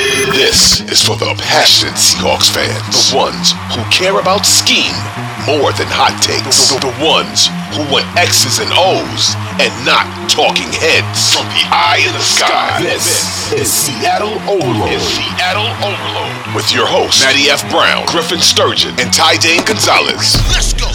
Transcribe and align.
This 0.00 0.80
is 0.80 1.04
for 1.04 1.12
the 1.20 1.28
passionate 1.36 2.00
Seahawks 2.00 2.48
fans, 2.48 3.12
the 3.12 3.16
ones 3.20 3.52
who 3.76 3.84
care 3.92 4.16
about 4.16 4.48
scheme 4.48 4.96
more 5.44 5.76
than 5.76 5.92
hot 5.92 6.16
takes, 6.24 6.72
the, 6.72 6.80
the 6.80 6.96
ones 7.04 7.52
who 7.76 7.84
want 7.92 8.08
X's 8.16 8.64
and 8.64 8.72
O's 8.72 9.36
and 9.60 9.68
not 9.84 10.08
talking 10.32 10.72
heads. 10.72 11.36
From 11.36 11.44
the 11.52 11.68
eye 11.68 12.00
in 12.00 12.16
the 12.16 12.24
sky, 12.24 12.80
this 12.80 13.52
is 13.52 13.68
Seattle 13.68 14.40
Overload. 14.48 14.88
Is 14.88 15.04
Seattle 15.04 15.68
Overload 15.84 16.56
with 16.56 16.72
your 16.72 16.88
hosts 16.88 17.20
Matty 17.20 17.52
F. 17.52 17.60
Brown, 17.68 18.08
Griffin 18.08 18.40
Sturgeon, 18.40 18.96
and 18.96 19.12
Ty 19.12 19.36
Dane 19.36 19.64
Gonzalez. 19.68 20.40
Let's 20.48 20.72
go. 20.80 20.88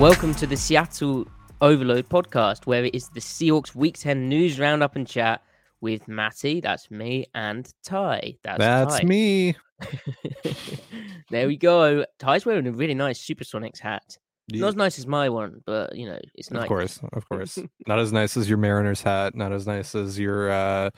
Welcome 0.00 0.32
to 0.40 0.46
the 0.46 0.56
Seattle 0.56 1.28
Overload 1.60 2.08
podcast, 2.08 2.64
where 2.64 2.88
it 2.88 2.94
is 2.94 3.12
the 3.12 3.20
Seahawks 3.20 3.74
Week 3.74 4.00
10 4.00 4.30
news 4.30 4.58
roundup 4.58 4.96
and 4.96 5.06
chat 5.06 5.44
with 5.82 6.08
Matty, 6.08 6.60
that's 6.62 6.90
me, 6.90 7.26
and 7.34 7.70
Ty, 7.84 8.38
that's 8.42 8.58
That's 8.58 9.00
Ty. 9.00 9.04
me. 9.04 9.54
there 11.30 11.46
we 11.46 11.56
go. 11.56 12.04
Ty's 12.18 12.46
wearing 12.46 12.66
a 12.66 12.72
really 12.72 12.94
nice 12.94 13.20
Supersonics 13.24 13.80
hat. 13.80 14.16
Not 14.52 14.68
as 14.68 14.76
nice 14.76 14.98
as 14.98 15.06
my 15.06 15.28
one, 15.28 15.60
but 15.66 15.96
you 15.96 16.06
know, 16.06 16.18
it's 16.34 16.50
nice. 16.50 16.62
Of 16.62 16.68
course, 16.68 17.00
of 17.12 17.28
course. 17.28 17.58
not 17.86 17.98
as 17.98 18.12
nice 18.12 18.36
as 18.36 18.48
your 18.48 18.58
Mariners 18.58 19.00
hat. 19.02 19.34
Not 19.34 19.52
as 19.52 19.66
nice 19.66 19.94
as 19.94 20.18
your 20.18 20.50
uh 20.50 20.90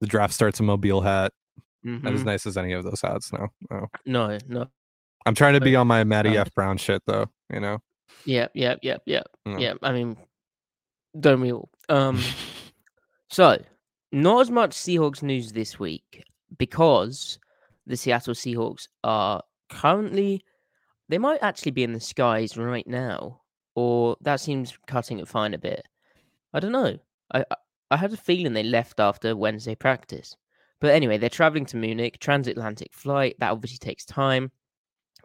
the 0.00 0.06
draft 0.06 0.32
starts 0.34 0.60
a 0.60 0.62
mobile 0.62 1.00
hat. 1.00 1.32
Not 1.82 2.12
as 2.14 2.22
Mhm. 2.22 2.26
nice 2.26 2.46
as 2.46 2.56
any 2.56 2.72
of 2.74 2.84
those 2.84 3.00
hats. 3.00 3.32
No, 3.32 3.48
no. 3.70 3.86
No, 4.06 4.38
no. 4.46 4.66
I'm 5.26 5.34
trying 5.34 5.54
to 5.54 5.60
be 5.60 5.74
on 5.74 5.86
my 5.88 6.04
Matty 6.04 6.30
um, 6.30 6.36
F 6.36 6.54
Brown 6.54 6.76
shit 6.76 7.02
though. 7.06 7.26
You 7.52 7.60
know. 7.60 7.78
Yep, 8.24 8.52
yep, 8.54 8.78
yep, 8.82 9.02
yep. 9.06 9.26
Mm. 9.48 9.60
Yeah, 9.60 9.74
I 9.82 9.92
mean, 9.92 10.16
don't 11.18 11.40
we 11.40 11.52
all? 11.52 11.70
Um, 11.88 12.20
so 13.30 13.60
not 14.12 14.42
as 14.42 14.50
much 14.50 14.72
Seahawks 14.72 15.22
news 15.22 15.52
this 15.52 15.78
week 15.78 16.24
because 16.58 17.38
the 17.86 17.96
Seattle 17.96 18.34
Seahawks 18.34 18.88
are 19.02 19.42
currently 19.70 20.44
they 21.08 21.18
might 21.18 21.42
actually 21.42 21.72
be 21.72 21.82
in 21.82 21.92
the 21.92 22.00
skies 22.00 22.56
right 22.56 22.86
now, 22.86 23.42
or 23.74 24.16
that 24.22 24.40
seems 24.40 24.78
cutting 24.86 25.18
it 25.18 25.28
fine 25.28 25.52
a 25.52 25.58
bit. 25.58 25.86
I 26.54 26.60
don't 26.60 26.72
know. 26.72 26.98
I 27.32 27.44
I, 27.50 27.56
I 27.90 27.96
had 27.96 28.12
a 28.12 28.16
feeling 28.16 28.52
they 28.52 28.62
left 28.62 29.00
after 29.00 29.36
Wednesday 29.36 29.74
practice, 29.74 30.36
but 30.80 30.92
anyway, 30.92 31.18
they're 31.18 31.28
traveling 31.28 31.66
to 31.66 31.76
Munich, 31.76 32.18
transatlantic 32.18 32.94
flight. 32.94 33.36
That 33.38 33.52
obviously 33.52 33.78
takes 33.78 34.04
time. 34.04 34.50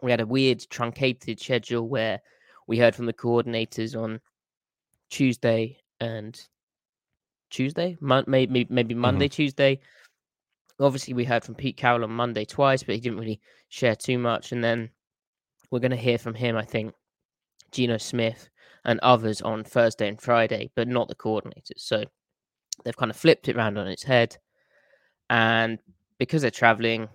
We 0.02 0.10
had 0.10 0.20
a 0.20 0.26
weird 0.26 0.64
truncated 0.70 1.40
schedule 1.40 1.88
where 1.88 2.20
we 2.66 2.78
heard 2.78 2.94
from 2.94 3.06
the 3.06 3.12
coordinators 3.14 4.00
on 4.00 4.20
Tuesday 5.10 5.78
and 6.00 6.38
Tuesday, 7.50 7.96
Mon- 8.00 8.24
maybe 8.26 8.66
maybe 8.68 8.94
Monday, 8.94 9.28
Tuesday. 9.28 9.80
Obviously, 10.80 11.14
we 11.14 11.24
heard 11.24 11.44
from 11.44 11.54
Pete 11.54 11.76
Carroll 11.76 12.04
on 12.04 12.10
Monday 12.10 12.44
twice, 12.44 12.82
but 12.82 12.94
he 12.94 13.00
didn't 13.00 13.18
really 13.18 13.40
share 13.68 13.96
too 13.96 14.18
much. 14.18 14.52
And 14.52 14.62
then 14.62 14.90
we're 15.70 15.80
going 15.80 15.90
to 15.90 15.96
hear 15.96 16.18
from 16.18 16.34
him, 16.34 16.56
I 16.56 16.64
think, 16.64 16.94
Geno 17.72 17.98
Smith 17.98 18.48
and 18.84 19.00
others 19.00 19.42
on 19.42 19.64
Thursday 19.64 20.08
and 20.08 20.20
Friday, 20.20 20.70
but 20.76 20.86
not 20.88 21.08
the 21.08 21.16
coordinators. 21.16 21.78
So 21.78 22.04
they've 22.84 22.96
kind 22.96 23.10
of 23.10 23.16
flipped 23.16 23.48
it 23.48 23.56
around 23.56 23.76
on 23.76 23.88
its 23.88 24.04
head. 24.04 24.36
And 25.28 25.78
because 26.18 26.42
they're 26.42 26.50
traveling, 26.50 27.08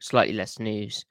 slightly 0.00 0.34
less 0.34 0.58
news. 0.58 1.04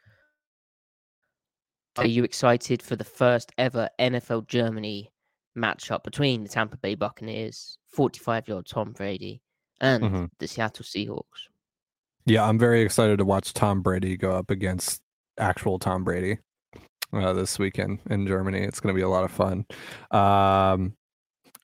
Are 1.98 2.06
you 2.06 2.24
excited 2.24 2.82
for 2.82 2.96
the 2.96 3.04
first 3.04 3.52
ever 3.58 3.90
NFL 4.00 4.48
Germany 4.48 5.12
matchup 5.58 6.04
between 6.04 6.44
the 6.44 6.50
Tampa 6.50 6.78
Bay 6.78 6.96
Buccaneers, 6.96 7.78
45 7.94 8.48
year 8.48 8.56
old 8.58 8.68
Tom 8.68 8.92
Brady, 8.94 9.42
and 9.80 10.04
Mhm. 10.04 10.30
the 10.40 10.48
Seattle 10.48 10.86
Seahawks? 10.86 11.50
Yeah, 12.26 12.48
I'm 12.48 12.60
very 12.60 12.82
excited 12.82 13.18
to 13.18 13.26
watch 13.26 13.54
Tom 13.54 13.82
Brady 13.82 14.16
go 14.18 14.32
up 14.32 14.52
against 14.52 15.02
actual 15.38 15.80
Tom 15.80 16.04
Brady 16.04 16.38
uh, 17.14 17.34
this 17.34 17.58
weekend 17.58 18.00
in 18.10 18.28
Germany. 18.28 18.60
It's 18.60 18.80
going 18.80 18.94
to 18.94 18.98
be 18.98 19.04
a 19.04 19.10
lot 19.10 19.24
of 19.24 19.32
fun. 19.32 19.66
Um, 20.12 20.96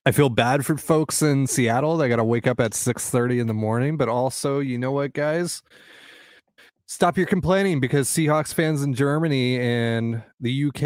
I 0.04 0.10
feel 0.12 0.28
bad 0.30 0.66
for 0.66 0.76
folks 0.76 1.22
in 1.22 1.46
Seattle. 1.46 1.96
They 1.96 2.08
got 2.08 2.16
to 2.16 2.24
wake 2.24 2.46
up 2.46 2.60
at 2.60 2.72
6:30 2.72 3.40
in 3.40 3.46
the 3.46 3.54
morning, 3.54 3.96
but 3.96 4.08
also, 4.08 4.58
you 4.58 4.78
know 4.78 4.92
what, 4.92 5.12
guys? 5.12 5.62
Stop 6.90 7.18
your 7.18 7.26
complaining 7.26 7.80
because 7.80 8.08
Seahawks 8.08 8.54
fans 8.54 8.82
in 8.82 8.94
Germany 8.94 9.60
and 9.60 10.22
the 10.40 10.64
UK 10.68 10.82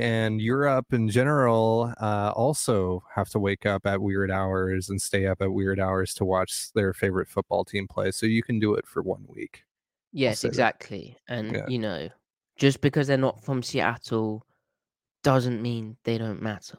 and 0.00 0.40
Europe 0.40 0.92
in 0.92 1.08
general 1.08 1.92
uh, 2.00 2.32
also 2.36 3.02
have 3.12 3.28
to 3.30 3.40
wake 3.40 3.66
up 3.66 3.84
at 3.84 4.00
weird 4.00 4.30
hours 4.30 4.90
and 4.90 5.02
stay 5.02 5.26
up 5.26 5.42
at 5.42 5.52
weird 5.52 5.80
hours 5.80 6.14
to 6.14 6.24
watch 6.24 6.70
their 6.76 6.92
favorite 6.94 7.28
football 7.28 7.64
team 7.64 7.88
play. 7.88 8.12
So 8.12 8.26
you 8.26 8.44
can 8.44 8.60
do 8.60 8.74
it 8.74 8.86
for 8.86 9.02
one 9.02 9.24
week. 9.26 9.64
Yes, 10.12 10.42
that. 10.42 10.48
exactly. 10.48 11.16
And, 11.28 11.52
Yeah. 11.52 11.66
you 11.66 11.80
know, 11.80 12.08
just 12.56 12.80
because 12.80 13.08
they're 13.08 13.16
not 13.16 13.44
from 13.44 13.60
Seattle 13.64 14.46
doesn't 15.24 15.60
mean 15.60 15.96
they 16.04 16.16
don't 16.16 16.40
matter. 16.40 16.78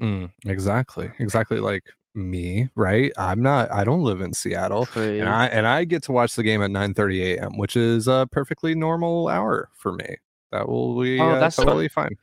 Mm, 0.00 0.32
exactly. 0.46 1.12
Exactly 1.20 1.60
like 1.60 1.84
me, 2.14 2.68
right? 2.74 3.12
I'm 3.16 3.42
not 3.42 3.70
I 3.72 3.84
don't 3.84 4.02
live 4.02 4.20
in 4.20 4.32
Seattle. 4.32 4.86
True. 4.86 5.20
And 5.20 5.28
I 5.28 5.46
and 5.46 5.66
I 5.66 5.84
get 5.84 6.02
to 6.04 6.12
watch 6.12 6.34
the 6.34 6.42
game 6.42 6.62
at 6.62 6.70
9:30 6.70 7.34
a.m., 7.36 7.56
which 7.58 7.76
is 7.76 8.08
a 8.08 8.28
perfectly 8.30 8.74
normal 8.74 9.28
hour 9.28 9.68
for 9.74 9.92
me. 9.92 10.16
That 10.52 10.68
will 10.68 11.00
be 11.00 11.20
Oh, 11.20 11.30
uh, 11.30 11.40
that's 11.40 11.56
fun. 11.56 11.66
totally 11.66 11.88
fine. 11.88 12.16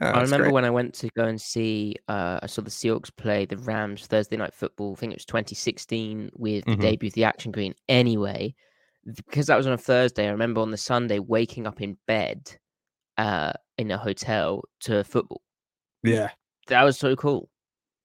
Yeah, 0.00 0.12
I 0.12 0.20
remember 0.22 0.44
great. 0.44 0.54
when 0.54 0.64
I 0.64 0.70
went 0.70 0.94
to 0.94 1.08
go 1.16 1.24
and 1.24 1.40
see, 1.40 1.96
uh, 2.08 2.38
I 2.42 2.46
saw 2.46 2.62
the 2.62 2.70
Seahawks 2.70 3.14
play 3.16 3.46
the 3.46 3.56
Rams 3.58 4.06
Thursday 4.06 4.36
night 4.36 4.54
football. 4.54 4.92
I 4.92 5.00
think 5.00 5.12
it 5.12 5.16
was 5.16 5.24
2016 5.24 6.30
with 6.34 6.64
the 6.64 6.76
Mhm. 6.76 6.80
debut 6.80 7.08
of 7.08 7.14
the 7.14 7.24
Action 7.24 7.50
Green. 7.52 7.74
Anyway, 7.88 8.54
because 9.26 9.46
that 9.46 9.56
was 9.56 9.66
on 9.66 9.72
a 9.72 9.78
Thursday, 9.78 10.26
I 10.28 10.30
remember 10.30 10.60
on 10.60 10.70
the 10.70 10.76
Sunday 10.76 11.18
waking 11.18 11.66
up 11.66 11.80
in 11.80 11.96
bed 12.06 12.56
uh, 13.16 13.52
in 13.76 13.90
a 13.90 13.98
hotel 13.98 14.62
to 14.80 15.02
football. 15.02 15.42
Yeah, 16.04 16.30
That 16.68 16.84
was 16.84 16.96
so 16.98 17.16
cool. 17.16 17.48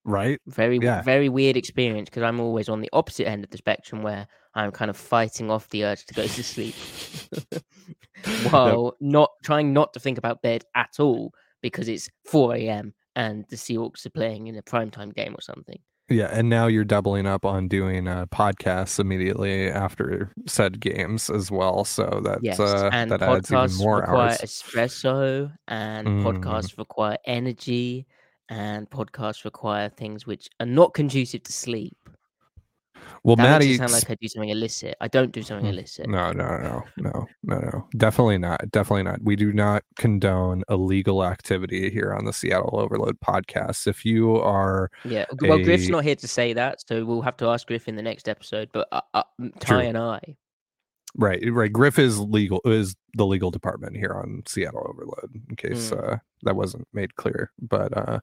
Right? 0.05 0.39
Very, 0.47 0.79
Yeah. 0.81 1.01
very 1.01 1.29
weird 1.29 1.57
experience 1.57 2.09
because 2.09 2.23
I'm 2.23 2.39
always 2.39 2.69
on 2.69 2.81
the 2.81 2.89
opposite 2.93 3.27
end 3.27 3.43
of 3.43 3.49
the 3.49 3.57
spectrum 3.57 4.01
where 4.03 4.27
I'm 4.55 4.71
kind 4.71 4.89
of 4.89 4.97
fighting 4.97 5.49
off 5.49 5.69
the 5.69 5.85
urge 5.85 6.05
to 6.05 6.13
go 6.13 6.27
to 6.27 6.43
sleep 6.43 6.75
while 8.51 8.95
not 8.99 9.29
trying 9.43 9.73
not 9.73 9.93
to 9.93 9.99
think 9.99 10.17
about 10.17 10.41
bed 10.41 10.63
at 10.75 10.99
all 10.99 11.31
because 11.61 11.87
it's 11.87 12.09
4 12.25 12.55
a.m. 12.55 12.93
and 13.15 13.45
the 13.49 13.55
Seahawks 13.55 14.05
are 14.05 14.09
playing 14.11 14.47
in 14.47 14.57
a 14.57 14.61
primetime 14.61 15.13
game 15.13 15.33
or 15.33 15.41
something. 15.41 15.79
Yeah, 16.09 16.27
and 16.31 16.49
now 16.49 16.67
you're 16.67 16.83
doubling 16.83 17.25
up 17.25 17.45
on 17.45 17.69
doing 17.69 18.07
uh, 18.09 18.25
podcasts 18.25 18.99
immediately 18.99 19.69
after 19.69 20.31
said 20.45 20.79
games 20.81 21.29
as 21.29 21.49
well. 21.49 21.85
So 21.85 22.21
that's 22.23 22.43
Yes, 22.43 22.59
uh, 22.59 22.89
and 22.91 23.09
that 23.09 23.21
adds 23.21 23.51
even 23.51 23.69
podcasts 23.69 23.77
more 23.79 24.01
require 24.01 24.27
hours. 24.31 24.41
espresso, 24.41 25.53
and 25.69 26.07
Mm. 26.07 26.21
podcasts 26.23 26.77
require 26.77 27.17
energy, 27.25 28.05
and 28.53 28.89
podcasts 28.89 29.45
require 29.45 29.89
things 29.89 30.27
which 30.27 30.47
are 30.59 30.65
not 30.65 30.93
conducive 30.93 31.43
to 31.43 31.51
sleep. 31.53 31.97
Well, 33.23 33.35
That 33.35 33.43
Matty, 33.43 33.77
sound 33.77 33.91
like 33.91 34.09
I 34.09 34.15
do 34.15 34.27
something 34.27 34.49
illicit. 34.49 34.95
I 35.01 35.07
don't 35.07 35.31
do 35.31 35.41
something 35.41 35.65
Mm, 35.65 35.73
illicit. 35.73 36.07
no, 36.09 36.31
no, 36.31 36.57
no, 36.57 36.83
no, 36.97 37.25
no, 37.43 37.57
no, 37.59 37.87
definitely 37.97 38.37
not, 38.37 38.69
definitely 38.71 39.03
not. 39.03 39.21
We 39.23 39.35
do 39.35 39.51
not 39.53 39.83
condone 39.97 40.63
illegal 40.69 41.23
activity 41.23 41.89
here 41.89 42.13
on 42.13 42.25
the 42.25 42.33
Seattle 42.33 42.79
Overload 42.79 43.19
podcast. 43.21 43.87
If 43.87 44.03
you 44.05 44.35
are 44.37 44.89
Yeah. 45.05 45.25
Well, 45.41 45.59
Griff's 45.59 45.89
not 45.89 46.03
here 46.03 46.15
to 46.15 46.27
say 46.27 46.53
that, 46.53 46.79
so 46.87 47.05
we'll 47.05 47.21
have 47.21 47.37
to 47.37 47.47
ask 47.47 47.67
Griff 47.67 47.87
in 47.87 47.95
the 47.95 48.01
next 48.01 48.27
episode. 48.29 48.69
But 48.73 48.87
uh, 48.91 49.01
uh, 49.13 49.23
Ty 49.59 49.65
True. 49.67 49.79
and 49.79 49.97
I, 49.97 50.19
Right, 51.15 51.43
right. 51.51 51.71
Griff 51.71 51.99
is 51.99 52.19
legal 52.19 52.59
is 52.65 52.95
the 53.13 53.25
legal 53.25 53.51
department 53.51 53.95
here 53.95 54.13
on 54.13 54.41
Seattle 54.47 54.87
Overload. 54.89 55.41
In 55.49 55.55
case 55.55 55.91
Mm. 55.91 56.13
uh, 56.13 56.17
that 56.41 56.55
wasn't 56.55 56.87
made 56.93 57.15
clear, 57.15 57.51
but 57.61 57.95
uh, 57.95 58.19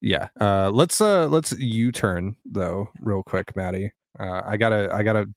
yeah. 0.00 0.28
Uh, 0.40 0.70
let's 0.70 1.00
uh, 1.00 1.26
let's 1.28 1.52
U 1.52 1.92
turn 1.92 2.34
though, 2.44 2.88
real 3.00 3.22
quick, 3.22 3.54
Matty. 3.54 3.92
Uh, 4.18 4.42
I 4.44 4.56
gotta, 4.56 4.88
I 4.92 5.02
gotta, 5.04 5.28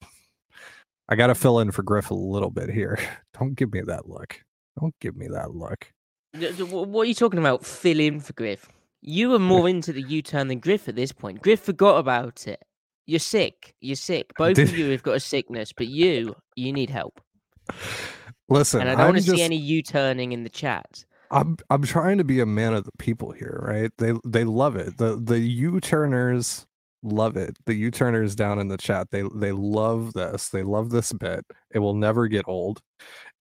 I 1.09 1.15
gotta 1.15 1.35
fill 1.35 1.59
in 1.59 1.69
for 1.71 1.83
Griff 1.83 2.09
a 2.11 2.15
little 2.15 2.49
bit 2.49 2.69
here. 2.69 2.97
Don't 3.39 3.53
give 3.55 3.71
me 3.73 3.81
that 3.81 4.09
look. 4.09 4.41
Don't 4.79 4.95
give 4.99 5.15
me 5.15 5.27
that 5.27 5.53
look. 5.53 5.91
D- 6.33 6.51
d- 6.53 6.63
wh- 6.63 6.87
what 6.87 7.01
are 7.01 7.05
you 7.05 7.13
talking 7.13 7.39
about? 7.39 7.65
Fill 7.65 7.99
in 7.99 8.19
for 8.19 8.33
Griff. 8.33 8.69
You 9.01 9.29
were 9.29 9.39
more 9.39 9.69
into 9.69 9.93
the 9.93 10.01
U-turn 10.01 10.47
than 10.49 10.59
Griff 10.59 10.87
at 10.89 10.95
this 10.95 11.11
point. 11.11 11.41
Griff 11.41 11.59
forgot 11.61 11.97
about 11.97 12.47
it. 12.47 12.61
You're 13.09 13.19
sick. 13.19 13.73
You're 13.81 13.95
sick. 13.95 14.31
Both 14.37 14.55
Did- 14.55 14.69
of 14.69 14.77
you 14.77 14.91
have 14.91 15.03
got 15.03 15.15
a 15.15 15.19
sickness, 15.19 15.73
but 15.73 15.87
you, 15.87 16.35
you 16.55 16.71
need 16.71 16.89
help. 16.89 17.19
Listen, 18.49 18.81
And 18.81 18.89
I 18.89 18.95
don't 18.95 19.05
want 19.13 19.17
to 19.17 19.23
just, 19.23 19.35
see 19.35 19.43
any 19.43 19.57
U-turning 19.57 20.31
in 20.31 20.43
the 20.43 20.49
chat. 20.49 21.05
I'm 21.31 21.57
I'm 21.69 21.83
trying 21.83 22.17
to 22.17 22.23
be 22.23 22.39
a 22.39 22.45
man 22.47 22.73
of 22.73 22.85
the 22.85 22.91
people 22.97 23.31
here, 23.31 23.59
right? 23.63 23.91
They 23.99 24.13
they 24.25 24.43
love 24.43 24.75
it. 24.75 24.97
The 24.97 25.15
the 25.15 25.37
U 25.39 25.79
turners 25.79 26.65
love 27.03 27.37
it. 27.37 27.55
The 27.65 27.75
U 27.75 27.91
turners 27.91 28.35
down 28.35 28.57
in 28.57 28.67
the 28.67 28.77
chat, 28.77 29.11
they 29.11 29.23
they 29.35 29.51
love 29.51 30.13
this. 30.13 30.49
They 30.49 30.63
love 30.63 30.89
this 30.89 31.13
bit. 31.13 31.45
It 31.71 31.79
will 31.79 31.93
never 31.93 32.27
get 32.27 32.45
old. 32.47 32.81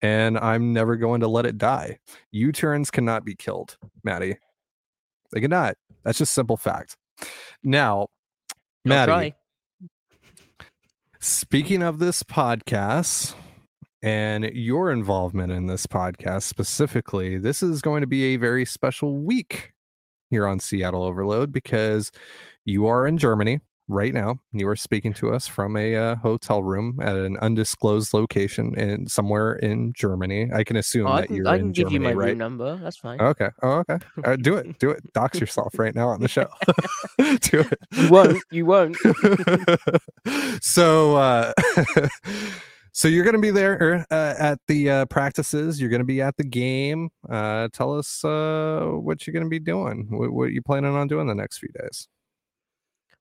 And 0.02 0.38
I'm 0.38 0.74
never 0.74 0.96
going 0.96 1.20
to 1.20 1.28
let 1.28 1.46
it 1.46 1.56
die. 1.56 1.98
U 2.30 2.52
turns 2.52 2.90
cannot 2.90 3.24
be 3.24 3.34
killed, 3.34 3.78
Matty. 4.04 4.36
They 5.32 5.40
cannot. 5.40 5.76
That's 6.04 6.18
just 6.18 6.34
simple 6.34 6.58
fact. 6.58 6.94
Now, 7.62 8.08
Matty. 8.84 9.34
Speaking 11.20 11.82
of 11.82 11.98
this 11.98 12.22
podcast 12.22 13.34
and 14.02 14.44
your 14.44 14.92
involvement 14.92 15.50
in 15.50 15.66
this 15.66 15.84
podcast 15.84 16.44
specifically, 16.44 17.38
this 17.38 17.60
is 17.60 17.82
going 17.82 18.02
to 18.02 18.06
be 18.06 18.34
a 18.34 18.36
very 18.36 18.64
special 18.64 19.18
week 19.18 19.72
here 20.30 20.46
on 20.46 20.60
Seattle 20.60 21.02
Overload 21.02 21.50
because 21.50 22.12
you 22.64 22.86
are 22.86 23.04
in 23.04 23.18
Germany 23.18 23.58
right 23.88 24.12
now. 24.14 24.38
You 24.52 24.68
are 24.68 24.76
speaking 24.76 25.12
to 25.14 25.32
us 25.32 25.46
from 25.46 25.76
a 25.76 25.96
uh, 25.96 26.16
hotel 26.16 26.62
room 26.62 26.98
at 27.02 27.16
an 27.16 27.36
undisclosed 27.38 28.12
location 28.14 28.78
in 28.78 29.06
somewhere 29.08 29.54
in 29.56 29.92
Germany. 29.94 30.50
I 30.52 30.62
can 30.64 30.76
assume 30.76 31.06
Oh, 31.06 31.12
I 31.12 31.20
that 31.22 31.26
can, 31.28 31.36
you're 31.36 31.48
I 31.48 31.54
in 31.54 31.60
can 31.60 31.72
give 31.72 31.88
Germany, 31.88 31.94
you 31.94 32.00
my 32.00 32.12
right? 32.12 32.28
room 32.28 32.38
number. 32.38 32.76
That's 32.76 32.96
fine. 32.98 33.20
Okay. 33.20 33.48
Oh, 33.62 33.82
okay. 33.88 33.98
Uh, 34.24 34.36
do 34.36 34.56
it. 34.56 34.78
Do 34.78 34.90
it. 34.90 35.12
Dox 35.14 35.40
yourself 35.40 35.78
right 35.78 35.94
now 35.94 36.08
on 36.08 36.20
the 36.20 36.28
show. 36.28 36.46
do 37.18 37.60
it. 37.60 37.78
You 37.92 38.08
won't. 38.10 38.42
You 38.50 38.66
won't. 38.66 38.96
so 40.62 41.16
uh 41.16 41.52
so 42.92 43.06
you're 43.08 43.24
gonna 43.24 43.38
be 43.38 43.50
there 43.50 44.04
uh, 44.10 44.34
at 44.38 44.58
the 44.66 44.90
uh, 44.90 45.06
practices 45.06 45.80
you're 45.80 45.90
gonna 45.90 46.04
be 46.04 46.20
at 46.20 46.36
the 46.36 46.44
game 46.44 47.10
uh 47.30 47.68
tell 47.72 47.96
us 47.96 48.24
uh 48.24 48.86
what 48.90 49.26
you're 49.26 49.32
gonna 49.34 49.48
be 49.48 49.58
doing 49.60 50.06
what, 50.10 50.32
what 50.32 50.52
you 50.52 50.60
planning 50.62 50.94
on 50.94 51.06
doing 51.06 51.26
the 51.26 51.34
next 51.34 51.58
few 51.58 51.68
days 51.80 52.08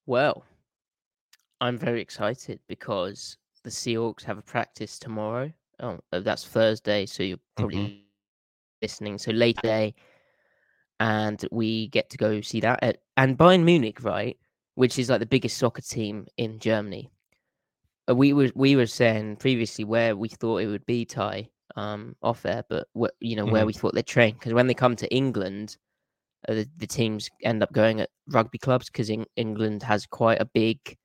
Well, 0.05 0.43
I'm 1.61 1.77
very 1.77 2.01
excited 2.01 2.59
because 2.67 3.37
the 3.63 3.69
Seahawks 3.69 4.23
have 4.23 4.37
a 4.37 4.41
practice 4.41 4.99
tomorrow. 4.99 5.51
Oh, 5.79 5.99
uh, 6.11 6.19
that's 6.19 6.45
Thursday, 6.45 7.05
so 7.05 7.23
you're 7.23 7.39
probably 7.55 8.03
listening. 8.81 9.17
So 9.17 9.31
late 9.31 9.57
day, 9.61 9.95
and 10.99 11.43
we 11.51 11.87
get 11.89 12.09
to 12.11 12.17
go 12.17 12.41
see 12.41 12.59
that. 12.61 12.79
At, 12.83 12.97
and 13.17 13.37
Bayern 13.37 13.63
Munich, 13.63 14.03
right, 14.03 14.37
which 14.75 14.99
is 14.99 15.09
like 15.09 15.19
the 15.19 15.25
biggest 15.25 15.57
soccer 15.57 15.81
team 15.81 16.27
in 16.37 16.59
Germany. 16.59 17.11
Uh, 18.09 18.15
we 18.15 18.33
were 18.33 18.51
we 18.55 18.75
were 18.75 18.85
saying 18.87 19.37
previously 19.37 19.83
where 19.83 20.15
we 20.15 20.29
thought 20.29 20.57
it 20.57 20.67
would 20.67 20.85
be 20.85 21.05
Ty 21.05 21.49
um 21.75 22.15
off 22.21 22.45
air, 22.45 22.63
but 22.69 22.87
wh- 22.99 23.13
you 23.19 23.35
know 23.35 23.45
where 23.45 23.63
Mhm. 23.63 23.67
we 23.67 23.73
thought 23.73 23.93
they'd 23.93 24.05
train 24.07 24.33
because 24.33 24.53
when 24.53 24.67
they 24.67 24.73
come 24.73 24.95
to 24.95 25.13
England, 25.13 25.77
uh, 26.47 26.53
the, 26.55 26.69
the 26.77 26.87
teams 26.87 27.29
end 27.43 27.61
up 27.61 27.71
going 27.73 27.99
at 28.01 28.09
rugby 28.29 28.57
clubs 28.57 28.87
because 28.89 29.11
England 29.35 29.83
has 29.83 30.05
quite 30.05 30.41
a 30.41 30.45
big 30.45 30.97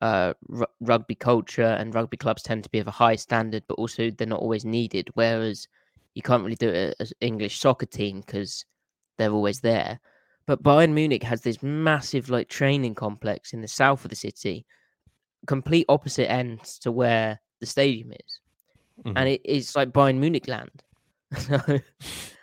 uh, 0.00 0.34
ru- 0.48 0.66
rugby 0.80 1.14
culture, 1.14 1.62
and 1.78 1.94
rugby 1.94 2.16
clubs 2.16 2.42
tend 2.42 2.64
to 2.64 2.70
be 2.70 2.78
of 2.78 2.86
a 2.88 2.92
high 2.92 3.16
standard, 3.16 3.64
but 3.68 3.74
also 3.74 4.10
they're 4.10 4.26
not 4.26 4.40
always 4.40 4.64
needed. 4.64 5.08
Whereas 5.14 5.66
you 6.14 6.22
can't 6.22 6.42
really 6.42 6.56
do 6.56 6.68
it 6.68 6.96
as 7.00 7.12
English 7.20 7.60
soccer 7.60 7.86
team 7.86 8.20
because 8.20 8.64
they're 9.18 9.32
always 9.32 9.60
there. 9.60 10.00
But 10.46 10.62
Bayern 10.62 10.92
Munich 10.92 11.22
has 11.22 11.42
this 11.42 11.62
massive 11.62 12.30
like 12.30 12.48
training 12.48 12.94
complex 12.94 13.52
in 13.52 13.60
the 13.60 13.68
south 13.68 14.04
of 14.04 14.10
the 14.10 14.16
city, 14.16 14.64
complete 15.46 15.86
opposite 15.88 16.30
ends 16.30 16.78
to 16.80 16.92
where 16.92 17.40
the 17.60 17.66
stadium 17.66 18.12
is, 18.12 18.40
Mhm. 19.04 19.12
and 19.16 19.28
it, 19.28 19.40
it's 19.44 19.76
like 19.76 19.90
Bayern 19.90 20.18
Munich 20.18 20.48
land. 20.48 20.82
so, 21.38 21.80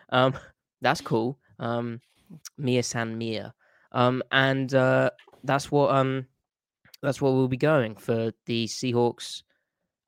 um, 0.10 0.38
that's 0.81 1.01
cool. 1.01 1.40
Um, 1.60 2.01
Mia 2.58 2.84
San 2.84 3.18
Mia. 3.18 3.54
Um, 3.92 4.22
and 4.31 4.74
uh, 4.74 5.10
that's 5.44 5.72
what 5.72 5.90
um, 5.96 6.28
that's 7.02 7.22
what 7.22 7.34
we'll 7.34 7.48
be 7.48 7.58
going 7.58 7.96
for 7.96 8.32
the 8.46 8.66
Seahawks 8.66 9.44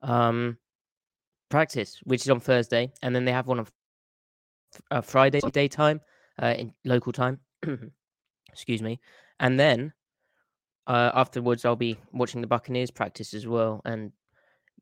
um 0.02 0.56
practice, 1.48 1.98
which 2.04 2.22
is 2.22 2.30
on 2.30 2.40
Thursday, 2.40 2.92
and 3.02 3.14
then 3.14 3.24
they 3.24 3.32
have 3.32 3.46
one 3.46 3.60
on 3.60 3.66
uh, 4.90 5.00
Friday 5.00 5.40
daytime, 5.52 6.00
uh, 6.42 6.54
in 6.56 6.72
local 6.84 7.12
time. 7.12 7.40
Excuse 8.52 8.82
me, 8.82 9.00
and 9.40 9.58
then 9.58 9.92
uh, 10.86 11.12
afterwards 11.14 11.64
I'll 11.64 11.76
be 11.76 11.98
watching 12.12 12.40
the 12.40 12.46
Buccaneers 12.46 12.90
practice 12.90 13.34
as 13.34 13.46
well 13.46 13.82
and 13.84 14.12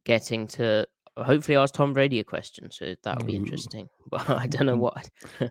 getting 0.04 0.46
to 0.46 0.86
hopefully 1.16 1.56
ask 1.56 1.74
Tom 1.74 1.92
Brady 1.92 2.20
a 2.20 2.24
question. 2.24 2.70
So 2.70 2.94
that'll 3.02 3.24
be 3.24 3.34
Ooh. 3.34 3.36
interesting, 3.36 3.88
but 4.10 4.28
I 4.30 4.46
don't 4.46 4.66
know 4.66 4.76
what. 4.76 5.08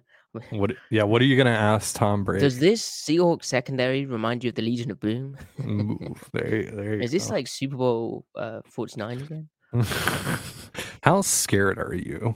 what 0.52 0.72
yeah 0.92 1.04
what 1.04 1.22
are 1.22 1.26
you 1.26 1.38
gonna 1.38 1.50
ask 1.50 1.96
tom 1.96 2.24
brady 2.24 2.42
Does 2.42 2.60
this 2.60 2.82
Seahawks 2.84 3.46
secondary 3.46 4.06
remind 4.06 4.44
you 4.44 4.50
of 4.50 4.56
the 4.56 4.62
Legion 4.62 4.92
of 4.92 5.00
Boom? 5.00 5.38
Ooh, 5.62 6.16
there, 6.34 6.56
you- 6.56 6.72
there 6.72 6.96
you 6.96 7.02
Is 7.02 7.12
this 7.12 7.28
go. 7.28 7.34
like 7.36 7.48
Super 7.48 7.76
Bowl 7.78 8.26
uh, 8.36 8.62
49 8.66 9.22
again? 9.22 9.50
how 11.04 11.22
scared 11.22 11.78
are 11.78 11.94
you 11.94 12.36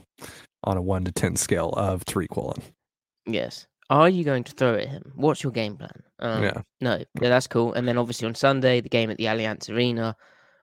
on 0.64 0.76
a 0.76 0.82
1 0.82 1.04
to 1.04 1.12
10 1.12 1.36
scale 1.36 1.70
of 1.70 2.04
Tariq 2.04 2.36
Woolen? 2.36 2.62
Yes. 3.26 3.66
Are 3.88 4.08
you 4.08 4.24
going 4.24 4.44
to 4.44 4.52
throw 4.52 4.74
at 4.74 4.88
him? 4.88 5.12
What's 5.16 5.42
your 5.42 5.52
game 5.52 5.76
plan? 5.76 5.90
Um, 6.20 6.42
Yeah. 6.42 6.62
No. 6.80 6.98
Yeah, 7.20 7.28
that's 7.30 7.46
cool. 7.46 7.72
And 7.72 7.88
then 7.88 7.98
obviously 7.98 8.26
on 8.28 8.34
Sunday, 8.34 8.80
the 8.80 8.88
game 8.88 9.10
at 9.10 9.16
the 9.16 9.24
Allianz 9.24 9.68
Arena, 9.74 10.16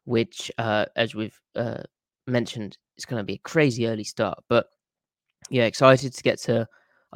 which, 0.05 0.51
uh, 0.57 0.85
as 0.95 1.13
we've 1.15 1.37
uh, 1.55 1.81
mentioned, 2.27 2.77
is 2.97 3.05
going 3.05 3.19
to 3.19 3.23
be 3.25 3.33
a 3.35 3.39
crazy 3.39 3.87
early 3.87 4.03
start. 4.05 4.39
But 4.47 4.67
yeah, 5.49 5.63
excited 5.65 6.13
to 6.13 6.23
get 6.23 6.39
to 6.43 6.67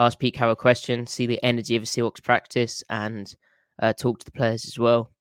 ask 0.01 0.17
Pete 0.17 0.33
Carroll 0.33 0.55
questions, 0.55 1.11
see 1.11 1.27
the 1.27 1.43
energy 1.43 1.75
of 1.75 1.83
a 1.83 1.85
Seahawks 1.85 2.23
practice, 2.23 2.83
and 2.89 3.33
uh, 3.81 3.93
talk 3.93 4.19
to 4.19 4.25
the 4.25 4.31
players 4.31 4.65
as 4.65 4.79
well. 4.79 5.11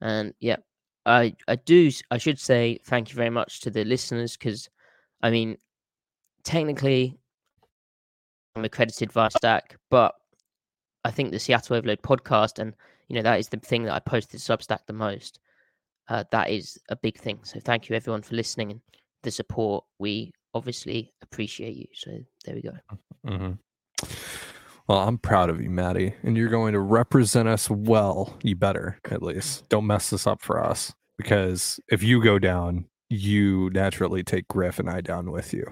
And 0.00 0.32
yeah, 0.40 0.56
I 1.04 1.34
I 1.48 1.56
do 1.56 1.90
I 2.10 2.18
should 2.18 2.38
say 2.38 2.78
thank 2.84 3.10
you 3.10 3.16
very 3.16 3.30
much 3.30 3.60
to 3.60 3.70
the 3.70 3.84
listeners 3.84 4.36
because 4.36 4.68
I 5.20 5.30
mean 5.30 5.58
technically 6.44 7.18
I'm 8.56 8.64
accredited 8.64 9.12
via 9.12 9.30
Stack, 9.30 9.76
but 9.90 10.14
I 11.04 11.10
think 11.10 11.30
the 11.30 11.38
Seattle 11.38 11.76
Overload 11.76 12.02
podcast 12.02 12.58
and 12.58 12.74
you 13.08 13.16
know 13.16 13.22
that 13.22 13.40
is 13.40 13.48
the 13.48 13.58
thing 13.58 13.84
that 13.84 13.94
I 13.94 13.98
posted 13.98 14.40
to 14.40 14.52
Substack 14.52 14.86
the 14.86 14.92
most. 14.92 15.40
Uh, 16.08 16.24
that 16.30 16.50
is 16.50 16.78
a 16.88 16.96
big 16.96 17.18
thing. 17.18 17.40
So 17.42 17.60
thank 17.60 17.88
you 17.88 17.96
everyone 17.96 18.22
for 18.22 18.34
listening 18.34 18.70
and 18.70 18.80
the 19.22 19.30
support. 19.30 19.84
We 19.98 20.32
obviously 20.54 21.12
appreciate 21.22 21.76
you. 21.76 21.86
So 21.94 22.18
there 22.44 22.54
we 22.54 22.62
go. 22.62 22.72
hmm 23.24 23.52
Well, 24.90 24.98
I'm 25.06 25.18
proud 25.18 25.50
of 25.50 25.60
you, 25.60 25.70
Matty, 25.70 26.14
and 26.24 26.36
you're 26.36 26.48
going 26.48 26.72
to 26.72 26.80
represent 26.80 27.46
us 27.48 27.70
well. 27.70 28.36
You 28.42 28.56
better, 28.56 28.98
at 29.08 29.22
least. 29.22 29.68
Don't 29.68 29.86
mess 29.86 30.10
this 30.10 30.26
up 30.26 30.42
for 30.42 30.60
us 30.60 30.92
because 31.16 31.78
if 31.92 32.02
you 32.02 32.20
go 32.20 32.40
down, 32.40 32.86
you 33.08 33.70
naturally 33.72 34.24
take 34.24 34.48
Griff 34.48 34.80
and 34.80 34.90
I 34.90 35.00
down 35.00 35.30
with 35.30 35.54
you. 35.54 35.64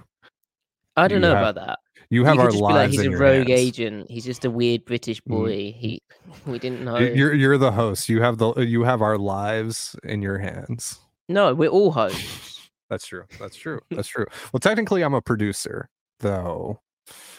I 0.96 1.08
don't 1.08 1.16
You 1.16 1.22
know 1.22 1.34
have- 1.34 1.48
about 1.56 1.66
that. 1.66 1.78
You 2.10 2.20
You 2.20 2.26
have 2.26 2.36
could 2.36 2.40
our 2.42 2.46
just 2.46 2.58
be 2.58 2.62
like, 2.62 2.74
lives 2.74 2.92
he's 2.96 3.06
a 3.06 3.10
rogue 3.10 3.48
hands. 3.48 3.60
agent. 3.60 4.06
He's 4.08 4.24
just 4.24 4.44
a 4.44 4.50
weird 4.52 4.84
British 4.84 5.20
Mm. 5.22 5.30
boy. 5.32 5.74
He 5.76 6.00
we 6.46 6.60
didn't 6.60 6.84
know. 6.84 6.98
You're 6.98 7.34
you're 7.34 7.58
the 7.58 7.72
host. 7.72 8.08
You 8.08 8.22
have 8.22 8.38
the 8.38 8.54
you 8.60 8.84
have 8.84 9.02
our 9.02 9.18
lives 9.18 9.96
in 10.04 10.22
your 10.22 10.38
hands. 10.38 11.00
No, 11.28 11.52
we're 11.56 11.70
all 11.70 11.90
hosts. 11.90 12.70
That's 12.88 13.04
true. 13.04 13.24
That's 13.40 13.56
true. 13.56 13.80
That's 13.90 14.06
true. 14.06 14.26
Well, 14.52 14.60
technically, 14.60 15.02
I'm 15.02 15.14
a 15.14 15.20
producer, 15.20 15.88
though. 16.20 16.78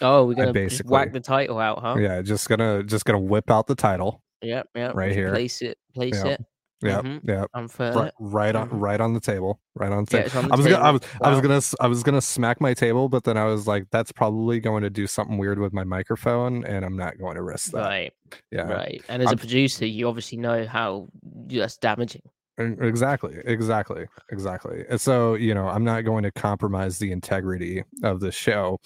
Oh, 0.01 0.25
we're 0.25 0.35
gonna 0.35 0.53
just 0.53 0.85
whack 0.85 1.11
the 1.13 1.19
title 1.19 1.59
out, 1.59 1.79
huh? 1.79 1.95
Yeah, 1.99 2.21
just 2.21 2.47
gonna 2.49 2.83
just 2.83 3.05
gonna 3.05 3.19
whip 3.19 3.49
out 3.51 3.67
the 3.67 3.75
title. 3.75 4.21
Yep, 4.41 4.69
yep. 4.75 4.95
Right 4.95 5.11
here. 5.11 5.31
Place 5.31 5.61
it, 5.61 5.77
place 5.93 6.15
Yeah. 6.23 6.31
it. 6.31 6.45
Yeah, 6.81 7.01
Mhm. 7.01 7.19
yeah. 7.27 7.43
Unfair. 7.53 7.91
Right, 7.91 8.13
right 8.21 8.55
on, 8.55 8.69
Mhm. 8.69 8.79
right 8.79 9.01
on 9.01 9.13
the 9.13 9.19
table, 9.19 9.59
right 9.75 9.91
on 9.91 10.05
the 10.05 10.11
table. 10.11 10.25
it's 10.27 10.35
on 10.37 10.47
the 10.47 10.53
I 10.53 10.55
was 10.55 10.65
gonna, 10.65 10.77
I 10.81 10.85
table. 10.85 10.93
was, 10.93 11.01
I 11.21 11.29
was 11.31 11.41
gonna, 11.41 11.61
I 11.81 11.87
was 11.87 12.03
gonna 12.03 12.21
smack 12.21 12.61
my 12.61 12.73
table, 12.73 13.09
but 13.09 13.25
then 13.25 13.35
I 13.35 13.43
was 13.43 13.67
like, 13.67 13.87
that's 13.91 14.13
probably 14.13 14.61
going 14.61 14.83
to 14.83 14.89
do 14.89 15.05
something 15.05 15.37
weird 15.37 15.59
with 15.59 15.73
my 15.73 15.83
microphone, 15.83 16.63
and 16.63 16.85
I'm 16.85 16.95
not 16.95 17.17
going 17.19 17.35
to 17.35 17.43
risk 17.43 17.71
that. 17.73 17.79
Right, 17.81 18.13
Yeah, 18.49 18.61
right. 18.61 19.03
And 19.09 19.21
as 19.21 19.27
I'm- 19.27 19.33
a 19.33 19.37
producer, 19.37 19.85
you 19.85 20.07
obviously 20.07 20.37
know 20.37 20.65
how 20.65 21.09
that's 21.47 21.75
damaging. 21.75 22.21
Exactly, 22.59 23.35
exactly, 23.45 24.05
exactly. 24.31 24.83
And 24.89 24.99
so, 24.99 25.33
you 25.35 25.53
know, 25.53 25.67
I'm 25.67 25.83
not 25.83 26.01
going 26.05 26.23
to 26.23 26.31
compromise 26.31 26.99
the 26.99 27.11
integrity 27.11 27.83
of 28.03 28.19
the 28.19 28.31
show. 28.31 28.77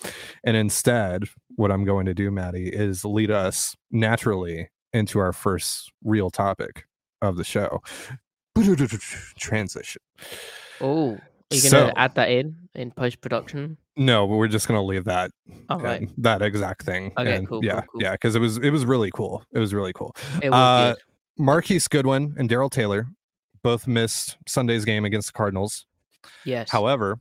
And 0.44 0.56
instead, 0.56 1.24
what 1.56 1.72
I'm 1.72 1.84
going 1.84 2.06
to 2.06 2.14
do, 2.14 2.30
Matty, 2.32 2.70
is 2.70 3.04
lead 3.04 3.32
us 3.32 3.76
naturally 3.92 4.70
into 4.94 5.20
our 5.20 5.34
first 5.34 5.92
real 6.04 6.30
topic 6.30 6.86
of 7.22 7.36
the 7.38 7.44
show. 7.44 7.82
Transition. 9.40 10.02
Oh, 10.82 11.14
are 11.14 11.20
you 11.52 11.60
So- 11.60 11.80
gonna 11.82 11.94
add 11.96 12.16
that 12.16 12.30
in 12.30 12.56
in 12.76 12.92
post 12.92 13.22
production? 13.22 13.78
No, 13.96 14.26
but 14.28 14.36
we're 14.38 14.48
just 14.48 14.68
gonna 14.68 14.84
leave 14.84 15.06
that 15.06 15.32
All 15.70 15.80
right, 15.80 16.10
that 16.18 16.42
exact 16.42 16.84
thing. 16.84 17.12
Okay, 17.18 17.36
and 17.36 17.48
cool, 17.48 17.62
cool, 17.62 17.66
Yeah, 17.68 17.82
cool. 17.92 18.02
yeah, 18.02 18.12
because 18.14 18.36
it 18.36 18.40
was 18.40 18.58
it 18.58 18.72
was 18.72 18.86
really 18.86 19.12
cool. 19.14 19.44
It 19.54 19.60
was 19.60 19.74
really 19.74 19.94
cool. 19.94 20.16
it 20.42 20.50
was 20.50 20.58
uh, 20.58 20.94
good. 20.94 21.04
Marquise 21.44 21.88
Goodwin 21.88 22.36
and 22.38 22.48
Darrell 22.50 22.70
Taylor 22.70 23.08
both 23.64 23.88
missed 23.88 24.38
Sunday's 24.48 24.86
game 24.86 25.06
against 25.06 25.28
the 25.28 25.34
Cardinals. 25.34 25.86
Yes. 26.46 26.70
However, 26.70 27.20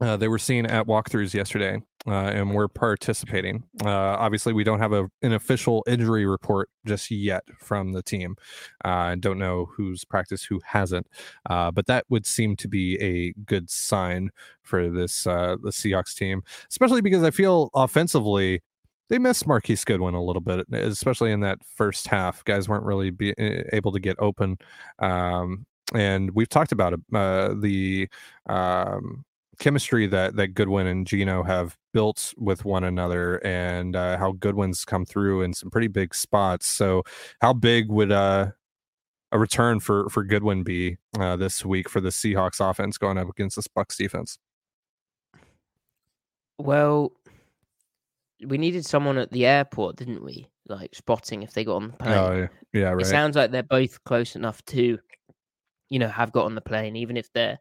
uh, 0.00 0.16
they 0.16 0.28
were 0.28 0.38
seen 0.38 0.66
at 0.66 0.86
walkthroughs 0.86 1.34
yesterday 1.34 1.80
uh, 2.06 2.10
and 2.10 2.54
we're 2.54 2.68
participating. 2.68 3.64
Uh, 3.84 3.88
obviously, 3.88 4.52
we 4.52 4.64
don't 4.64 4.78
have 4.78 4.92
a, 4.92 5.10
an 5.22 5.32
official 5.32 5.82
injury 5.86 6.26
report 6.26 6.68
just 6.86 7.10
yet 7.10 7.42
from 7.58 7.92
the 7.92 8.02
team. 8.02 8.36
Uh, 8.84 8.88
I 8.88 9.14
don't 9.14 9.38
know 9.38 9.70
who's 9.74 10.04
practiced, 10.04 10.46
who 10.46 10.60
hasn't, 10.66 11.06
uh, 11.48 11.70
but 11.70 11.86
that 11.86 12.04
would 12.08 12.26
seem 12.26 12.56
to 12.56 12.68
be 12.68 13.00
a 13.00 13.32
good 13.44 13.70
sign 13.70 14.30
for 14.62 14.90
this 14.90 15.26
uh, 15.26 15.56
the 15.62 15.70
Seahawks 15.70 16.14
team, 16.14 16.42
especially 16.68 17.00
because 17.00 17.22
I 17.22 17.30
feel 17.30 17.70
offensively 17.74 18.62
they 19.10 19.18
missed 19.18 19.46
Marquise 19.46 19.84
Goodwin 19.84 20.14
a 20.14 20.22
little 20.22 20.40
bit, 20.40 20.66
especially 20.72 21.32
in 21.32 21.40
that 21.40 21.58
first 21.64 22.06
half. 22.06 22.44
Guys 22.44 22.68
weren't 22.68 22.84
really 22.84 23.10
be, 23.10 23.34
eh, 23.38 23.62
able 23.72 23.92
to 23.92 24.00
get 24.00 24.16
open. 24.18 24.58
Um, 24.98 25.66
and 25.92 26.30
we've 26.30 26.48
talked 26.48 26.72
about 26.72 26.94
uh, 27.12 27.54
the 27.58 28.08
um, 28.46 29.24
chemistry 29.58 30.06
that 30.06 30.36
that 30.36 30.48
Goodwin 30.48 30.86
and 30.86 31.06
Geno 31.06 31.42
have 31.42 31.76
built 31.92 32.32
with 32.36 32.64
one 32.64 32.84
another, 32.84 33.44
and 33.46 33.94
uh, 33.94 34.16
how 34.18 34.32
Goodwin's 34.32 34.84
come 34.84 35.04
through 35.04 35.42
in 35.42 35.52
some 35.52 35.70
pretty 35.70 35.88
big 35.88 36.14
spots. 36.14 36.66
So, 36.66 37.02
how 37.40 37.52
big 37.52 37.90
would 37.90 38.12
uh, 38.12 38.52
a 39.32 39.38
return 39.38 39.80
for 39.80 40.08
for 40.08 40.24
Goodwin 40.24 40.62
be 40.62 40.96
uh, 41.18 41.36
this 41.36 41.64
week 41.64 41.88
for 41.88 42.00
the 42.00 42.08
Seahawks 42.10 42.60
offense 42.60 42.96
going 42.98 43.18
up 43.18 43.28
against 43.28 43.56
this 43.56 43.68
Bucks 43.68 43.96
defense? 43.96 44.38
Well, 46.58 47.12
we 48.46 48.58
needed 48.58 48.84
someone 48.84 49.18
at 49.18 49.30
the 49.30 49.46
airport, 49.46 49.96
didn't 49.96 50.22
we? 50.22 50.48
Like 50.68 50.94
spotting 50.94 51.42
if 51.42 51.52
they 51.52 51.64
got 51.64 51.76
on 51.76 51.88
the 51.88 51.96
plane. 51.96 52.18
Oh 52.18 52.48
yeah, 52.72 52.80
yeah, 52.80 52.96
It 52.98 53.06
sounds 53.06 53.36
like 53.36 53.50
they're 53.50 53.62
both 53.62 54.02
close 54.04 54.36
enough 54.36 54.64
to, 54.66 54.98
you 55.88 55.98
know, 55.98 56.08
have 56.08 56.32
got 56.32 56.46
on 56.46 56.54
the 56.54 56.60
plane, 56.60 56.96
even 56.96 57.16
if 57.16 57.32
they're, 57.32 57.58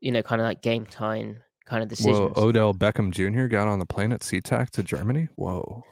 you 0.00 0.10
know, 0.12 0.22
kind 0.22 0.40
of 0.40 0.46
like 0.46 0.62
game 0.62 0.86
time 0.86 1.42
kind 1.66 1.82
of 1.82 1.88
Whoa, 1.88 1.94
decisions. 1.94 2.38
Odell 2.38 2.74
Beckham 2.74 3.10
Jr. 3.10 3.46
got 3.46 3.68
on 3.68 3.78
the 3.78 3.86
plane 3.86 4.12
at 4.12 4.20
SeaTac 4.20 4.70
to 4.70 4.82
Germany. 4.82 5.28
Whoa. 5.36 5.82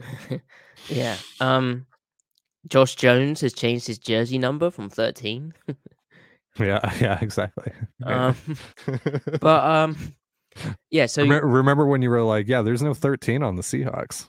yeah. 0.88 1.16
Um, 1.40 1.86
Josh 2.66 2.96
Jones 2.96 3.40
has 3.40 3.52
changed 3.52 3.86
his 3.86 3.98
jersey 3.98 4.38
number 4.38 4.70
from 4.70 4.90
thirteen. 4.90 5.54
Yeah, 6.58 6.80
yeah, 7.00 7.18
exactly. 7.20 7.72
um, 8.04 8.36
but 9.40 9.64
um, 9.64 9.96
yeah. 10.90 11.06
So 11.06 11.24
Remem- 11.24 11.40
remember 11.42 11.86
when 11.86 12.02
you 12.02 12.10
were 12.10 12.22
like, 12.22 12.48
"Yeah, 12.48 12.62
there's 12.62 12.82
no 12.82 12.94
13 12.94 13.42
on 13.42 13.56
the 13.56 13.62
Seahawks." 13.62 14.28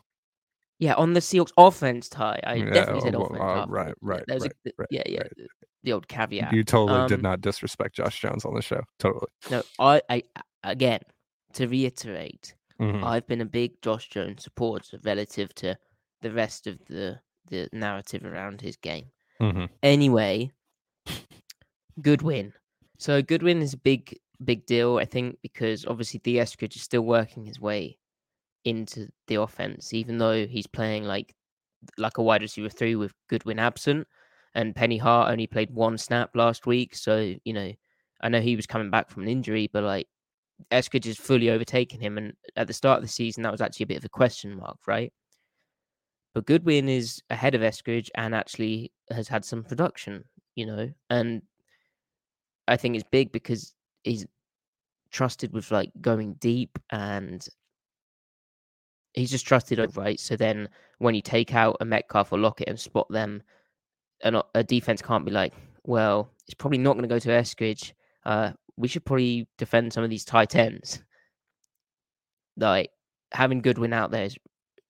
yeah, 0.79 0.93
on 0.95 1.13
the 1.13 1.19
Seahawks 1.19 1.51
offense 1.57 2.07
Ty, 2.09 2.39
I 2.45 2.53
Yeah, 2.55 2.69
definitely 2.71 3.01
said 3.01 3.15
well, 3.15 3.25
offense. 3.25 3.41
uh, 3.41 3.65
right, 3.67 3.93
right, 4.01 4.23
right, 4.29 4.41
a, 4.41 4.71
right, 4.77 4.87
yeah, 4.91 5.03
yeah. 5.05 5.19
right. 5.21 5.33
The, 5.35 5.47
the 5.83 5.93
old 5.93 6.07
caveat. 6.07 6.53
You 6.53 6.63
totally 6.63 7.07
did 7.07 7.15
Um, 7.19 7.21
not 7.23 7.41
disrespect 7.41 7.95
Josh 7.95 8.19
Jones 8.21 8.45
on 8.45 8.53
the 8.53 8.61
show. 8.61 8.81
Totally. 8.99 9.27
No, 9.51 9.61
I, 9.79 10.01
I 10.09 10.23
again 10.63 11.01
to 11.53 11.67
reiterate, 11.67 12.53
Mhm. 12.79 13.03
I've 13.03 13.27
been 13.27 13.41
a 13.41 13.45
big 13.45 13.81
Josh 13.81 14.07
Jones 14.09 14.43
supporter 14.43 14.99
relative 15.03 15.53
to 15.55 15.77
the 16.21 16.31
rest 16.31 16.67
of 16.67 16.79
the 16.87 17.19
the 17.47 17.67
narrative 17.73 18.23
around 18.25 18.61
his 18.61 18.75
game. 18.77 19.05
Mhm. 19.41 19.67
Anyway, 19.83 20.51
Goodwin. 22.01 22.53
So 22.97 23.21
Goodwin 23.21 23.61
is 23.61 23.73
a 23.73 23.77
big 23.77 24.17
big 24.43 24.65
deal, 24.65 24.97
I 24.97 25.05
think, 25.05 25.37
because 25.41 25.85
obviously 25.85 26.19
D. 26.19 26.35
Eskridge 26.35 26.75
is 26.75 26.81
still 26.81 27.01
working 27.01 27.45
his 27.45 27.59
way 27.59 27.97
into 28.65 29.07
the 29.27 29.35
offense, 29.35 29.93
even 29.93 30.17
though 30.17 30.45
he's 30.45 30.67
playing 30.67 31.05
like 31.05 31.35
like 31.97 32.17
a 32.17 32.23
wide 32.23 32.41
receiver 32.41 32.69
three 32.69 32.95
with 32.95 33.13
Goodwin 33.29 33.59
absent, 33.59 34.07
and 34.55 34.75
Penny 34.75 34.97
Hart 34.97 35.31
only 35.31 35.47
played 35.47 35.71
one 35.71 35.97
snap 35.97 36.31
last 36.35 36.65
week. 36.65 36.95
So 36.95 37.35
you 37.43 37.53
know, 37.53 37.71
I 38.21 38.29
know 38.29 38.41
he 38.41 38.55
was 38.55 38.67
coming 38.67 38.89
back 38.89 39.09
from 39.09 39.23
an 39.23 39.29
injury, 39.29 39.69
but 39.71 39.83
like 39.83 40.07
Eskridge 40.71 41.05
has 41.05 41.17
fully 41.17 41.49
overtaken 41.49 41.99
him, 42.01 42.17
and 42.17 42.33
at 42.55 42.67
the 42.67 42.73
start 42.73 42.97
of 42.97 43.03
the 43.03 43.09
season, 43.09 43.43
that 43.43 43.51
was 43.51 43.61
actually 43.61 43.85
a 43.85 43.87
bit 43.87 43.97
of 43.97 44.05
a 44.05 44.09
question 44.09 44.57
mark, 44.57 44.77
right? 44.87 45.13
But 46.33 46.45
Goodwin 46.45 46.87
is 46.89 47.21
ahead 47.29 47.55
of 47.55 47.61
Eskridge 47.61 48.09
and 48.15 48.35
actually 48.35 48.91
has 49.09 49.27
had 49.27 49.43
some 49.43 49.63
production, 49.63 50.25
you 50.55 50.65
know, 50.65 50.91
and 51.09 51.41
I 52.67 52.77
think 52.77 52.95
it's 52.95 53.07
big 53.09 53.31
because 53.31 53.73
he's 54.03 54.25
trusted 55.11 55.53
with 55.53 55.71
like 55.71 55.91
going 56.01 56.33
deep 56.35 56.77
and 56.91 57.47
he's 59.13 59.31
just 59.31 59.45
trusted 59.45 59.79
right. 59.97 60.19
So 60.19 60.35
then 60.35 60.69
when 60.99 61.15
you 61.15 61.21
take 61.21 61.53
out 61.55 61.77
a 61.79 61.85
Metcalf 61.85 62.31
or 62.31 62.39
Lockett 62.39 62.69
and 62.69 62.79
spot 62.79 63.07
them, 63.09 63.41
and 64.21 64.41
a- 64.53 64.63
defense 64.63 65.01
can't 65.01 65.25
be 65.25 65.31
like, 65.31 65.53
well, 65.85 66.29
it's 66.45 66.53
probably 66.53 66.77
not 66.77 66.93
going 66.93 67.03
to 67.03 67.07
go 67.07 67.19
to 67.19 67.29
Eskridge. 67.29 67.93
Uh, 68.25 68.51
we 68.75 68.87
should 68.87 69.05
probably 69.05 69.47
defend 69.57 69.91
some 69.93 70.03
of 70.03 70.09
these 70.09 70.25
tight 70.25 70.55
ends. 70.55 71.01
Like 72.57 72.91
having 73.31 73.61
Goodwin 73.61 73.93
out 73.93 74.11
there 74.11 74.25
is 74.25 74.37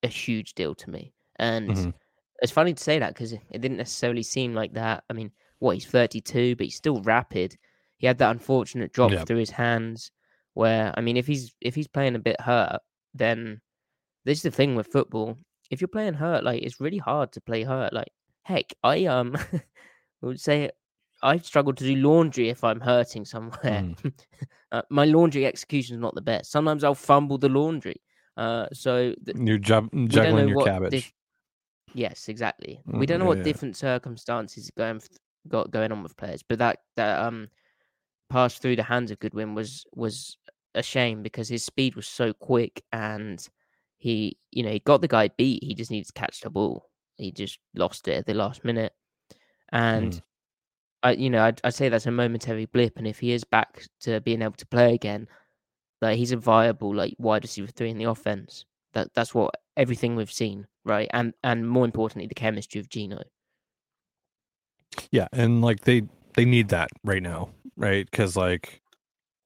a 0.03 0.07
huge 0.07 0.53
deal 0.53 0.73
to 0.75 0.89
me, 0.89 1.13
and 1.37 1.69
Mhm. 1.69 1.93
it's 2.41 2.51
funny 2.51 2.73
to 2.73 2.83
say 2.83 2.99
that 2.99 3.13
because 3.13 3.33
it 3.33 3.43
didn't 3.51 3.77
necessarily 3.77 4.23
seem 4.23 4.53
like 4.55 4.73
that. 4.73 5.03
I 5.09 5.13
mean, 5.13 5.31
what 5.59 5.75
he's 5.75 5.85
32, 5.85 6.55
but 6.55 6.65
he's 6.65 6.75
still 6.75 7.01
rapid. 7.01 7.57
He 7.99 8.07
had 8.07 8.17
that 8.17 8.31
unfortunate 8.31 8.91
drop 8.91 9.11
Yeah. 9.11 9.23
through 9.25 9.37
his 9.37 9.51
hands, 9.51 10.11
where 10.53 10.93
I 10.97 11.01
mean, 11.01 11.17
if 11.17 11.27
he's 11.27 11.53
if 11.61 11.75
he's 11.75 11.87
playing 11.87 12.15
a 12.15 12.19
bit 12.19 12.41
hurt, 12.41 12.79
then 13.13 13.61
this 14.25 14.39
is 14.39 14.43
the 14.43 14.51
thing 14.51 14.75
with 14.75 14.87
football. 14.87 15.37
If 15.69 15.79
you're 15.81 15.87
playing 15.87 16.15
hurt, 16.15 16.43
like 16.43 16.63
it's 16.63 16.79
really 16.79 16.97
hard 16.97 17.31
to 17.33 17.41
play 17.41 17.63
hurt. 17.63 17.93
Like 17.93 18.11
heck, 18.43 18.73
I 18.83 19.05
um 19.05 19.37
would 20.21 20.39
say 20.39 20.71
I've 21.21 21.45
struggled 21.45 21.77
to 21.77 21.83
do 21.83 21.95
laundry 21.97 22.49
if 22.49 22.63
I'm 22.63 22.79
hurting 22.79 23.25
somewhere. 23.25 23.83
Mm. 23.83 24.13
uh, 24.71 24.81
my 24.89 25.05
laundry 25.05 25.45
execution 25.45 25.95
is 25.95 26.01
not 26.01 26.15
the 26.15 26.21
best. 26.21 26.51
Sometimes 26.51 26.83
I'll 26.83 26.95
fumble 26.95 27.37
the 27.37 27.49
laundry. 27.49 28.01
Uh, 28.37 28.67
so 28.71 29.13
th- 29.25 29.37
You're 29.37 29.57
jug- 29.57 29.91
juggling 30.09 30.47
your 30.47 30.63
cabbage. 30.63 31.13
yes, 31.93 32.29
exactly. 32.29 32.79
Mm, 32.87 32.99
we 32.99 33.05
don't 33.05 33.19
know 33.19 33.25
yeah, 33.25 33.29
what 33.29 33.37
yeah. 33.39 33.43
different 33.43 33.75
circumstances 33.75 34.69
are 34.69 34.79
going 34.79 35.01
got 35.49 35.71
going 35.71 35.91
on 35.91 36.03
with 36.03 36.15
players, 36.15 36.41
but 36.47 36.59
that 36.59 36.79
that 36.95 37.19
um 37.19 37.49
pass 38.29 38.57
through 38.57 38.75
the 38.75 38.83
hands 38.83 39.11
of 39.11 39.19
Goodwin 39.19 39.55
was 39.55 39.85
was 39.93 40.37
a 40.75 40.83
shame 40.83 41.23
because 41.23 41.49
his 41.49 41.63
speed 41.63 41.95
was 41.95 42.07
so 42.07 42.31
quick 42.33 42.83
and 42.91 43.45
he 43.97 44.37
you 44.51 44.63
know 44.63 44.69
he 44.71 44.79
got 44.79 45.01
the 45.01 45.07
guy 45.07 45.29
beat. 45.37 45.63
He 45.63 45.73
just 45.73 45.91
needed 45.91 46.07
to 46.07 46.13
catch 46.13 46.41
the 46.41 46.49
ball. 46.49 46.89
He 47.17 47.31
just 47.31 47.59
lost 47.75 48.07
it 48.07 48.17
at 48.17 48.25
the 48.25 48.33
last 48.33 48.63
minute, 48.63 48.93
and 49.71 50.13
Mm. 50.13 50.21
I 51.03 51.11
you 51.13 51.29
know 51.29 51.43
I'd, 51.43 51.59
I'd 51.63 51.73
say 51.73 51.89
that's 51.89 52.05
a 52.05 52.11
momentary 52.11 52.65
blip. 52.65 52.97
And 52.97 53.07
if 53.07 53.19
he 53.19 53.31
is 53.31 53.43
back 53.43 53.85
to 54.01 54.21
being 54.21 54.41
able 54.41 54.53
to 54.53 54.65
play 54.67 54.93
again, 54.93 55.27
like 56.01 56.17
he's 56.17 56.31
a 56.31 56.37
viable 56.37 56.93
like 56.95 57.15
wide 57.17 57.43
receiver 57.43 57.67
three 57.67 57.89
in 57.89 57.97
the 57.97 58.05
offense. 58.05 58.65
That 58.93 59.13
that's 59.13 59.33
what 59.33 59.55
everything 59.75 60.15
we've 60.15 60.31
seen, 60.31 60.67
right? 60.85 61.09
And 61.13 61.33
and 61.43 61.67
more 61.67 61.85
importantly, 61.85 62.27
the 62.27 62.35
chemistry 62.35 62.79
of 62.79 62.89
Geno. 62.89 63.21
Yeah, 65.11 65.27
and 65.31 65.61
like 65.61 65.81
they 65.81 66.03
they 66.35 66.45
need 66.45 66.69
that 66.69 66.89
right 67.03 67.23
now, 67.23 67.49
right? 67.77 68.09
Because 68.09 68.35
like 68.35 68.81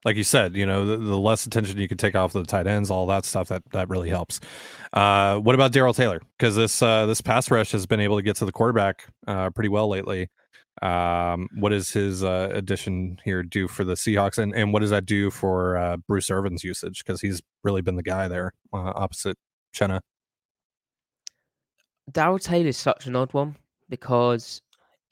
like 0.06 0.18
you 0.18 0.24
said, 0.24 0.56
you 0.56 0.66
know, 0.66 0.86
the, 0.86 0.98
the, 0.98 1.18
less 1.18 1.46
attention 1.46 1.78
you 1.78 1.88
can 1.88 1.98
take 1.98 2.16
off 2.16 2.34
the 2.34 2.44
tight 2.44 2.68
ends, 2.68 2.92
all 2.92 3.08
that 3.08 3.25
stuff 3.25 3.48
that 3.50 3.63
that 3.72 3.90
really 3.90 4.10
helps. 4.10 4.40
Uh, 4.92 5.38
what 5.38 5.56
about 5.56 5.72
Darrell 5.72 5.94
Taylor? 5.94 6.22
Because 6.38 6.56
this 6.56 6.82
uh, 6.82 7.06
this 7.06 7.22
pass 7.22 7.50
rush 7.50 7.72
has 7.72 7.86
been 7.86 8.00
able 8.00 8.18
to 8.18 8.22
get 8.22 8.36
to 8.38 8.46
the 8.46 8.52
quarterback 8.52 9.08
uh, 9.28 9.50
pretty 9.52 9.70
well 9.70 9.88
lately. 9.88 10.30
Um, 10.82 11.48
what 11.56 11.70
does 11.70 11.92
his 11.92 12.24
uh, 12.24 12.50
addition 12.52 13.20
here 13.24 13.44
do 13.44 13.68
for 13.68 13.84
the 13.84 13.94
Seahawks, 13.94 14.38
and 14.38 14.54
and 14.54 14.74
what 14.74 14.80
does 14.80 14.90
that 14.90 15.06
do 15.06 15.32
for 15.32 15.78
uh, 15.78 15.98
Bruce 15.98 16.30
Irvin's 16.30 16.63
usage? 16.63 17.04
Because 17.06 17.22
he's 17.22 17.42
really 17.63 17.82
been 17.82 17.96
the 17.96 18.04
guy 18.04 18.28
there 18.28 18.54
uh, 18.74 18.92
opposite 18.96 19.38
Chenna. 19.74 20.02
Darrell 22.12 22.40
Taylor 22.40 22.68
is 22.68 22.78
such 22.78 23.08
an 23.08 23.16
odd 23.16 23.34
one 23.34 23.56
because 23.90 24.62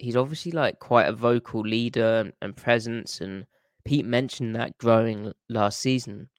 he's 0.01 0.15
obviously 0.15 0.51
like 0.51 0.79
quite 0.79 1.07
a 1.07 1.13
vocal 1.13 1.61
leader 1.61 2.19
and, 2.19 2.33
and 2.41 2.57
presence 2.57 3.21
and 3.21 3.45
Pete 3.85 4.05
mentioned 4.05 4.55
that 4.55 4.77
growing 4.77 5.31
last 5.49 5.79
season, 5.79 6.29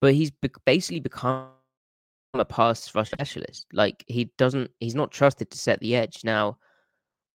but 0.00 0.14
he's 0.14 0.30
be- 0.30 0.50
basically 0.64 1.00
become 1.00 1.48
a 2.34 2.44
pass 2.44 2.94
rush 2.94 3.10
specialist. 3.10 3.66
Like 3.72 4.04
he 4.06 4.30
doesn't, 4.38 4.70
he's 4.80 4.94
not 4.94 5.10
trusted 5.10 5.50
to 5.50 5.58
set 5.58 5.80
the 5.80 5.96
edge. 5.96 6.22
Now, 6.24 6.58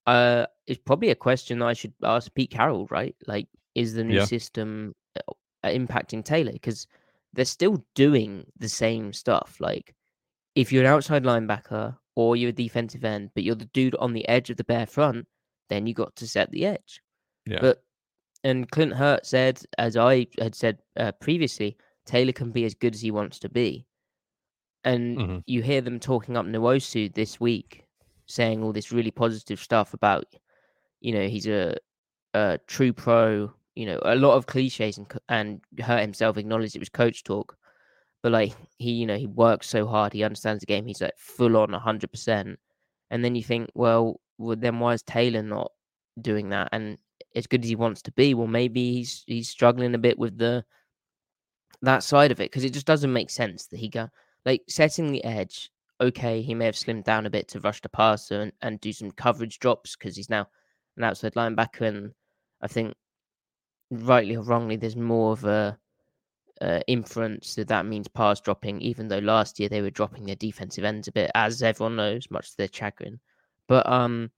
uh, 0.07 0.45
it's 0.67 0.81
probably 0.85 1.09
a 1.09 1.15
question 1.15 1.62
I 1.62 1.73
should 1.73 1.93
ask 2.03 2.33
Pete 2.33 2.51
Carroll, 2.51 2.88
right? 2.89 3.15
Like, 3.27 3.47
is 3.75 3.93
the 3.93 4.03
new 4.03 4.17
yeah. 4.17 4.25
system 4.25 4.93
uh, 5.17 5.33
impacting 5.65 6.23
Taylor? 6.23 6.51
Because 6.51 6.88
they're 7.33 7.45
still 7.45 7.83
doing 7.95 8.45
the 8.57 8.69
same 8.69 9.13
stuff. 9.13 9.57
Like, 9.59 9.95
if 10.55 10.71
you're 10.71 10.83
an 10.83 10.91
outside 10.91 11.23
linebacker 11.23 11.97
or 12.15 12.35
you're 12.35 12.50
a 12.50 12.53
defensive 12.53 13.03
end, 13.03 13.31
but 13.33 13.43
you're 13.43 13.55
the 13.55 13.65
dude 13.65 13.95
on 13.95 14.13
the 14.13 14.27
edge 14.27 14.50
of 14.50 14.57
the 14.57 14.63
bare 14.63 14.85
front, 14.85 15.25
then 15.70 15.88
you 15.88 15.93
got 15.93 16.15
to 16.17 16.27
set 16.27 16.51
the 16.51 16.65
edge. 16.65 17.01
Yeah. 17.46 17.60
But 17.62 17.84
and 18.43 18.70
Clint 18.72 18.93
Hurtt 18.93 19.25
said, 19.25 19.62
as 19.77 19.96
I 19.96 20.27
had 20.39 20.55
said 20.55 20.79
uh, 20.98 21.12
previously, 21.13 21.77
Taylor 22.05 22.34
can 22.34 22.51
be 22.51 22.65
as 22.65 22.75
good 22.75 22.93
as 22.93 23.01
he 23.01 23.12
wants 23.12 23.39
to 23.39 23.50
be. 23.50 23.86
And 24.84 25.17
mm-hmm. 25.17 25.38
you 25.46 25.62
hear 25.62 25.82
them 25.82 26.00
talking 26.00 26.36
up 26.36 26.46
Nwosu 26.46 27.13
this 27.13 27.39
week, 27.39 27.86
saying 28.25 28.62
all 28.62 28.74
this 28.74 28.91
really 28.91 29.12
positive 29.12 29.60
stuff 29.60 29.93
about, 29.93 30.25
you 31.00 31.13
know, 31.13 31.27
he's 31.27 31.48
a, 31.48 31.77
a 32.34 32.60
true 32.67 32.91
pro. 32.91 33.53
You 33.75 33.88
know, 33.88 34.00
a 34.03 34.15
lot 34.15 34.36
of 34.36 34.46
cliches, 34.46 35.00
and 35.00 35.12
and 35.29 35.62
Hurtt 35.79 36.01
himself 36.01 36.38
acknowledged 36.38 36.75
it 36.75 36.79
was 36.79 36.89
coach 36.89 37.24
talk, 37.24 37.58
but 38.22 38.32
like 38.32 38.53
he, 38.77 38.91
you 38.91 39.08
know, 39.08 39.17
he 39.17 39.25
works 39.25 39.67
so 39.67 39.88
hard, 39.88 40.13
he 40.13 40.24
understands 40.24 40.60
the 40.60 40.67
game, 40.67 40.86
he's 40.86 41.01
like 41.01 41.17
full 41.17 41.58
on 41.58 41.74
hundred 41.74 42.12
percent. 42.12 42.60
And 43.10 43.25
then 43.25 43.34
you 43.34 43.41
think, 43.41 43.72
well, 43.74 44.22
well, 44.37 44.55
then 44.57 44.79
why 44.79 44.93
is 44.93 45.03
Taylor 45.03 45.43
not 45.43 45.71
doing 46.21 46.49
that? 46.49 46.69
And 46.71 46.97
as 47.35 47.47
good 47.47 47.63
as 47.63 47.69
he 47.69 47.75
wants 47.75 48.01
to 48.03 48.11
be, 48.11 48.33
well, 48.33 48.47
maybe 48.47 48.93
he's 48.93 49.23
he's 49.27 49.49
struggling 49.49 49.95
a 49.95 49.99
bit 49.99 50.17
with 50.17 50.37
the 50.37 50.65
that 51.81 52.03
side 52.03 52.31
of 52.31 52.39
it 52.39 52.51
because 52.51 52.63
it 52.63 52.73
just 52.73 52.85
doesn't 52.87 53.11
make 53.11 53.29
sense 53.29 53.67
that 53.67 53.77
he 53.77 53.89
go 53.89 54.09
like 54.45 54.61
setting 54.67 55.11
the 55.11 55.23
edge. 55.23 55.69
Okay, 56.01 56.41
he 56.41 56.55
may 56.55 56.65
have 56.65 56.75
slimmed 56.75 57.03
down 57.03 57.25
a 57.25 57.29
bit 57.29 57.47
to 57.49 57.59
rush 57.59 57.81
the 57.81 57.89
passer 57.89 58.41
and, 58.41 58.51
and 58.61 58.81
do 58.81 58.91
some 58.91 59.11
coverage 59.11 59.59
drops 59.59 59.95
because 59.95 60.15
he's 60.15 60.29
now 60.29 60.47
an 60.97 61.03
outside 61.03 61.33
linebacker, 61.35 61.87
and 61.87 62.11
I 62.61 62.67
think 62.67 62.93
rightly 63.91 64.35
or 64.35 64.43
wrongly, 64.43 64.75
there's 64.75 64.95
more 64.95 65.33
of 65.33 65.43
a 65.45 65.77
uh, 66.61 66.79
inference 66.87 67.55
that 67.55 67.67
that 67.67 67.85
means 67.85 68.07
pass 68.07 68.39
dropping. 68.41 68.81
Even 68.81 69.07
though 69.07 69.19
last 69.19 69.59
year 69.59 69.69
they 69.69 69.81
were 69.81 69.89
dropping 69.89 70.25
their 70.25 70.35
defensive 70.35 70.83
ends 70.83 71.07
a 71.07 71.11
bit, 71.11 71.31
as 71.35 71.61
everyone 71.61 71.95
knows, 71.95 72.29
much 72.31 72.51
to 72.51 72.57
their 72.57 72.69
chagrin. 72.71 73.19
But 73.67 73.88
um, 73.89 74.32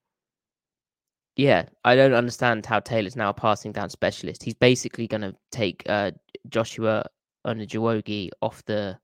yeah, 1.36 1.66
I 1.84 1.96
don't 1.96 2.14
understand 2.14 2.64
how 2.64 2.80
Taylor's 2.80 3.16
now 3.16 3.30
a 3.30 3.34
passing 3.34 3.72
down 3.72 3.90
specialist. 3.90 4.42
He's 4.42 4.54
basically 4.54 5.06
going 5.06 5.20
to 5.20 5.34
take 5.52 5.82
uh, 5.88 6.12
Joshua 6.48 7.04
on 7.44 7.60
a 7.60 7.66
Onajuwogi 7.66 8.30
off 8.42 8.64
the 8.64 8.98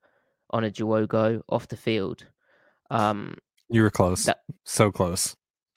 on 0.50 0.64
a 0.64 0.70
Onajuwogo 0.70 1.42
off 1.48 1.68
the 1.68 1.76
field. 1.76 2.24
Um, 2.90 3.36
you 3.70 3.82
were 3.82 3.90
close, 3.90 4.24
that, 4.24 4.40
so 4.64 4.90
close. 4.90 5.34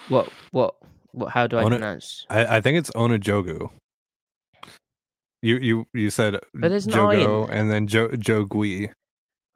What? 0.09 0.29
What? 0.51 0.75
What? 1.11 1.31
How 1.31 1.47
do 1.47 1.57
I 1.57 1.63
Ona, 1.63 1.77
pronounce? 1.77 2.25
I, 2.29 2.57
I 2.57 2.61
think 2.61 2.77
it's 2.77 2.91
Onajogu. 2.91 3.69
You 5.41 5.57
you 5.57 5.87
you 5.93 6.09
said 6.09 6.39
but 6.53 6.69
there's 6.69 6.87
Jogo 6.87 7.47
and 7.51 7.69
then 7.69 7.87
jo, 7.87 8.09
Jogui. 8.09 8.91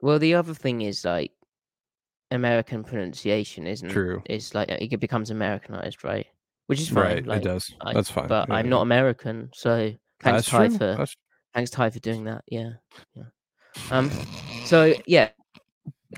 Well, 0.00 0.18
the 0.18 0.34
other 0.34 0.54
thing 0.54 0.82
is 0.82 1.04
like 1.04 1.32
American 2.30 2.84
pronunciation, 2.84 3.66
isn't 3.66 3.88
True. 3.88 4.22
It's 4.26 4.54
like 4.54 4.68
it 4.70 5.00
becomes 5.00 5.30
Americanized, 5.30 6.04
right? 6.04 6.26
which 6.70 6.80
is 6.80 6.88
fine. 6.88 7.02
Right, 7.02 7.26
like, 7.26 7.42
it 7.42 7.44
does. 7.46 7.74
I, 7.80 7.92
That's 7.92 8.12
fine. 8.12 8.28
But 8.28 8.48
yeah, 8.48 8.54
I'm 8.54 8.68
not 8.68 8.82
American, 8.82 9.50
so 9.52 9.92
thanks 10.22 10.46
Ty 10.46 10.68
for 10.68 10.94
That's... 10.98 11.16
thanks 11.52 11.68
Ty 11.68 11.90
for 11.90 11.98
doing 11.98 12.22
that. 12.26 12.44
Yeah, 12.46 12.74
yeah. 13.16 13.24
Um, 13.90 14.08
so 14.66 14.94
yeah, 15.04 15.30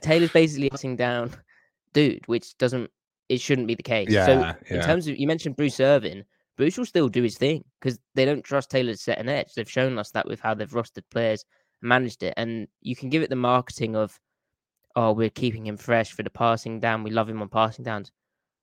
Taylor's 0.03 0.31
basically 0.31 0.69
passing 0.69 0.95
down, 0.95 1.33
dude, 1.95 2.21
which 2.27 2.59
doesn't 2.59 2.91
it 3.31 3.41
shouldn't 3.41 3.67
be 3.67 3.75
the 3.75 3.83
case. 3.83 4.11
Yeah, 4.11 4.27
so 4.27 4.33
yeah. 4.33 4.55
in 4.69 4.83
terms 4.83 5.09
of 5.09 5.17
you 5.17 5.27
mentioned 5.27 5.57
Bruce 5.57 5.81
Irvin, 5.81 6.23
Bruce 6.59 6.77
will 6.77 6.85
still 6.85 7.09
do 7.09 7.23
his 7.23 7.39
thing 7.39 7.65
because 7.81 7.99
they 8.15 8.27
don't 8.27 8.45
trust 8.45 8.71
Taylor 8.71 8.93
to 8.93 8.99
set 8.99 9.19
an 9.19 9.31
edge. 9.31 9.55
They've 9.57 9.71
shown 9.71 9.99
us 9.99 10.11
that 10.11 10.29
with 10.29 10.41
how 10.41 10.53
they've 10.53 10.71
rostered 10.71 11.09
players, 11.11 11.47
managed 11.81 12.23
it, 12.25 12.35
and 12.37 12.69
you 12.83 12.95
can 12.95 13.09
give 13.09 13.23
it 13.23 13.31
the 13.31 13.37
marketing 13.37 13.97
of, 13.97 14.21
oh, 14.97 15.13
we're 15.13 15.31
keeping 15.31 15.67
him 15.67 15.77
fresh 15.77 16.13
for 16.13 16.23
the 16.23 16.31
passing 16.31 16.81
down. 16.81 17.03
We 17.03 17.11
love 17.11 17.29
him 17.29 17.43
on 17.43 17.49
passing 17.49 17.85
downs. 17.85 18.11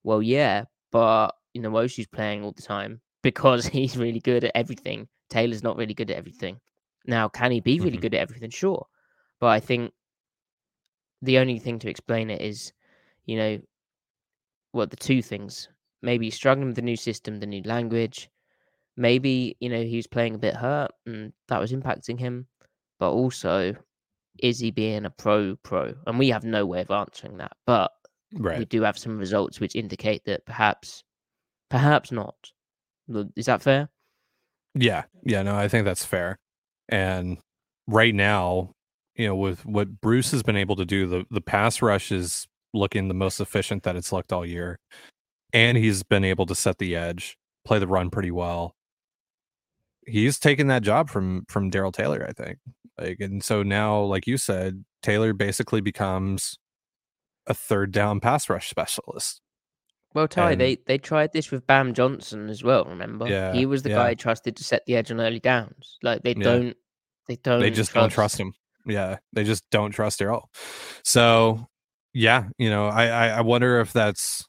Well, 0.04 0.22
yeah, 0.22 0.66
but 0.92 1.36
you 1.54 1.62
know, 1.62 1.72
Nwosu's 1.72 2.08
playing 2.08 2.44
all 2.44 2.52
the 2.52 2.62
time 2.62 3.02
because 3.24 3.66
he's 3.68 3.98
really 3.98 4.20
good 4.20 4.44
at 4.44 4.52
everything. 4.56 5.08
Taylor's 5.30 5.64
not 5.64 5.78
really 5.78 5.94
good 5.94 6.12
at 6.12 6.18
everything. 6.18 6.60
Now, 7.06 7.28
can 7.28 7.52
he 7.52 7.60
be 7.60 7.80
really 7.80 7.92
mm-hmm. 7.92 8.02
good 8.02 8.16
at 8.16 8.22
everything? 8.22 8.50
Sure. 8.50 8.86
But 9.40 9.48
I 9.48 9.60
think 9.60 9.92
the 11.22 11.38
only 11.38 11.60
thing 11.60 11.80
to 11.80 11.90
explain 11.90 12.30
it 12.30 12.42
is, 12.42 12.74
you 13.26 13.38
know, 13.38 13.60
well, 14.74 14.88
the 14.88 14.96
two 14.96 15.22
things. 15.22 15.70
Maybe 16.02 16.28
he's 16.28 16.36
struggling 16.36 16.68
with 16.68 16.76
the 16.76 16.82
new 16.82 16.96
system, 16.96 17.40
the 17.40 17.46
new 17.46 17.62
language. 17.64 18.30
Maybe, 18.96 19.56
you 19.60 19.70
know, 19.70 19.82
he 19.82 19.96
was 19.96 20.08
playing 20.08 20.36
a 20.36 20.40
bit 20.40 20.56
hurt 20.56 20.92
and 21.06 21.34
that 21.48 21.60
was 21.60 21.72
impacting 21.72 22.20
him. 22.20 22.48
But 23.00 23.12
also, 23.12 23.76
is 24.44 24.60
he 24.60 24.72
being 24.72 25.06
a 25.06 25.10
pro 25.10 25.56
pro? 25.64 25.94
And 26.08 26.20
we 26.20 26.30
have 26.30 26.44
no 26.44 26.66
way 26.66 26.82
of 26.82 26.92
answering 26.92 27.38
that. 27.38 27.54
But 27.66 27.92
right. 28.34 28.60
we 28.60 28.66
do 28.66 28.82
have 28.82 28.98
some 28.98 29.18
results 29.18 29.60
which 29.60 29.76
indicate 29.76 30.26
that 30.26 30.46
perhaps 30.46 31.04
Perhaps 31.70 32.12
not. 32.12 32.36
Is 33.36 33.46
that 33.46 33.62
fair? 33.62 33.90
Yeah. 34.76 35.04
Yeah. 35.24 35.44
No, 35.44 35.56
I 35.56 35.68
think 35.68 35.86
that's 35.86 36.06
fair. 36.06 36.38
And 36.90 37.38
right 37.88 38.14
now, 38.14 38.74
you 39.16 39.28
know, 39.28 39.36
with 39.36 39.66
what 39.66 40.02
Bruce 40.02 40.32
has 40.32 40.44
been 40.44 40.58
able 40.58 40.76
to 40.76 40.86
do, 40.86 41.08
the, 41.08 41.26
the 41.30 41.42
pass 41.42 41.82
rush 41.82 42.12
is 42.12 42.48
looking 42.74 43.08
the 43.08 43.14
most 43.14 43.40
efficient 43.40 43.84
that 43.84 43.96
it's 43.96 44.12
looked 44.12 44.34
all 44.34 44.46
year. 44.46 44.80
And 45.54 45.78
he's 45.78 46.04
been 46.04 46.24
able 46.24 46.46
to 46.48 46.56
set 46.56 46.78
the 46.78 46.96
edge, 46.96 47.38
play 47.66 47.80
the 47.80 47.88
run 47.88 48.10
pretty 48.10 48.32
well. 48.32 48.76
He's 50.06 50.40
taken 50.40 50.68
that 50.68 50.82
job 50.82 51.10
from 51.10 51.46
from 51.50 51.70
Darrell 51.70 51.92
Taylor, 51.92 52.26
I 52.28 52.32
think. 52.32 52.58
Like, 53.00 53.18
and 53.20 53.44
so 53.44 53.64
now, 53.64 54.02
like 54.02 54.28
you 54.28 54.38
said, 54.38 54.84
Taylor 55.02 55.34
basically 55.34 55.82
becomes 55.82 56.58
a 57.48 57.54
third 57.54 57.92
down 57.92 58.20
pass 58.20 58.50
rush 58.50 58.70
specialist. 58.70 59.42
Well, 60.14 60.28
Ty, 60.28 60.56
they 60.56 60.78
they 60.88 60.98
tried 60.98 61.34
this 61.34 61.52
with 61.52 61.68
Bam 61.68 61.94
Johnson 61.94 62.50
as 62.50 62.64
well. 62.64 62.86
Remember, 62.86 63.28
yeah, 63.28 63.54
he 63.54 63.66
was 63.66 63.84
the 63.84 63.90
yeah. 63.90 63.98
guy 63.98 64.14
trusted 64.16 64.56
to 64.56 64.64
set 64.64 64.86
the 64.88 64.96
edge 64.96 65.12
on 65.12 65.22
early 65.22 65.40
downs. 65.40 66.00
Like 66.02 66.24
they 66.24 66.34
yeah. 66.36 66.44
don't, 66.44 66.78
they 67.28 67.36
don't, 67.36 67.60
they 67.60 67.70
just 67.70 67.92
trust. 67.92 68.04
don't 68.04 68.10
trust 68.10 68.40
him. 68.40 68.54
Yeah, 68.86 69.18
they 69.34 69.44
just 69.44 69.64
don't 69.70 69.92
trust 69.92 70.18
Darrell. 70.18 70.50
So, 71.04 71.68
yeah, 72.14 72.46
you 72.58 72.72
know, 72.72 72.88
I 72.88 73.28
I, 73.28 73.42
wonder 73.42 73.80
if 73.82 73.94
that's 73.94 74.48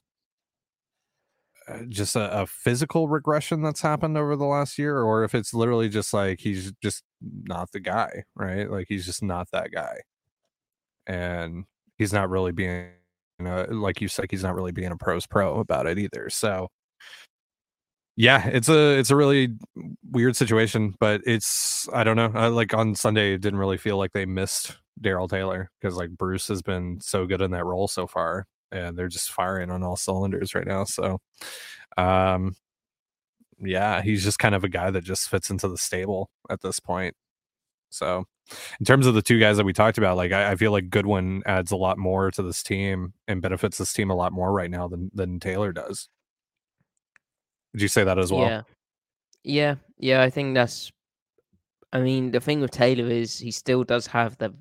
just 1.89 2.15
a, 2.15 2.41
a, 2.41 2.47
physical 2.47 3.07
regression 3.07 3.61
that's 3.61 3.81
happened 3.81 4.17
over 4.17 4.35
the 4.35 4.45
last 4.45 4.77
year, 4.77 5.01
or 5.01 5.23
if 5.23 5.35
it's 5.35 5.53
literally 5.53 5.89
just 5.89 6.13
like 6.13 6.39
he's 6.39 6.71
just 6.83 7.03
not 7.43 7.71
the 7.71 7.79
guy, 7.79 8.23
right? 8.35 8.69
Like 8.69 8.87
he's 8.89 9.05
just 9.05 9.23
not 9.23 9.47
that 9.51 9.71
guy, 9.71 9.99
and 11.07 11.65
he's 11.97 12.13
not 12.13 12.29
really 12.29 12.51
being 12.51 12.89
you 13.39 13.45
know, 13.45 13.65
like 13.69 14.01
you 14.01 14.07
said, 14.07 14.27
he's 14.29 14.43
not 14.43 14.55
really 14.55 14.71
being 14.71 14.91
a 14.91 14.97
pros 14.97 15.25
pro 15.25 15.59
about 15.59 15.87
it 15.87 15.97
either. 15.97 16.29
So 16.29 16.69
yeah, 18.15 18.47
it's 18.47 18.69
a 18.69 18.99
it's 18.99 19.09
a 19.09 19.15
really 19.15 19.49
weird 20.11 20.35
situation, 20.35 20.93
but 20.99 21.21
it's 21.25 21.87
I 21.93 22.03
don't 22.03 22.17
know. 22.17 22.31
Uh, 22.35 22.51
like 22.51 22.73
on 22.73 22.93
Sunday, 22.95 23.33
it 23.33 23.41
didn't 23.41 23.59
really 23.59 23.77
feel 23.77 23.97
like 23.97 24.11
they 24.13 24.25
missed 24.25 24.77
Darrell 24.99 25.27
Taylor 25.27 25.71
because 25.79 25.95
like 25.95 26.11
Bruce 26.11 26.47
has 26.49 26.61
been 26.61 26.99
so 27.01 27.25
good 27.25 27.41
in 27.41 27.51
that 27.51 27.65
role 27.65 27.87
so 27.87 28.05
far, 28.07 28.45
and 28.71 28.97
they're 28.97 29.07
just 29.07 29.31
firing 29.31 29.69
on 29.69 29.83
all 29.83 29.95
cylinders 29.95 30.55
right 30.55 30.67
now. 30.67 30.83
So, 30.83 31.19
um, 31.97 32.55
yeah, 33.59 34.01
he's 34.01 34.23
just 34.23 34.39
kind 34.39 34.55
of 34.55 34.63
a 34.63 34.69
guy 34.69 34.91
that 34.91 35.03
just 35.03 35.29
fits 35.29 35.49
into 35.49 35.67
the 35.67 35.77
stable 35.77 36.29
at 36.49 36.61
this 36.61 36.79
point. 36.79 37.15
So, 37.89 38.25
in 38.79 38.85
terms 38.85 39.05
of 39.05 39.13
the 39.13 39.21
two 39.21 39.39
guys 39.39 39.57
that 39.57 39.65
we 39.65 39.73
talked 39.73 39.97
about, 39.97 40.17
like 40.17 40.31
I, 40.31 40.51
I, 40.51 40.55
feel 40.55 40.71
like 40.71 40.89
Goodwin 40.89 41.43
adds 41.45 41.71
a 41.71 41.75
lot 41.75 41.97
more 41.97 42.31
to 42.31 42.41
this 42.41 42.63
team 42.63 43.13
and 43.27 43.41
benefits 43.41 43.77
this 43.77 43.93
team 43.93 44.09
a 44.09 44.15
lot 44.15 44.31
more 44.31 44.51
right 44.51 44.71
now 44.71 44.87
than 44.87 45.11
than 45.13 45.39
Taylor 45.39 45.73
does. 45.73 46.09
Did 47.73 47.81
you 47.81 47.87
say 47.87 48.03
that 48.03 48.17
as 48.17 48.31
well? 48.31 48.41
Yeah, 48.41 48.61
yeah, 49.43 49.75
yeah. 49.97 50.23
I 50.23 50.29
think 50.29 50.55
that's 50.55 50.91
I 51.93 51.99
mean, 51.99 52.31
the 52.31 52.39
thing 52.39 52.61
with 52.61 52.71
Taylor 52.71 53.09
is 53.09 53.37
he 53.39 53.51
still 53.51 53.83
does 53.83 54.07
have 54.07 54.37
the 54.37 54.53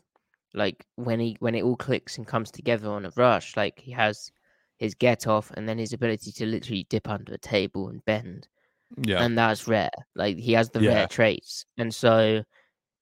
like 0.54 0.84
when 0.96 1.20
he 1.20 1.36
when 1.40 1.54
it 1.54 1.62
all 1.62 1.76
clicks 1.76 2.18
and 2.18 2.26
comes 2.26 2.50
together 2.50 2.90
on 2.90 3.06
a 3.06 3.12
rush, 3.16 3.56
like 3.56 3.78
he 3.78 3.92
has 3.92 4.30
his 4.78 4.94
get 4.94 5.26
off 5.26 5.50
and 5.52 5.68
then 5.68 5.78
his 5.78 5.92
ability 5.92 6.32
to 6.32 6.46
literally 6.46 6.86
dip 6.88 7.08
under 7.08 7.34
a 7.34 7.38
table 7.38 7.88
and 7.88 8.04
bend. 8.04 8.48
Yeah. 8.96 9.22
And 9.22 9.36
that's 9.36 9.68
rare. 9.68 9.90
Like 10.16 10.38
he 10.38 10.52
has 10.54 10.70
the 10.70 10.80
Yeah. 10.80 10.94
rare 10.94 11.06
traits. 11.06 11.66
And 11.78 11.94
so, 11.94 12.42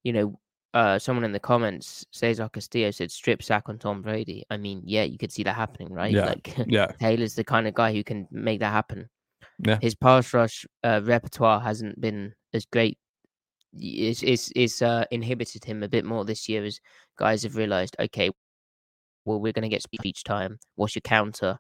you 0.03 0.13
know, 0.13 0.39
uh 0.75 0.99
someone 0.99 1.25
in 1.25 1.33
the 1.33 1.41
comments, 1.41 2.05
Cesar 2.11 2.49
Castillo 2.49 2.91
said 2.91 3.11
strip 3.11 3.43
sack 3.43 3.69
on 3.69 3.79
Tom 3.79 4.03
Brady. 4.03 4.45
I 4.51 4.57
mean, 4.57 4.83
yeah, 4.85 5.05
you 5.05 5.17
could 5.17 5.33
see 5.33 5.45
that 5.45 5.55
happening, 5.55 5.93
right? 5.93 6.13
Yeah. 6.13 6.27
Like 6.27 6.55
yeah. 6.67 6.89
Taylor's 7.01 7.35
the 7.35 7.45
kind 7.45 7.67
of 7.67 7.75
guy 7.75 7.93
who 7.93 8.05
can 8.05 8.29
make 8.31 8.61
that 8.61 8.73
happen. 8.73 9.09
Yeah. 9.65 9.79
His 9.81 9.95
pass 9.95 10.35
rush 10.35 10.67
uh, 10.85 11.01
repertoire 11.05 11.61
hasn't 11.61 12.01
been 12.01 12.35
as 12.53 12.67
great. 12.67 12.99
It's, 13.73 14.23
it's, 14.23 14.53
it's 14.57 14.83
uh, 14.83 15.05
inhibited 15.11 15.65
him 15.65 15.83
a 15.83 15.89
bit 15.89 16.05
more 16.05 16.25
this 16.25 16.49
year 16.49 16.65
as 16.65 16.81
guys 17.19 17.43
have 17.43 17.57
realized, 17.57 17.97
okay, 17.99 18.31
well, 19.25 19.41
we're 19.41 19.53
going 19.53 19.63
to 19.63 19.69
get 19.69 19.83
speed 19.83 20.05
each 20.05 20.25
time. 20.25 20.59
What's 20.77 20.95
your 20.95 21.03
counter? 21.03 21.59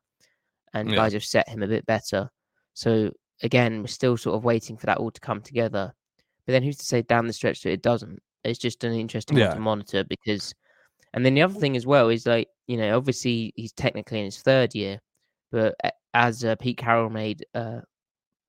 And 0.75 0.90
Yeah. 0.90 0.97
guys 0.97 1.12
have 1.12 1.25
set 1.25 1.49
him 1.49 1.62
a 1.62 1.68
bit 1.68 1.87
better. 1.87 2.31
So, 2.75 3.11
again, 3.42 3.81
we're 3.81 3.88
still 3.88 4.16
sort 4.16 4.37
of 4.37 4.44
waiting 4.44 4.77
for 4.77 4.87
that 4.87 4.99
all 4.99 5.11
to 5.11 5.21
come 5.21 5.40
together. 5.42 5.92
But 6.47 6.53
then 6.53 6.62
who's 6.62 6.79
to 6.79 6.85
say 6.85 7.03
down 7.03 7.27
the 7.27 7.33
stretch 7.33 7.62
that 7.62 7.73
it 7.73 7.83
doesn't? 7.83 8.21
It's 8.44 8.59
just 8.59 8.85
an 8.85 8.92
interesting 8.92 9.37
one 9.37 9.49
Yeah. 9.49 9.55
to 9.55 9.61
monitor 9.61 10.05
because. 10.05 10.55
And 11.14 11.25
then 11.25 11.35
the 11.35 11.42
other 11.42 11.59
thing 11.59 11.75
as 11.77 11.87
well 11.87 12.11
is 12.11 12.27
like, 12.27 12.49
you 12.66 12.77
know, 12.77 12.94
obviously 12.97 13.53
he's 13.57 13.73
technically 13.73 14.18
in 14.18 14.27
his 14.27 14.42
third 14.42 14.75
year, 14.75 15.01
but 15.51 15.75
as 16.12 16.44
uh, 16.44 16.55
Pete 16.57 16.77
Carroll 16.77 17.09
made 17.09 17.47
uh, 17.55 17.81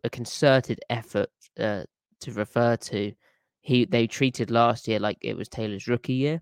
a 0.04 0.10
concerted 0.10 0.80
effort 0.90 1.30
uh, 1.58 1.84
to 2.20 2.32
refer 2.34 2.76
to, 2.76 3.14
he 3.62 3.86
they 3.86 4.08
treated 4.08 4.52
last 4.52 4.88
year 4.88 5.00
like 5.00 5.18
it 5.22 5.36
was 5.36 5.50
Taylor's 5.50 5.88
rookie 5.88 6.14
year, 6.14 6.42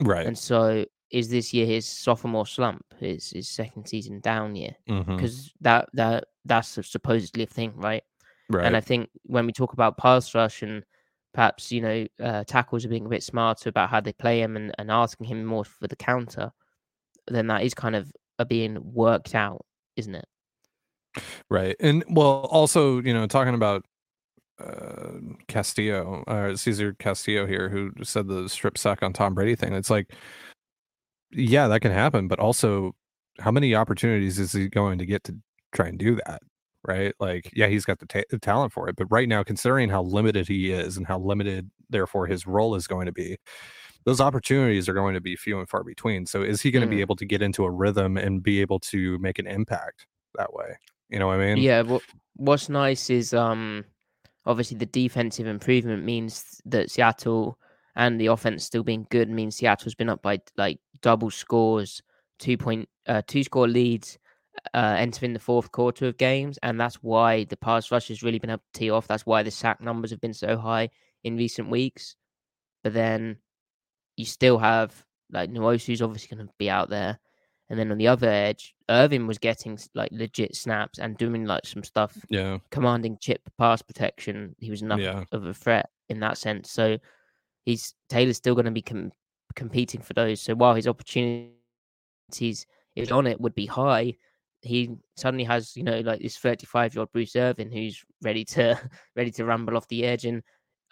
Right. 0.00 0.26
and 0.26 0.36
so 0.36 0.84
is 1.10 1.28
this 1.28 1.54
year 1.54 1.66
his 1.66 1.86
sophomore 1.86 2.46
slump, 2.46 2.84
his 2.98 3.30
his 3.30 3.48
second 3.48 3.86
season 3.86 4.20
down 4.20 4.56
year, 4.56 4.74
because 4.86 5.52
that 5.60 5.88
that 5.94 6.24
that's 6.44 6.76
a 6.78 6.82
supposedly 6.82 7.44
a 7.44 7.46
thing, 7.46 7.72
right? 7.76 8.02
Right. 8.48 8.66
And 8.66 8.76
I 8.76 8.80
think 8.80 9.10
when 9.22 9.46
we 9.46 9.52
talk 9.52 9.72
about 9.72 9.96
pass 9.98 10.34
rush 10.34 10.62
and 10.62 10.84
perhaps 11.34 11.70
you 11.70 11.80
know 11.80 12.06
uh, 12.22 12.44
tackles 12.44 12.84
are 12.84 12.88
being 12.88 13.06
a 13.06 13.10
bit 13.10 13.22
smarter 13.22 13.68
about 13.68 13.90
how 13.90 14.00
they 14.00 14.12
play 14.12 14.40
him 14.40 14.56
and, 14.56 14.72
and 14.78 14.90
asking 14.90 15.26
him 15.26 15.44
more 15.44 15.64
for 15.64 15.86
the 15.86 15.96
counter, 15.96 16.52
then 17.28 17.46
that 17.48 17.62
is 17.62 17.74
kind 17.74 17.96
of 17.96 18.12
being 18.48 18.78
worked 18.92 19.34
out, 19.34 19.64
isn't 19.96 20.14
it? 20.14 20.26
Right. 21.48 21.76
And 21.80 22.04
well, 22.08 22.46
also, 22.50 23.00
you 23.00 23.14
know, 23.14 23.26
talking 23.26 23.54
about 23.54 23.84
uh 24.58 25.12
Castillo, 25.48 26.24
uh 26.26 26.56
Caesar 26.56 26.94
Castillo 26.98 27.46
here, 27.46 27.68
who 27.68 27.92
said 28.02 28.26
the 28.28 28.48
strip 28.48 28.78
sack 28.78 29.02
on 29.02 29.12
Tom 29.12 29.34
Brady 29.34 29.54
thing. 29.54 29.72
It's 29.74 29.90
like, 29.90 30.12
yeah, 31.30 31.68
that 31.68 31.80
can 31.80 31.92
happen, 31.92 32.28
but 32.28 32.38
also 32.38 32.94
how 33.38 33.50
many 33.50 33.74
opportunities 33.74 34.38
is 34.38 34.52
he 34.52 34.68
going 34.68 34.98
to 34.98 35.06
get 35.06 35.24
to 35.24 35.36
try 35.72 35.88
and 35.88 35.98
do 35.98 36.16
that? 36.26 36.40
Right. 36.86 37.14
Like, 37.18 37.50
yeah, 37.52 37.66
he's 37.66 37.84
got 37.84 37.98
the, 37.98 38.06
ta- 38.06 38.22
the 38.30 38.38
talent 38.38 38.72
for 38.72 38.88
it, 38.88 38.94
but 38.94 39.08
right 39.10 39.28
now, 39.28 39.42
considering 39.42 39.88
how 39.88 40.02
limited 40.02 40.46
he 40.46 40.70
is 40.70 40.96
and 40.96 41.04
how 41.04 41.18
limited, 41.18 41.68
therefore, 41.90 42.28
his 42.28 42.46
role 42.46 42.76
is 42.76 42.86
going 42.86 43.06
to 43.06 43.12
be, 43.12 43.36
those 44.04 44.20
opportunities 44.20 44.88
are 44.88 44.94
going 44.94 45.14
to 45.14 45.20
be 45.20 45.34
few 45.34 45.58
and 45.58 45.68
far 45.68 45.82
between. 45.82 46.26
So, 46.26 46.42
is 46.42 46.62
he 46.62 46.70
going 46.70 46.82
to 46.84 46.88
be 46.88 46.98
Mm. 46.98 47.00
able 47.00 47.16
to 47.16 47.24
get 47.26 47.42
into 47.42 47.64
a 47.64 47.70
rhythm 47.72 48.16
and 48.16 48.40
be 48.40 48.60
able 48.60 48.78
to 48.80 49.18
make 49.18 49.40
an 49.40 49.48
impact 49.48 50.06
that 50.36 50.54
way? 50.54 50.78
You 51.08 51.18
know 51.18 51.26
what 51.26 51.40
I 51.40 51.54
mean? 51.54 51.56
Yeah, 51.58 51.82
what 51.82 52.02
what's 52.36 52.68
nice 52.68 53.10
is 53.10 53.34
um 53.34 53.84
obviously 54.46 54.76
the 54.76 54.86
defensive 54.86 55.46
improvement 55.46 56.04
means 56.04 56.60
that 56.64 56.90
Seattle 56.90 57.58
and 57.96 58.20
the 58.20 58.26
offense 58.26 58.64
still 58.64 58.82
being 58.82 59.06
good 59.10 59.28
means 59.28 59.56
Seattle's 59.56 59.94
been 59.94 60.08
up 60.08 60.22
by 60.22 60.40
like 60.56 60.78
double 61.02 61.30
scores, 61.30 62.02
two 62.38 62.56
point 62.56 62.88
uh 63.06 63.22
two 63.26 63.42
score 63.42 63.68
leads 63.68 64.18
uh 64.74 64.96
entering 64.98 65.32
the 65.32 65.38
fourth 65.38 65.72
quarter 65.72 66.06
of 66.06 66.16
games, 66.16 66.58
and 66.62 66.80
that's 66.80 66.96
why 66.96 67.44
the 67.44 67.56
pass 67.56 67.90
rush 67.90 68.08
has 68.08 68.22
really 68.22 68.38
been 68.38 68.50
able 68.50 68.62
to 68.72 68.78
tee 68.78 68.90
off. 68.90 69.08
That's 69.08 69.26
why 69.26 69.42
the 69.42 69.50
sack 69.50 69.80
numbers 69.80 70.10
have 70.10 70.20
been 70.20 70.34
so 70.34 70.56
high 70.56 70.90
in 71.24 71.36
recent 71.36 71.68
weeks. 71.70 72.16
But 72.84 72.94
then 72.94 73.38
you 74.16 74.24
still 74.24 74.58
have 74.58 74.94
like 75.32 75.50
Nwosu's 75.50 76.02
obviously 76.02 76.36
going 76.36 76.46
to 76.46 76.52
be 76.58 76.70
out 76.70 76.88
there. 76.88 77.18
And 77.68 77.76
then 77.76 77.90
on 77.90 77.98
the 77.98 78.06
other 78.06 78.28
edge, 78.28 78.75
Irvin 78.88 79.26
was 79.26 79.38
getting 79.38 79.78
like 79.94 80.10
legit 80.12 80.54
snaps 80.54 80.98
and 80.98 81.16
doing 81.16 81.44
like 81.44 81.66
some 81.66 81.82
stuff, 81.82 82.16
Yeah. 82.28 82.58
commanding 82.70 83.18
chip 83.20 83.40
pass 83.58 83.82
protection. 83.82 84.54
He 84.58 84.70
was 84.70 84.82
enough 84.82 85.00
Yeah. 85.00 85.24
of 85.32 85.44
a 85.46 85.54
threat 85.54 85.90
in 86.08 86.20
that 86.20 86.38
sense. 86.38 86.70
So 86.70 86.98
he's 87.64 87.94
Taylor's 88.08 88.36
still 88.36 88.54
going 88.54 88.66
to 88.66 88.70
be 88.70 88.82
com- 88.82 89.12
competing 89.56 90.00
for 90.02 90.12
those. 90.14 90.40
So 90.40 90.54
while 90.54 90.74
his 90.74 90.86
opportunities, 90.86 92.66
if 92.94 93.12
on 93.12 93.26
it, 93.26 93.40
would 93.40 93.54
be 93.54 93.66
high, 93.66 94.14
he 94.62 94.96
suddenly 95.16 95.44
has 95.44 95.76
you 95.76 95.82
know 95.84 96.00
like 96.00 96.20
this 96.20 96.36
35 96.38 96.94
year 96.94 97.00
old 97.00 97.12
Bruce 97.12 97.36
Irvin 97.36 97.70
who's 97.70 98.04
ready 98.22 98.44
to 98.44 98.78
ready 99.16 99.30
to 99.32 99.44
rumble 99.44 99.76
off 99.76 99.86
the 99.88 100.04
edge 100.04 100.24
and 100.24 100.42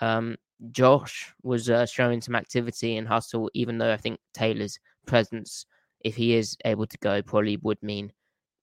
um 0.01 0.37
Josh 0.71 1.33
was 1.43 1.69
uh, 1.69 1.85
showing 1.87 2.21
some 2.21 2.37
activity 2.37 2.97
and 2.97 3.09
hustle 3.09 3.51
even 3.55 3.79
though 3.79 3.93
I 3.93 3.97
think 3.97 4.21
Taylor's 4.33 4.79
presence 5.07 5.67
if 6.05 6.15
he 6.15 6.35
is 6.35 6.57
able 6.65 6.87
to 6.87 6.99
go 6.99 7.21
probably 7.23 7.57
would 7.59 7.83
mean 7.83 8.13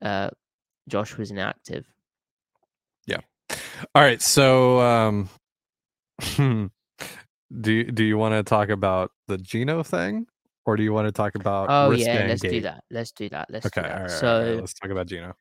uh 0.01 0.29
Josh 0.87 1.17
was 1.17 1.31
inactive. 1.31 1.85
Yeah. 3.05 3.21
All 3.93 4.01
right. 4.01 4.21
So, 4.21 4.79
um, 4.79 5.29
do 6.37 6.69
you, 7.65 7.83
do 7.85 8.03
you 8.03 8.17
want 8.17 8.33
to 8.33 8.43
talk 8.43 8.69
about 8.69 9.11
the 9.27 9.37
Geno 9.37 9.83
thing, 9.83 10.27
or 10.65 10.75
do 10.77 10.83
you 10.83 10.93
want 10.93 11.07
to 11.07 11.11
talk 11.11 11.35
about? 11.35 11.67
Oh 11.69 11.91
yeah, 11.91 12.25
let's 12.27 12.41
do 12.41 12.61
that. 12.61 12.83
Let's 12.89 13.11
do 13.11 13.29
that. 13.29 13.49
Let's 13.49 13.65
Okay. 13.67 13.81
do 13.81 13.87
that. 13.87 13.93
right, 13.93 14.01
all 14.01 14.07
right, 14.07 14.11
so 14.19 14.45
right, 14.45 14.59
let's 14.59 14.73
talk 14.73 14.91
about 14.91 15.07
Geno. 15.07 15.35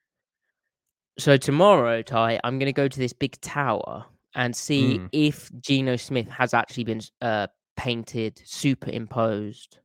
so 1.19 1.37
tomorrow, 1.37 2.03
Ty, 2.03 2.41
I'm 2.45 2.59
going 2.59 2.67
to 2.67 2.73
go 2.73 2.89
to 2.89 2.99
this 2.99 3.13
big 3.13 3.41
tower 3.41 4.05
and 4.35 4.55
see 4.55 4.99
Mm. 4.99 5.09
if 5.13 5.51
Geno 5.61 5.97
Smith 5.97 6.29
has 6.29 6.55
actually 6.55 6.85
been 6.85 7.01
uh, 7.21 7.49
painted, 7.77 8.41
superimposed 8.45 9.79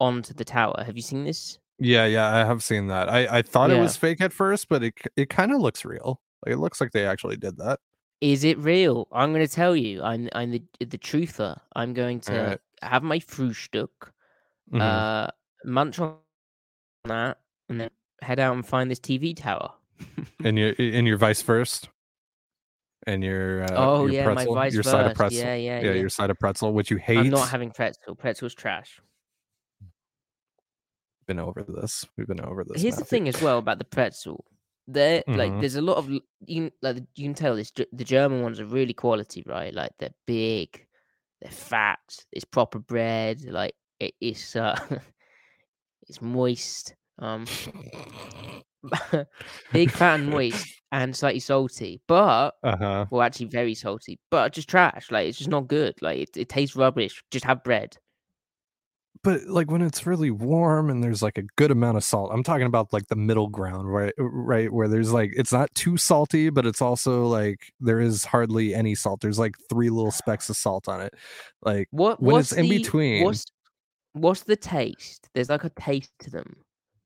onto 0.00 0.34
the 0.34 0.44
tower. 0.44 0.82
Have 0.84 0.96
you 0.96 1.02
seen 1.02 1.24
this? 1.24 1.58
Yeah, 1.84 2.06
yeah, 2.06 2.32
I 2.34 2.38
have 2.44 2.62
seen 2.62 2.86
that. 2.88 3.08
I 3.08 3.38
I 3.38 3.42
thought 3.42 3.70
it 3.70 3.74
Yeah. 3.76 3.82
was 3.82 3.96
fake 3.96 4.20
at 4.20 4.32
first, 4.32 4.68
but 4.68 4.82
it 4.84 4.94
it 5.16 5.28
kind 5.30 5.52
of 5.52 5.60
looks 5.60 5.84
real. 5.84 6.20
Like 6.46 6.54
it 6.54 6.58
looks 6.58 6.80
like 6.80 6.92
they 6.92 7.04
actually 7.06 7.36
did 7.36 7.56
that. 7.58 7.80
Is 8.20 8.44
it 8.44 8.56
real? 8.58 9.08
I'm 9.10 9.32
going 9.32 9.44
to 9.46 9.52
tell 9.52 9.74
you. 9.74 10.00
I'm 10.02 10.28
I'm 10.32 10.50
the 10.52 10.62
the 10.78 10.98
truther. 10.98 11.58
I'm 11.74 11.92
going 11.92 12.20
to 12.20 12.58
have 12.82 13.02
my 13.02 13.18
Frühstück, 13.18 13.88
Mhm. 14.72 14.80
uh, 14.80 15.28
munch 15.64 15.98
on 15.98 16.18
that, 17.04 17.38
and 17.68 17.80
then 17.80 17.90
head 18.20 18.38
out 18.38 18.54
and 18.54 18.64
find 18.66 18.88
this 18.90 19.00
TV 19.00 19.34
tower. 19.34 19.72
and 20.44 20.56
your 20.58 20.74
and 20.78 21.06
your 21.06 21.18
Weißwurst, 21.18 21.88
and 23.08 23.24
your 23.24 23.64
uh, 23.64 23.68
oh 23.76 24.02
your 24.06 24.12
yeah, 24.14 24.24
pretzel, 24.24 24.54
my 24.54 24.60
vice 24.66 24.74
your 24.74 24.82
side 24.84 25.00
of 25.06 25.12
versa. 25.12 25.16
pretzel. 25.16 25.38
Yeah, 25.40 25.54
yeah, 25.56 25.80
yeah, 25.80 25.86
yeah. 25.86 26.00
your 26.00 26.08
side 26.08 26.30
of 26.30 26.38
pretzel, 26.38 26.72
which 26.72 26.90
you 26.92 26.98
hate. 26.98 27.18
I'm 27.18 27.30
not 27.30 27.48
having 27.48 27.70
pretzel. 27.72 28.14
Pretzel's 28.14 28.54
trash. 28.54 29.00
Been 31.26 31.38
over 31.38 31.62
this. 31.62 32.04
We've 32.16 32.26
been 32.26 32.40
over 32.44 32.64
this. 32.64 32.82
Here's 32.82 32.96
the 32.96 33.04
thing 33.04 33.28
as 33.28 33.40
well 33.42 33.58
about 33.58 33.78
the 33.78 33.84
pretzel. 33.84 34.44
There, 34.88 35.22
like, 35.28 35.52
Mhm. 35.52 35.60
there's 35.60 35.76
a 35.76 35.82
lot 35.82 35.96
of 35.96 36.10
you 36.10 36.20
can, 36.46 36.72
like 36.82 36.96
you 37.14 37.24
can 37.24 37.34
tell 37.34 37.54
this. 37.56 37.70
The 37.70 38.04
German 38.04 38.42
ones 38.42 38.58
are 38.60 38.66
really 38.66 38.94
quality, 38.94 39.42
right? 39.46 39.72
Like 39.72 39.92
they're 39.98 40.14
big, 40.26 40.86
they're 41.40 41.50
fat. 41.52 42.00
It's 42.32 42.44
proper 42.44 42.78
bread. 42.80 43.42
Like 43.42 43.74
it, 44.00 44.14
it's 44.20 44.56
uh, 44.56 44.76
it's 46.08 46.20
moist. 46.20 46.94
Um, 47.18 47.46
big, 49.72 49.90
fat, 49.90 50.20
and 50.20 50.30
moist, 50.30 50.66
and 50.92 51.14
slightly 51.16 51.40
salty. 51.40 52.00
But 52.08 52.54
Uh-huh. 52.64 53.06
well, 53.10 53.22
actually, 53.22 53.46
very 53.46 53.74
salty. 53.74 54.18
But 54.30 54.52
just 54.52 54.68
trash. 54.68 55.10
Like 55.10 55.28
it's 55.28 55.38
just 55.38 55.50
not 55.50 55.68
good. 55.68 55.94
Like 56.02 56.18
it, 56.18 56.36
it 56.36 56.48
tastes 56.48 56.76
rubbish. 56.76 57.22
Just 57.30 57.44
have 57.44 57.62
bread. 57.62 57.96
But 59.24 59.46
like 59.46 59.70
when 59.70 59.82
it's 59.82 60.04
really 60.04 60.32
warm 60.32 60.90
and 60.90 61.02
there's 61.02 61.22
like 61.22 61.38
a 61.38 61.44
good 61.56 61.70
amount 61.70 61.96
of 61.96 62.02
salt. 62.02 62.30
I'm 62.32 62.42
talking 62.42 62.66
about 62.66 62.92
like 62.92 63.06
the 63.06 63.14
middle 63.16 63.48
ground, 63.48 63.92
right? 63.92 64.12
Uh, 64.18 64.24
right 64.24 64.72
where 64.72 64.88
there's 64.88 65.12
like 65.12 65.32
it's 65.36 65.52
not 65.52 65.72
too 65.76 65.96
salty, 65.96 66.50
but 66.50 66.66
it's 66.66 66.82
also 66.82 67.26
like 67.26 67.72
there 67.78 68.00
is 68.00 68.24
hardly 68.24 68.74
any 68.74 68.96
salt. 68.96 69.20
There's 69.20 69.38
like 69.38 69.54
three 69.70 69.90
little 69.90 70.10
specks 70.10 70.50
of 70.50 70.56
salt 70.56 70.88
on 70.88 71.00
it. 71.00 71.14
Like 71.62 71.86
What 71.92 72.20
When 72.20 72.32
what's 72.34 72.50
it's 72.52 72.58
in 72.58 72.68
the- 72.68 72.78
between- 72.78 73.24
What's 73.24 73.44
what's 74.14 74.42
the 74.42 74.56
taste? 74.56 75.28
There's 75.34 75.48
like 75.50 75.64
a 75.64 75.70
taste 75.70 76.12
to 76.20 76.30
them. 76.30 76.56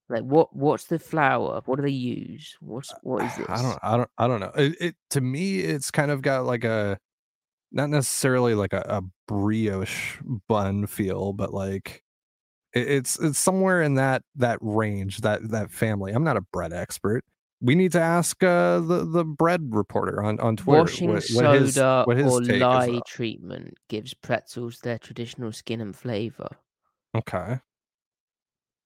Like 0.08 0.22
what 0.22 0.56
what's 0.56 0.84
the 0.84 0.98
flour? 0.98 1.60
What 1.66 1.76
do 1.76 1.82
they 1.82 1.90
use? 1.90 2.56
What's 2.60 2.94
what 3.02 3.24
is 3.24 3.36
this? 3.36 3.46
I 3.48 3.60
don't 3.60 3.78
I 3.82 3.96
don't 3.98 4.10
I 4.16 4.26
don't 4.28 4.40
know. 4.40 4.52
It, 4.56 4.76
it 4.80 4.94
to 5.10 5.20
me 5.20 5.58
it's 5.58 5.90
kind 5.90 6.10
of 6.10 6.22
got 6.22 6.46
like 6.46 6.64
a 6.64 6.96
not 7.72 7.90
necessarily 7.90 8.54
like 8.54 8.72
a, 8.72 8.84
a 8.88 9.02
brioche 9.28 10.18
bun 10.48 10.86
feel, 10.86 11.32
but 11.34 11.52
like 11.52 12.02
it's 12.76 13.18
it's 13.18 13.38
somewhere 13.38 13.82
in 13.82 13.94
that 13.94 14.22
that 14.36 14.58
range, 14.60 15.18
that 15.18 15.48
that 15.50 15.70
family. 15.70 16.12
I'm 16.12 16.24
not 16.24 16.36
a 16.36 16.42
bread 16.42 16.72
expert, 16.72 17.24
we 17.60 17.74
need 17.74 17.92
to 17.92 18.00
ask 18.00 18.42
uh, 18.42 18.80
the 18.80 19.04
the 19.04 19.24
bread 19.24 19.74
reporter 19.74 20.22
on 20.22 20.38
on 20.40 20.56
Twitter 20.56 20.82
Washing 20.82 21.08
what, 21.08 21.24
what 21.32 21.54
his, 21.54 21.74
soda 21.74 22.02
what 22.06 22.16
his 22.16 22.32
or 22.32 22.40
lye 22.42 23.00
treatment 23.06 23.74
gives 23.88 24.14
pretzels 24.14 24.80
their 24.80 24.98
traditional 24.98 25.52
skin 25.52 25.80
and 25.80 25.96
flavor. 25.96 26.48
Okay. 27.14 27.60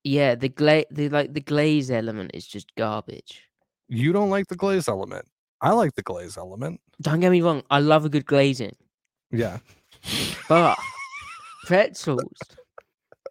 Yeah, 0.05 0.35
the 0.35 0.49
gla 0.49 0.85
the 0.91 1.09
like 1.09 1.35
the 1.35 1.41
glaze 1.41 1.91
element 1.91 2.31
is 2.33 2.47
just 2.47 2.75
garbage. 2.77 3.43
You 3.89 4.13
don't 4.13 4.31
like 4.31 4.47
the 4.47 4.57
glaze 4.57 4.89
element. 4.89 5.27
I 5.61 5.73
like 5.73 5.95
the 5.95 6.03
glaze 6.03 6.39
element. 6.39 6.81
Don't 7.03 7.21
get 7.21 7.31
me 7.31 7.43
wrong, 7.43 7.63
I 7.71 7.81
love 7.81 8.05
a 8.05 8.09
good 8.09 8.25
glazing, 8.25 8.77
Yeah. 9.31 9.59
but 10.49 10.79
pretzels, 11.65 12.33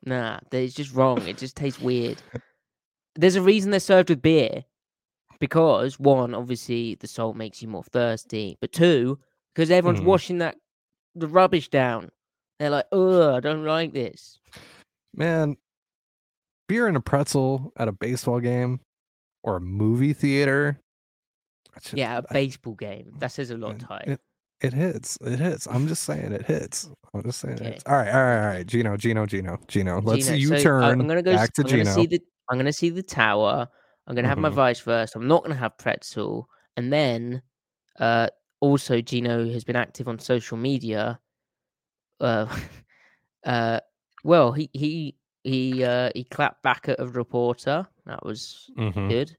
nah, 0.06 0.40
it's 0.52 0.74
just 0.74 0.94
wrong. 0.94 1.28
It 1.28 1.38
just 1.38 1.56
tastes 1.56 1.80
weird. 1.82 2.22
There's 3.16 3.36
a 3.36 3.42
reason 3.42 3.72
they're 3.72 3.80
served 3.80 4.10
with 4.10 4.22
beer, 4.22 4.64
because 5.40 6.00
one, 6.00 6.34
obviously, 6.34 6.96
the 6.96 7.08
salt 7.08 7.36
makes 7.36 7.62
you 7.62 7.68
more 7.68 7.84
thirsty, 7.84 8.58
but 8.62 8.72
two, 8.72 9.20
because 9.54 9.72
everyone's 9.72 10.02
Mhm. 10.02 10.06
washing 10.06 10.38
that 10.40 10.58
the 11.16 11.28
rubbish 11.28 11.70
down. 11.70 12.12
They're 12.60 12.70
like, 12.70 12.86
oh, 12.92 13.36
I 13.36 13.40
don't 13.40 13.64
like 13.66 13.94
this. 13.94 14.40
Man, 15.14 15.58
beer 16.68 16.88
and 16.88 16.96
a 16.98 17.02
pretzel 17.02 17.74
at 17.78 17.88
a 17.88 17.92
baseball 17.92 18.40
game 18.40 18.80
or 19.44 19.56
a 19.58 19.62
movie 19.62 20.14
theater. 20.14 20.80
just- 21.82 21.94
Yeah, 21.94 22.18
a 22.18 22.34
baseball 22.34 22.74
game. 22.76 23.14
That 23.20 23.32
says 23.32 23.52
a 23.52 23.58
lot, 23.58 23.80
Ty. 23.80 24.04
It, 24.08 24.22
it 24.62 24.74
hits. 24.74 25.18
It 25.22 25.40
hits. 25.40 25.68
I'm 25.68 25.88
just 25.88 26.04
saying 26.04 26.32
it 26.32 26.46
hits. 26.46 26.90
I'm 27.14 27.24
just 27.24 27.40
saying 27.40 27.58
it 27.58 27.64
hits. 27.66 27.84
All 27.86 27.96
right, 27.96 28.08
all 28.14 28.24
right, 28.24 28.40
all 28.42 28.48
right. 28.48 28.68
Geno, 28.68 28.98
Geno, 28.98 29.26
Geno, 29.26 29.58
Geno. 29.68 30.02
Let's 30.02 30.26
Geno, 30.26 30.38
you 30.38 30.48
so, 30.50 30.62
turn 30.64 31.02
I'm 31.02 31.08
gonna 31.08 31.22
go. 31.24 31.36
back 31.36 31.54
to 31.54 31.62
I'm 31.64 31.70
gonna 31.70 31.84
Geno. 31.86 31.96
see 31.96 32.06
the. 32.08 32.20
I'm 32.50 32.58
gonna 32.58 32.74
see 32.74 32.90
the 32.90 33.04
tower. 33.04 33.68
I'm 34.08 34.16
gonna 34.16 34.28
have 34.28 34.38
my 34.40 34.50
Mhm. 34.50 34.56
Weißwurst. 34.56 35.16
I'm 35.16 35.28
not 35.28 35.44
gonna 35.44 35.56
have 35.56 35.78
pretzel, 35.78 36.50
and 36.78 36.92
then, 36.92 37.42
uh, 38.00 38.28
also 38.60 39.02
Geno 39.02 39.48
has 39.52 39.64
been 39.64 39.76
active 39.76 40.08
on 40.08 40.20
social 40.20 40.58
media. 40.58 41.20
Uh, 42.20 42.46
uh, 43.46 43.80
well, 44.24 44.52
he 44.52 44.70
he 44.74 45.16
he 45.44 45.84
uh 45.84 46.12
he 46.16 46.24
clapped 46.26 46.64
back 46.64 46.90
at 46.90 47.00
a 47.00 47.08
reporter. 47.08 47.88
That 48.06 48.26
was 48.26 48.70
Mhm. 48.78 49.10
good. 49.10 49.36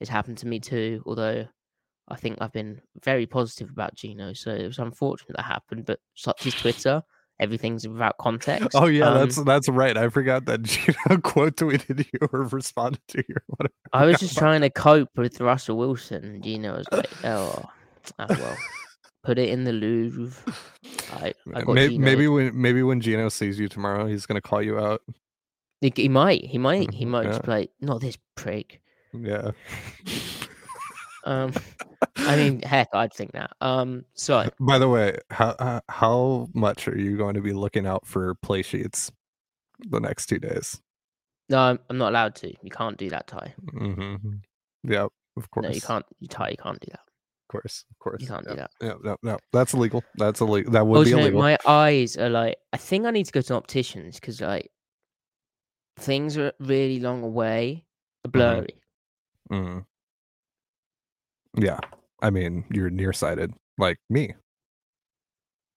It's 0.00 0.10
happened 0.10 0.38
to 0.38 0.46
me 0.46 0.60
too, 0.60 1.02
although 1.06 1.46
I 2.08 2.16
think 2.16 2.38
I've 2.40 2.52
been 2.52 2.80
very 3.04 3.26
positive 3.26 3.70
about 3.70 3.94
Geno, 3.94 4.32
so 4.32 4.50
it 4.52 4.66
was 4.66 4.78
unfortunate 4.78 5.36
that 5.36 5.42
happened. 5.44 5.86
But 5.86 5.98
such 6.14 6.46
is 6.46 6.54
Twitter. 6.54 7.02
Everything's 7.40 7.86
without 7.86 8.16
context. 8.20 8.68
Oh 8.74 8.86
yeah, 8.86 9.08
Um, 9.08 9.18
that's 9.18 9.42
that's 9.44 9.68
right. 9.68 9.96
I 9.96 10.08
forgot 10.08 10.44
that 10.46 10.62
Geno 10.62 11.20
quote 11.20 11.56
tweeted 11.56 12.06
you 12.12 12.28
or 12.32 12.44
responded 12.44 13.00
to 13.08 13.24
you 13.28 13.34
or. 13.58 13.66
I 13.92 14.06
was 14.06 14.20
just 14.20 14.38
trying 14.38 14.60
to 14.62 14.70
cope 14.70 15.10
with 15.16 15.40
Russell 15.40 15.76
Wilson, 15.78 16.24
and 16.24 16.42
Geno 16.42 16.76
was 16.78 16.86
like, 16.92 17.10
"Oh, 17.24 17.64
ah, 18.18 18.26
well, 18.28 18.56
put 19.24 19.38
it 19.38 19.48
in 19.50 19.64
the 19.64 19.72
Louvre." 19.72 20.54
I, 21.12 21.32
I 21.54 21.62
maybe, 21.64 21.98
maybe 21.98 22.28
when 22.28 22.50
maybe 22.60 22.82
when 22.82 23.00
Geno 23.00 23.28
sees 23.28 23.58
you 23.58 23.68
tomorrow, 23.68 24.06
he's 24.06 24.26
gonna 24.26 24.40
call 24.40 24.62
you 24.62 24.78
out. 24.78 25.02
he, 25.80 25.92
he 25.94 26.08
might, 26.08 26.44
he 26.44 26.56
might, 26.58 26.92
he 26.94 27.04
Mhm, 27.04 27.08
might 27.08 27.24
yeah. 27.24 27.30
just 27.30 27.42
be 27.42 27.50
like, 27.50 27.70
"Not 27.80 28.00
this 28.00 28.16
prick." 28.36 28.80
Yeah. 29.12 29.50
Um, 31.24 31.52
I 32.18 32.36
mean, 32.36 32.62
heck, 32.62 32.88
I'd 32.92 33.12
think 33.12 33.32
that. 33.32 33.52
Um, 33.60 34.04
so 34.14 34.48
By 34.60 34.78
the 34.78 34.88
way, 34.88 35.18
how 35.30 35.50
uh, 35.50 35.80
how 35.88 36.48
much 36.54 36.88
are 36.88 36.98
you 36.98 37.16
going 37.16 37.34
to 37.34 37.42
be 37.42 37.52
looking 37.52 37.86
out 37.86 38.06
for 38.06 38.34
play 38.36 38.62
sheets 38.62 39.10
the 39.80 40.00
next 40.00 40.26
two 40.26 40.38
days? 40.38 40.80
no, 41.48 41.58
I'm, 41.58 41.78
I'm 41.90 41.98
not 41.98 42.10
allowed 42.10 42.34
to. 42.36 42.48
You 42.48 42.70
can't 42.70 42.96
do 42.96 43.10
that, 43.10 43.26
Ty. 43.26 43.54
Mm-hmm. 43.74 44.90
Yep, 44.90 45.08
of 45.36 45.50
course. 45.50 45.64
No, 45.64 45.70
you 45.70 45.80
can't. 45.80 46.06
You 46.18 46.28
Ty, 46.28 46.50
you 46.50 46.56
can't 46.56 46.80
do 46.80 46.88
that. 46.90 47.00
Of 47.00 47.48
course, 47.52 47.84
of 47.90 47.98
course. 47.98 48.22
You 48.22 48.28
can't 48.28 48.48
do 48.48 48.56
that. 48.56 48.70
Yep, 48.80 48.98
no, 49.04 49.16
no, 49.22 49.38
that's 49.52 49.74
illegal. 49.74 50.02
That's 50.16 50.40
illegal. 50.40 50.72
That 50.72 50.86
would 50.86 51.04
be 51.04 51.12
illegal. 51.12 51.40
my 51.40 51.58
eyes 51.66 52.16
are 52.16 52.30
like. 52.30 52.56
I 52.72 52.76
think 52.76 53.06
I 53.06 53.10
need 53.10 53.26
to 53.26 53.32
go 53.32 53.40
to 53.40 53.52
an 53.52 53.58
opticians 53.58 54.18
because 54.18 54.40
like 54.40 54.70
things 55.98 56.36
are 56.36 56.52
really 56.60 56.98
long 56.98 57.22
away, 57.22 57.84
are 58.24 58.30
blurry. 58.30 58.80
Mm. 59.50 59.84
Yeah, 61.58 61.78
I 62.22 62.30
mean, 62.30 62.64
you're 62.72 62.90
nearsighted, 62.90 63.52
like 63.78 63.98
me. 64.08 64.34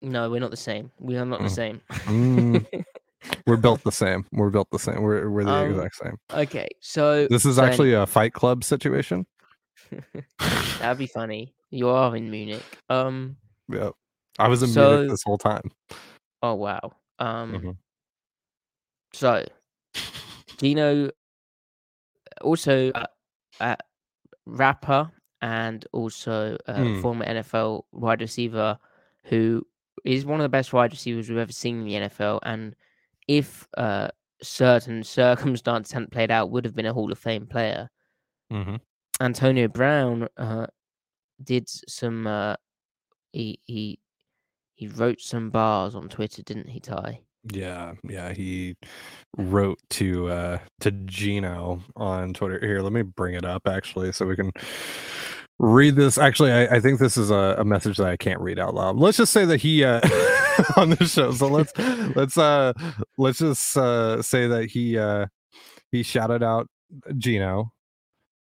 No, 0.01 0.29
we're 0.29 0.39
not 0.39 0.51
the 0.51 0.57
same. 0.57 0.91
We 0.99 1.17
are 1.17 1.25
not 1.25 1.39
the 1.39 1.45
Mm. 1.47 1.51
same. 1.55 1.81
Mm. 1.89 2.83
We're 3.45 3.57
built 3.57 3.83
the 3.83 3.91
same. 3.91 4.25
We're 4.31 4.49
built 4.49 4.69
the 4.71 4.79
same. 4.79 5.01
We're 5.01 5.29
we're 5.29 5.43
the 5.43 5.51
Um, 5.51 5.71
exact 5.71 5.95
same. 5.97 6.15
okay, 6.31 6.69
so 6.79 7.27
This 7.27 7.45
is 7.45 7.57
so 7.57 7.63
actually 7.65 7.91
a 7.93 8.05
Fight 8.07 8.31
Club 8.31 8.63
situation. 8.63 9.25
that'd 10.79 10.97
be 10.97 11.05
funny. 11.07 11.53
You 11.69 11.89
are 11.89 12.15
in 12.15 12.31
Munich. 12.31 12.63
Um. 12.89 13.35
Yep. 13.67 13.91
I 14.39 14.47
was 14.47 14.63
in 14.63 14.69
So- 14.69 14.91
Munich 14.91 15.09
this 15.11 15.23
whole 15.25 15.37
time. 15.37 15.69
Oh 16.41 16.55
wow. 16.55 16.79
Um. 17.19 17.51
Mhm. 17.53 17.77
So, 19.11 19.43
Dino, 20.57 21.09
also 22.41 22.91
a, 22.95 23.07
a 23.59 23.77
rapper 24.45 25.11
and 25.41 25.85
also 25.93 26.57
a 26.67 26.73
Mm. 26.73 27.01
former 27.01 27.25
NFL 27.25 27.85
wide 27.91 28.21
receiver 28.21 28.77
who 29.23 29.65
is 30.05 30.25
one 30.25 30.39
of 30.39 30.43
the 30.43 30.49
best 30.49 30.73
wide 30.73 30.91
receivers 30.91 31.29
we've 31.29 31.37
ever 31.37 31.51
seen 31.51 31.79
in 31.79 31.85
the 31.85 31.95
NFL, 31.95 32.39
and 32.43 32.75
if 33.27 33.67
uh, 33.77 34.09
certain 34.41 35.03
circumstances 35.63 35.91
hadn't 35.91 36.11
played 36.11 36.31
out, 36.31 36.49
would 36.51 36.65
have 36.65 36.75
been 36.75 36.85
a 36.85 36.93
Hall 36.93 37.11
of 37.11 37.19
Fame 37.19 37.45
player. 37.45 37.89
Mm-hmm. 38.51 38.75
Antonio 39.21 39.67
Brown 39.67 40.27
uh, 40.37 40.67
did 41.43 41.67
some. 41.69 42.25
Uh, 42.25 42.55
he 43.33 43.59
he 43.65 43.99
he 44.75 44.87
wrote 44.87 45.21
some 45.21 45.49
bars 45.49 45.93
on 45.95 46.07
Twitter, 46.09 46.41
didn't 46.41 46.69
he, 46.69 46.79
Ty? 46.79 47.19
Yeah, 47.53 47.93
yeah. 48.03 48.33
He 48.33 48.75
wrote 49.37 49.79
to 49.91 50.27
uh 50.29 50.59
to 50.79 50.91
Geno 50.91 51.81
on 51.95 52.33
Twitter. 52.33 52.59
Here, 52.59 52.81
let 52.81 52.93
me 52.93 53.01
bring 53.01 53.35
it 53.35 53.45
up 53.45 53.67
actually, 53.67 54.11
so 54.13 54.25
we 54.25 54.35
can 54.35 54.51
read 55.59 55.95
this. 55.95 56.17
Actually, 56.17 56.51
I, 56.51 56.77
I 56.77 56.79
think 56.79 56.99
this 56.99 57.17
is 57.17 57.29
a, 57.29 57.55
a 57.59 57.65
message 57.65 57.97
that 57.97 58.07
I 58.07 58.17
can't 58.17 58.39
read 58.39 58.57
out 58.57 58.73
loud. 58.73 58.97
Let's 58.97 59.17
just 59.17 59.33
say 59.33 59.45
that 59.45 59.57
he 59.57 59.83
uh 59.83 59.99
on 60.77 60.91
the 60.91 61.05
show. 61.05 61.31
So 61.33 61.47
let's 61.47 61.77
let's 62.15 62.37
uh 62.37 62.73
let's 63.17 63.39
just 63.39 63.77
uh 63.77 64.21
say 64.21 64.47
that 64.47 64.65
he 64.65 64.97
uh 64.97 65.27
he 65.91 66.03
shouted 66.03 66.41
out 66.41 66.67
Geno, 67.17 67.71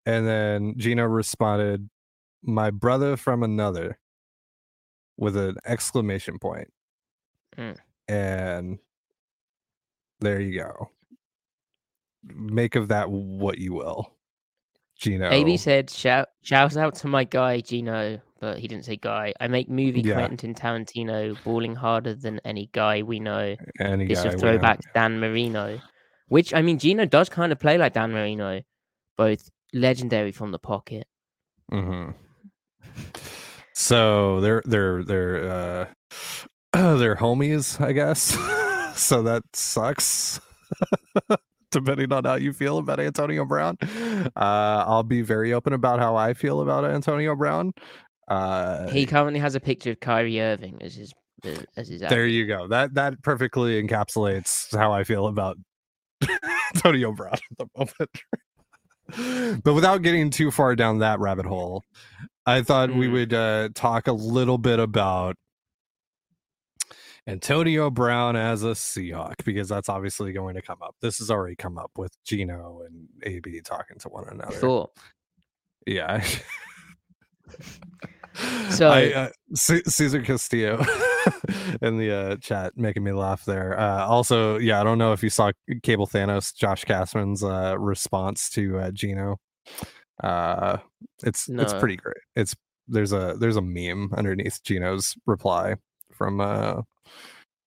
and 0.05 0.27
then 0.27 0.75
Geno 0.77 1.03
responded, 1.03 1.89
"My 2.43 2.69
brother 2.69 3.17
from 3.17 3.43
another," 3.43 3.99
with 5.17 5.35
an 5.35 5.57
exclamation 5.65 6.39
point. 6.39 6.69
Mm. 7.57 7.77
And 8.07 8.79
there 10.19 10.39
you 10.39 10.59
go. 10.59 10.89
Make 12.23 12.75
of 12.75 12.89
that 12.89 13.09
what 13.09 13.57
you 13.57 13.73
will. 13.73 14.13
Geno. 15.01 15.29
AB 15.31 15.57
said, 15.57 15.89
shout, 15.89 16.29
shouts 16.43 16.77
out 16.77 16.93
to 16.95 17.07
my 17.07 17.23
guy, 17.23 17.59
Geno, 17.59 18.21
but 18.39 18.59
he 18.59 18.67
didn't 18.67 18.85
say 18.85 18.97
guy. 18.97 19.33
I 19.39 19.47
make 19.47 19.67
movie 19.67 20.01
Yeah. 20.01 20.13
Quentin 20.13 20.53
Tarantino, 20.53 21.35
balling 21.43 21.75
harder 21.75 22.13
than 22.13 22.39
any 22.45 22.69
guy 22.71 23.01
we 23.01 23.19
know. 23.19 23.55
any 23.79 24.05
is 24.11 24.23
we 24.23 24.29
throwback 24.39 24.79
to 24.81 24.87
Dan 24.93 25.19
Marino, 25.19 25.79
which, 26.27 26.53
I 26.53 26.61
mean, 26.61 26.77
Geno 26.77 27.05
does 27.05 27.29
kind 27.29 27.51
of 27.51 27.59
play 27.59 27.79
like 27.79 27.93
Dan 27.93 28.11
Marino, 28.11 28.61
both 29.17 29.49
legendary 29.73 30.31
from 30.31 30.51
the 30.51 30.59
pocket. 30.59 31.07
Mhm. 31.71 32.13
So 33.73 34.41
they're 34.41 34.61
they're 34.65 35.03
they're 35.03 35.49
uh 35.49 35.85
they're 36.97 37.15
homies, 37.15 37.81
I 37.81 37.91
guess. 37.93 38.37
so 38.95 39.23
that 39.23 39.43
sucks. 39.53 40.39
Depending 41.71 42.11
on 42.11 42.25
how 42.25 42.35
you 42.35 42.51
feel 42.53 42.77
about 42.79 42.99
Antonio 42.99 43.45
Brown, 43.45 43.77
uh, 43.81 44.29
I'll 44.87 45.03
be 45.03 45.21
very 45.21 45.53
open 45.53 45.73
about 45.73 45.99
how 45.99 46.15
I 46.15 46.33
feel 46.33 46.61
about 46.61 46.83
Antonio 46.85 47.35
Brown. 47.35 47.71
Uh, 48.27 48.89
he 48.89 49.05
currently 49.05 49.39
has 49.39 49.55
a 49.55 49.59
picture 49.59 49.91
of 49.91 49.99
Kyrie 49.99 50.39
Irving 50.41 50.77
as 50.81 50.95
his 50.95 51.13
as 51.75 51.87
his 51.87 52.01
there 52.01 52.07
advocate. 52.09 52.31
you 52.31 52.45
go. 52.45 52.67
That 52.67 52.93
that 52.95 53.21
perfectly 53.23 53.81
encapsulates 53.81 54.75
how 54.77 54.91
I 54.91 55.03
feel 55.03 55.27
about 55.27 55.57
Antonio 56.75 57.11
Brown 57.13 57.33
at 57.33 57.57
the 57.57 57.67
moment. 57.77 59.63
but 59.63 59.73
without 59.73 60.01
getting 60.01 60.29
too 60.29 60.51
far 60.51 60.75
down 60.75 60.99
that 60.99 61.19
rabbit 61.19 61.45
hole, 61.45 61.83
I 62.45 62.61
thought 62.61 62.93
we 62.93 63.07
Mm. 63.07 63.11
would 63.13 63.33
uh, 63.33 63.69
talk 63.75 64.07
a 64.07 64.13
little 64.13 64.57
bit 64.57 64.79
about 64.79 65.35
Antonio 67.27 67.89
Brown 67.89 68.35
as 68.35 68.63
a 68.63 68.69
Seahawk 68.71 69.35
because 69.45 69.69
that's 69.69 69.89
obviously 69.89 70.33
going 70.33 70.55
to 70.55 70.61
come 70.61 70.81
up. 70.81 70.95
This 71.01 71.19
has 71.19 71.29
already 71.29 71.55
come 71.55 71.77
up 71.77 71.91
with 71.97 72.11
Geno 72.25 72.81
and 72.85 73.07
AB 73.23 73.61
talking 73.61 73.97
to 73.99 74.09
one 74.09 74.27
another. 74.29 74.55
Thought. 74.55 74.91
Yeah. 75.85 76.23
So- 78.69 78.89
I, 78.89 79.11
uh, 79.13 79.29
C- 79.55 79.83
Caesar 79.85 80.21
Castillo 80.21 80.77
in 81.81 81.97
the 81.97 82.11
uh, 82.15 82.35
chat 82.37 82.71
making 82.77 83.03
me 83.03 83.11
laugh 83.11 83.43
there. 83.43 83.77
Uh, 83.77 84.05
also, 84.05 84.57
yeah, 84.57 84.79
I 84.79 84.83
don't 84.85 84.97
know 84.97 85.11
if 85.11 85.21
you 85.21 85.29
saw 85.29 85.51
Cable 85.83 86.07
Thanos, 86.07 86.55
Josh 86.55 86.85
Castman's 86.85 87.43
uh, 87.43 87.75
response 87.77 88.49
to 88.51 88.79
uh, 88.79 88.91
Geno. 88.91 89.37
Uh, 90.23 90.77
it's 91.23 91.49
it's 91.49 91.73
pretty 91.73 91.97
great. 91.97 92.17
It's 92.37 92.55
there's 92.87 93.11
a 93.11 93.35
there's 93.37 93.57
a 93.57 93.61
meme 93.61 94.11
underneath 94.15 94.63
Geno's 94.63 95.13
reply 95.25 95.75
from 96.13 96.39
uh, 96.39 96.81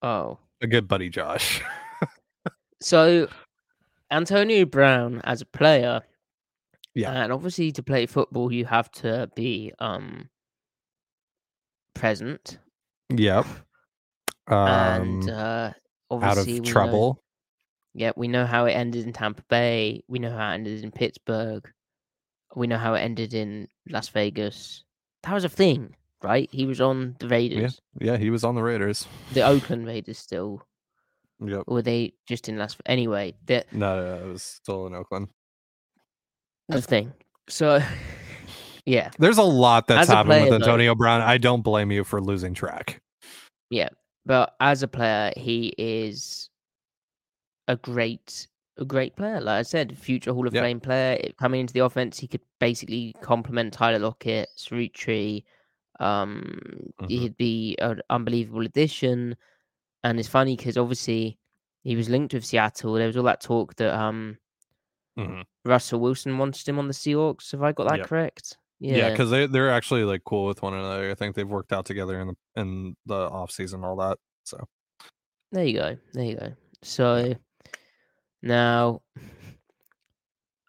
Oh, 0.05 0.39
a 0.61 0.67
good 0.67 0.87
buddy 0.87 1.09
Josh. 1.09 1.63
so 2.81 3.27
Antonio 4.11 4.67
Brown 4.67 5.21
as 5.25 5.41
a 5.41 5.47
player, 5.47 6.03
Yeah. 6.95 7.11
and 7.13 7.33
obviously 7.33 7.73
to 7.73 7.83
play 7.83 8.05
football 8.07 8.53
you 8.53 8.67
have 8.67 8.91
to 9.03 9.31
be 9.35 9.73
um 9.79 10.29
present 11.95 12.59
yep. 13.11 13.47
and 14.49 15.29
Um, 15.31 15.31
uh, 15.31 15.73
out 16.23 16.39
of 16.39 16.47
we 16.47 16.61
know- 16.61 16.71
trouble. 16.71 17.23
yeah, 17.95 18.13
we 18.17 18.29
know 18.29 18.45
how 18.47 18.67
it 18.67 18.73
ended 18.73 19.07
in 19.07 19.13
Tampa 19.13 19.43
Bay. 19.49 20.03
We 20.09 20.19
know 20.19 20.31
how 20.31 20.51
it 20.51 20.55
ended 20.55 20.85
in 20.85 20.91
Pittsburgh. 20.91 21.69
We 22.57 22.67
know 22.67 22.79
how 22.79 22.95
it 22.95 23.01
ended 23.01 23.35
in 23.35 23.69
Las 23.89 24.09
Vegas. 24.09 24.85
That 25.23 25.33
was 25.35 25.45
a 25.45 25.49
thing, 25.49 25.97
right? 26.25 26.49
He 26.53 26.67
was 26.67 26.81
on 26.81 27.15
the 27.21 27.29
Raiders, 27.29 27.81
Yeah, 28.01 28.17
he 28.17 28.31
was 28.31 28.43
on 28.45 28.55
the 28.55 28.63
Raiders. 28.63 29.07
the 29.33 29.43
Oakland 29.43 29.87
Raiders 29.87 30.19
still. 30.19 30.63
Yep. 31.45 31.65
Or 31.67 31.75
were 31.75 31.83
they 31.83 32.15
just 32.27 32.49
in 32.49 32.57
Las? 32.59 32.77
Anyway, 32.87 33.35
the 33.47 33.65
No, 33.73 33.97
no, 33.97 34.17
no, 34.19 34.25
it 34.27 34.33
was 34.33 34.43
still 34.43 34.87
in 34.87 34.95
Oakland. 34.95 35.29
the 36.69 36.81
thing. 36.81 37.13
So, 37.49 37.81
yeah, 38.87 39.11
There's 39.19 39.39
a 39.39 39.43
lot 39.43 39.87
that's 39.87 40.09
a 40.09 40.15
happened 40.17 40.31
player, 40.31 40.41
with 40.43 40.51
though- 40.51 40.57
Antonio 40.67 40.95
Brown. 40.95 41.21
I 41.21 41.39
don't 41.39 41.63
blame 41.63 41.91
you 41.93 42.05
for 42.05 42.21
losing 42.21 42.55
track. 42.55 43.01
yeah. 43.71 43.89
But 44.27 44.55
as 44.59 44.83
a 44.83 44.89
player, 44.89 45.33
he 45.37 45.75
is 45.77 46.49
a 47.69 47.77
great, 47.77 48.47
a 48.79 48.85
great 48.87 49.17
player. 49.17 49.39
Like 49.39 49.59
I 49.59 49.63
said, 49.63 49.99
future 49.99 50.33
Hall 50.33 50.47
of 50.47 50.55
Yeah. 50.55 50.63
Fame 50.63 50.81
player. 50.81 51.31
Coming 51.39 51.61
into 51.61 51.75
the 51.75 51.81
offense, 51.85 52.19
he 52.19 52.27
could 52.27 52.41
basically 52.59 53.15
complement 53.21 53.75
Tyler 53.75 53.99
Lockett, 53.99 54.49
Tree. 54.95 55.45
Um, 56.01 56.61
Mhm. 57.01 57.09
he'd 57.09 57.37
be 57.37 57.77
an 57.81 58.01
unbelievable 58.11 58.65
addition. 58.67 59.37
And 60.03 60.19
it's 60.19 60.29
funny 60.29 60.57
because 60.57 60.77
obviously 60.77 61.39
he 61.83 61.97
was 61.97 62.09
linked 62.09 62.35
with 62.35 62.45
Seattle. 62.45 62.95
There 62.95 63.07
was 63.07 63.17
all 63.17 63.23
that 63.25 63.41
talk 63.41 63.75
that 63.77 63.95
um 63.95 64.39
Mhm. 65.19 65.45
Russell 65.65 66.01
Wilson 66.01 66.37
wanted 66.39 66.69
him 66.69 66.79
on 66.79 66.89
the 66.89 66.95
Seahawks. 66.95 67.53
Have 67.53 67.63
I 67.63 67.73
got 67.73 67.89
that 67.89 67.99
Yep. 68.01 68.07
correct? 68.09 68.59
Yeah, 68.81 68.97
Yeah, 68.97 69.11
because 69.11 69.31
they 69.31 69.47
they're 69.47 69.71
actually 69.71 70.05
like 70.05 70.25
cool 70.25 70.47
with 70.47 70.61
one 70.63 70.75
another. 70.75 71.11
I 71.11 71.15
think 71.15 71.37
they've 71.37 71.49
worked 71.49 71.73
out 71.73 71.87
together 71.87 72.21
in 72.21 72.29
the 72.29 72.37
in 72.61 72.97
the 73.07 73.31
off 73.31 73.51
season, 73.51 73.85
all 73.85 73.97
that. 73.97 74.19
So 74.45 74.69
There 75.53 75.65
you 75.65 75.75
go. 75.79 75.97
There 76.13 76.25
you 76.25 76.37
go. 76.37 76.53
So 76.83 77.35
now 78.43 79.01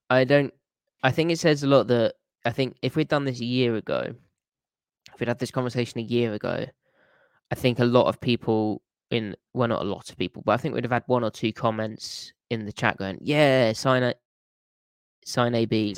I 0.10 0.24
don't 0.24 0.54
I 1.04 1.12
think 1.12 1.32
it 1.32 1.40
says 1.40 1.64
a 1.64 1.68
lot 1.68 1.88
that 1.88 2.16
I 2.46 2.52
think 2.52 2.78
if 2.82 2.96
we'd 2.96 3.08
done 3.08 3.26
this 3.26 3.40
a 3.42 3.46
year 3.46 3.76
ago, 3.76 4.16
if 5.16 5.20
we'd 5.22 5.28
had 5.30 5.40
this 5.40 5.52
conversation 5.52 6.00
a 6.00 6.04
year 6.04 6.34
ago, 6.34 6.66
I 7.52 7.56
think 7.56 7.80
a 7.80 7.86
lot 7.86 8.08
of 8.08 8.20
people 8.20 8.82
in 9.12 9.36
well 9.54 9.68
not 9.68 9.82
a 9.82 9.86
lot 9.86 10.10
of 10.10 10.18
people, 10.18 10.44
but 10.46 10.54
I 10.54 10.58
think 10.58 10.74
we'd 10.76 10.84
have 10.84 10.92
had 10.92 11.04
one 11.08 11.24
or 11.24 11.32
two 11.32 11.54
comments 11.54 12.34
in 12.50 12.66
the 12.66 12.74
chat 12.74 12.98
going, 12.98 13.18
Yeah, 13.22 13.74
sign 13.74 14.04
a 14.04 14.16
sign 15.26 15.56
AB. 15.56 15.96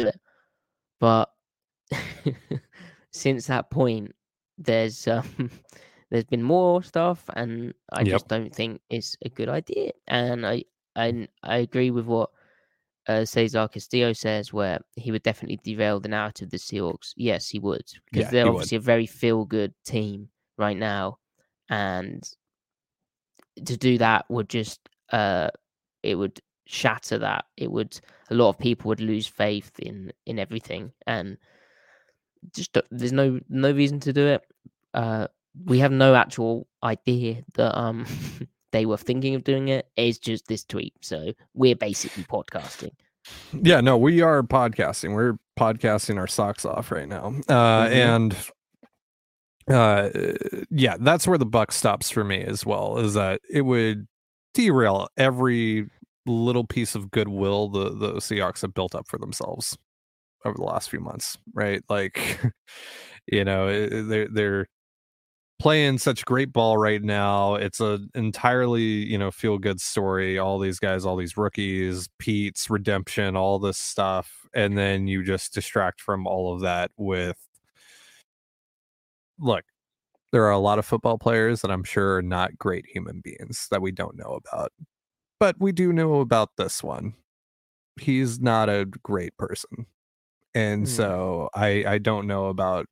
But 0.99 1.29
since 3.11 3.47
that 3.47 3.69
point 3.69 4.13
there's 4.57 5.07
um 5.07 5.51
there's 6.09 6.23
been 6.25 6.43
more 6.43 6.81
stuff 6.83 7.23
and 7.35 7.73
I 7.93 8.03
Yep. 8.03 8.11
just 8.11 8.27
don't 8.27 8.53
think 8.53 8.81
it's 8.89 9.15
a 9.23 9.29
good 9.29 9.49
idea. 9.49 9.91
And 10.07 10.45
I 10.45 10.63
I 10.95 11.27
I 11.43 11.57
agree 11.57 11.91
with 11.91 12.05
what 12.05 12.29
uh, 13.07 13.25
Cesar 13.25 13.67
Castillo 13.67 14.13
says, 14.13 14.51
where 14.53 14.79
he 14.95 15.11
would 15.11 15.23
definitely 15.23 15.59
derail 15.63 15.99
the 15.99 16.09
narrative 16.09 16.47
of 16.47 16.51
the 16.51 16.57
Seahawks. 16.57 17.13
Yes, 17.15 17.47
he 17.49 17.59
would, 17.59 17.85
because 18.05 18.25
Yeah, 18.25 18.31
they're 18.31 18.43
he 18.45 18.49
would. 18.49 18.55
obviously 18.55 18.77
a 18.77 18.81
very 18.81 19.05
feel 19.05 19.45
good 19.45 19.73
team 19.85 20.29
right 20.57 20.77
now, 20.77 21.17
and 21.69 22.23
to 23.65 23.77
do 23.77 23.97
that 23.97 24.25
would 24.29 24.49
just 24.49 24.79
uh 25.11 25.49
it 26.03 26.15
would 26.15 26.39
shatter 26.65 27.17
that. 27.17 27.45
It 27.55 27.71
would 27.71 27.99
a 28.29 28.35
lot 28.35 28.49
of 28.49 28.59
people 28.59 28.89
would 28.89 29.01
lose 29.01 29.27
faith 29.27 29.71
in 29.79 30.11
in 30.25 30.37
everything, 30.39 30.91
and 31.05 31.37
just 32.55 32.77
there's 32.91 33.13
no 33.13 33.39
no 33.49 33.71
reason 33.71 33.99
to 34.01 34.13
do 34.13 34.27
it. 34.27 34.41
Uh, 34.93 35.27
we 35.65 35.79
have 35.79 35.91
no 35.91 36.13
actual 36.15 36.67
idea 36.83 37.43
that 37.53 37.77
um 37.77 38.05
they 38.71 38.85
were 38.85 38.97
thinking 38.97 39.35
of 39.35 39.43
doing 39.43 39.69
it. 39.69 39.87
It's 39.95 40.17
just 40.17 40.47
this 40.47 40.63
tweet, 40.63 40.93
so 41.01 41.33
we're 41.53 41.75
basically 41.75 42.23
podcasting. 42.23 42.91
yeah, 43.61 43.81
no, 43.81 43.97
we 43.97 44.21
are 44.21 44.41
podcasting. 44.43 45.13
We're 45.13 45.37
podcasting 45.59 46.17
our 46.17 46.27
socks 46.27 46.65
off 46.65 46.91
right 46.91 47.07
now. 47.07 47.33
Uh 47.47 47.87
Mhm. 47.87 47.91
and 47.91 48.35
uh 49.69 50.09
yeah, 50.69 50.95
that's 50.99 51.27
where 51.27 51.37
the 51.37 51.45
buck 51.45 51.71
stops 51.71 52.09
for 52.09 52.23
me 52.23 52.41
as 52.43 52.65
well, 52.65 52.97
is 52.99 53.13
that 53.15 53.41
it 53.49 53.61
would 53.61 54.07
derail 54.53 55.07
every 55.17 55.87
little 56.25 56.65
piece 56.65 56.95
of 56.95 57.11
goodwill 57.11 57.69
the 57.69 57.89
the 57.89 58.13
Seahawks 58.15 58.61
have 58.61 58.73
built 58.73 58.95
up 58.95 59.07
for 59.07 59.17
themselves 59.17 59.77
over 60.45 60.55
the 60.57 60.63
last 60.63 60.89
few 60.89 60.99
months, 60.99 61.37
right? 61.53 61.81
Like 61.89 62.39
you 63.27 63.43
know, 63.43 63.67
they're 64.07 64.27
they're 64.29 64.67
playing 65.59 65.97
such 65.97 66.25
great 66.25 66.53
ball 66.53 66.77
right 66.77 67.01
now. 67.03 67.55
It's 67.55 67.79
a 67.79 67.99
entirely, 68.15 68.81
you 68.83 69.17
know, 69.17 69.31
feel 69.31 69.57
good 69.57 69.81
story. 69.81 70.37
All 70.37 70.59
these 70.59 70.79
guys, 70.79 71.05
all 71.05 71.15
these 71.17 71.37
rookies, 71.37 72.07
Pete's 72.19 72.69
redemption, 72.69 73.35
all 73.35 73.59
this 73.59 73.77
stuff. 73.77 74.47
And 74.53 74.77
then 74.77 75.07
you 75.07 75.23
just 75.23 75.53
distract 75.53 76.01
from 76.01 76.27
all 76.27 76.53
of 76.53 76.61
that 76.61 76.91
with 76.97 77.37
look, 79.39 79.63
there 80.31 80.45
are 80.45 80.51
a 80.51 80.59
lot 80.59 80.79
of 80.79 80.85
football 80.85 81.17
players 81.17 81.61
that 81.61 81.71
I'm 81.71 81.83
sure 81.83 82.17
are 82.17 82.21
not 82.21 82.57
great 82.57 82.85
human 82.87 83.21
beings 83.21 83.67
that 83.71 83.81
we 83.81 83.91
don't 83.91 84.17
know 84.17 84.39
about. 84.45 84.71
But 85.39 85.57
we 85.59 85.71
do 85.73 85.93
know 85.93 86.21
about 86.21 86.51
this 86.57 86.83
one. 86.83 87.15
He's 87.99 88.39
not 88.41 88.69
a 88.69 88.85
great 89.03 89.37
person. 89.37 89.87
And 90.55 90.81
Hmm. 90.81 90.85
so 90.87 91.49
I 91.55 91.85
I 91.87 91.97
don't 91.99 92.27
know 92.27 92.47
about 92.47 92.87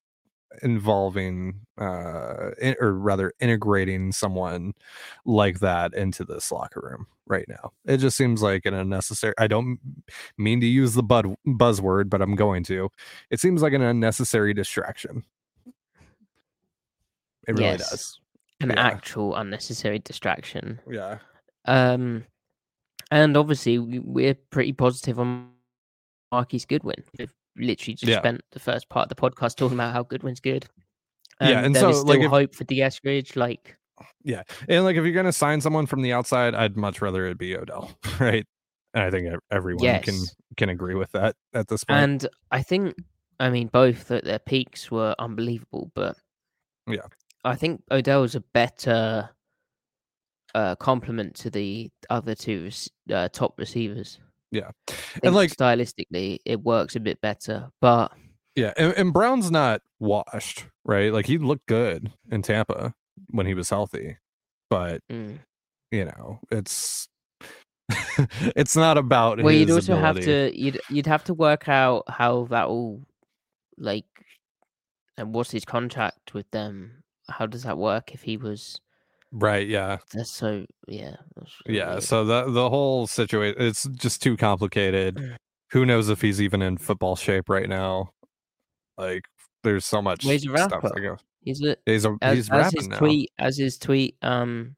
involving 0.63 1.59
uh 1.77 2.51
in, 2.61 2.75
or 2.79 2.93
rather 2.93 3.33
integrating 3.39 4.11
someone 4.11 4.73
like 5.25 5.59
that 5.59 5.93
into 5.93 6.23
this 6.23 6.51
locker 6.51 6.79
room 6.81 7.07
right 7.27 7.45
now 7.47 7.71
it 7.85 7.97
just 7.97 8.15
seems 8.17 8.41
like 8.41 8.65
an 8.65 8.73
unnecessary 8.73 9.33
i 9.37 9.47
don't 9.47 9.79
mean 10.37 10.59
to 10.61 10.67
use 10.67 10.93
the 10.93 11.03
bud 11.03 11.35
buzzword 11.47 12.09
but 12.09 12.21
i'm 12.21 12.35
going 12.35 12.63
to 12.63 12.89
it 13.29 13.39
seems 13.39 13.61
like 13.61 13.73
an 13.73 13.81
unnecessary 13.81 14.53
distraction 14.53 15.23
it 17.47 17.53
really 17.53 17.63
Yes. 17.63 17.89
does 17.89 18.19
An 18.61 18.69
Yeah. 18.69 18.75
actual 18.87 19.35
unnecessary 19.35 19.99
distraction. 19.99 20.79
yeah 20.89 21.19
Um, 21.65 22.25
and 23.11 23.35
obviously 23.37 23.79
we- 23.79 23.99
we're 23.99 24.35
pretty 24.35 24.71
positive 24.73 25.19
on 25.19 25.51
Marquise 26.31 26.65
Goodwin. 26.65 27.03
We've 27.17 27.33
literally 27.57 27.95
just 27.95 28.09
Yeah. 28.09 28.19
spent 28.19 28.41
the 28.51 28.59
first 28.59 28.89
part 28.89 29.09
of 29.11 29.15
the 29.15 29.21
podcast 29.21 29.55
talking 29.55 29.75
about 29.77 29.93
how 29.93 30.03
Goodwin's 30.03 30.39
good. 30.39 30.65
Yeah, 31.41 31.63
and 31.65 31.75
is 31.75 31.81
so, 31.81 31.91
still 31.91 32.05
like, 32.05 32.21
if- 32.21 32.29
hope 32.29 32.55
for 32.55 32.63
Dee 32.63 32.79
Eskridge. 32.79 33.35
Like, 33.35 33.77
yeah, 34.23 34.43
and 34.69 34.83
like 34.85 34.95
if 34.95 35.03
you're 35.03 35.13
gonna 35.13 35.31
sign 35.33 35.61
someone 35.61 35.85
from 35.85 36.01
the 36.01 36.11
outside 36.13 36.53
i'd 36.55 36.75
much 36.75 37.01
rather 37.01 37.27
it 37.27 37.37
be 37.37 37.55
odell 37.55 37.91
right 38.19 38.45
and 38.93 39.03
i 39.05 39.09
think 39.09 39.33
everyone 39.51 39.79
can 40.01 40.15
Yes. 40.15 40.35
can 40.57 40.69
agree 40.69 40.95
with 40.95 41.11
that 41.13 41.35
at 41.53 41.67
this 41.69 41.83
point. 41.85 41.99
and 41.99 42.27
I 42.51 42.61
think, 42.61 42.95
I 43.39 43.49
mean, 43.49 43.67
both 43.67 44.11
at 44.11 44.23
their 44.25 44.39
peaks 44.39 44.89
were 44.91 45.15
unbelievable, 45.19 45.91
but 45.95 46.17
Yeah. 46.87 47.07
I 47.45 47.55
think 47.55 47.83
Odell's 47.91 48.35
a 48.35 48.39
better 48.41 49.29
uh, 50.53 50.75
complement 50.75 51.35
to 51.35 51.49
the 51.49 51.89
other 52.09 52.33
two 52.35 52.69
uh, 53.13 53.27
top 53.29 53.59
receivers. 53.59 54.19
Yeah. 54.55 54.71
And, 55.23 55.35
like- 55.35 55.51
stylistically, 55.51 56.39
it 56.45 56.61
works 56.61 56.95
a 56.95 56.99
bit 56.99 57.19
better, 57.21 57.69
but 57.81 58.11
Yeah, 58.55 58.73
and, 58.77 58.93
and 58.93 59.13
Brown's 59.13 59.51
not 59.51 59.81
washed, 59.99 60.65
right? 60.85 61.11
Like 61.11 61.25
he 61.25 61.37
looked 61.37 61.65
good 61.67 62.11
in 62.31 62.41
Tampa 62.41 62.93
when 63.31 63.45
he 63.45 63.53
was 63.53 63.69
healthy, 63.69 64.17
but 64.69 65.01
mm. 65.11 65.39
you 65.91 66.05
know, 66.05 66.39
it's 66.51 67.07
it's 68.55 68.75
not 68.75 68.97
about 68.97 69.41
well, 69.41 69.53
you'd 69.53 69.69
also 69.69 69.97
have 69.97 70.19
to 70.19 70.51
you'd 70.57 70.79
you'd 70.89 71.05
have 71.05 71.23
to 71.25 71.33
work 71.33 71.67
out 71.67 72.03
how 72.07 72.45
that 72.45 72.67
all 72.67 73.03
like 73.77 74.05
and 75.17 75.33
what's 75.33 75.51
his 75.51 75.65
contract 75.65 76.33
with 76.33 76.49
them. 76.51 77.03
How 77.29 77.45
does 77.45 77.63
that 77.63 77.77
work 77.77 78.13
if 78.13 78.21
he 78.21 78.37
was? 78.37 78.79
Right? 79.31 79.67
Yeah, 79.67 79.97
That's 80.13 80.31
so 80.31 80.65
yeah. 80.87 81.15
that's 81.35 81.51
really 81.65 81.77
yeah. 81.79 81.91
weird. 81.91 82.03
So 82.03 82.23
the 82.25 82.49
the 82.51 82.69
whole 82.69 83.07
situation 83.07 83.61
it's 83.61 83.83
just 83.95 84.21
too 84.21 84.37
complicated. 84.37 85.15
Mm. 85.15 85.35
Who 85.71 85.85
knows 85.85 86.09
if 86.09 86.21
he's 86.21 86.41
even 86.41 86.61
in 86.61 86.77
football 86.77 87.15
shape 87.15 87.49
right 87.49 87.67
now? 87.67 88.11
Like, 88.97 89.25
there's 89.63 89.85
so 89.85 90.01
much 90.01 90.23
Well, 90.23 90.31
he's 90.33 90.45
a 90.47 90.57
stuff 90.57 90.83
rapper. 90.83 90.99
goes. 91.01 91.19
he's 91.41 91.61
a 91.63 91.75
He's 91.85 92.05
a 92.05 92.15
as, 92.21 92.35
he's 92.37 92.49
as 92.51 92.73
his 92.73 92.87
now. 92.87 92.97
tweet 92.99 93.31
as 93.39 93.57
his 93.57 93.77
tweet 93.77 94.15
um 94.21 94.75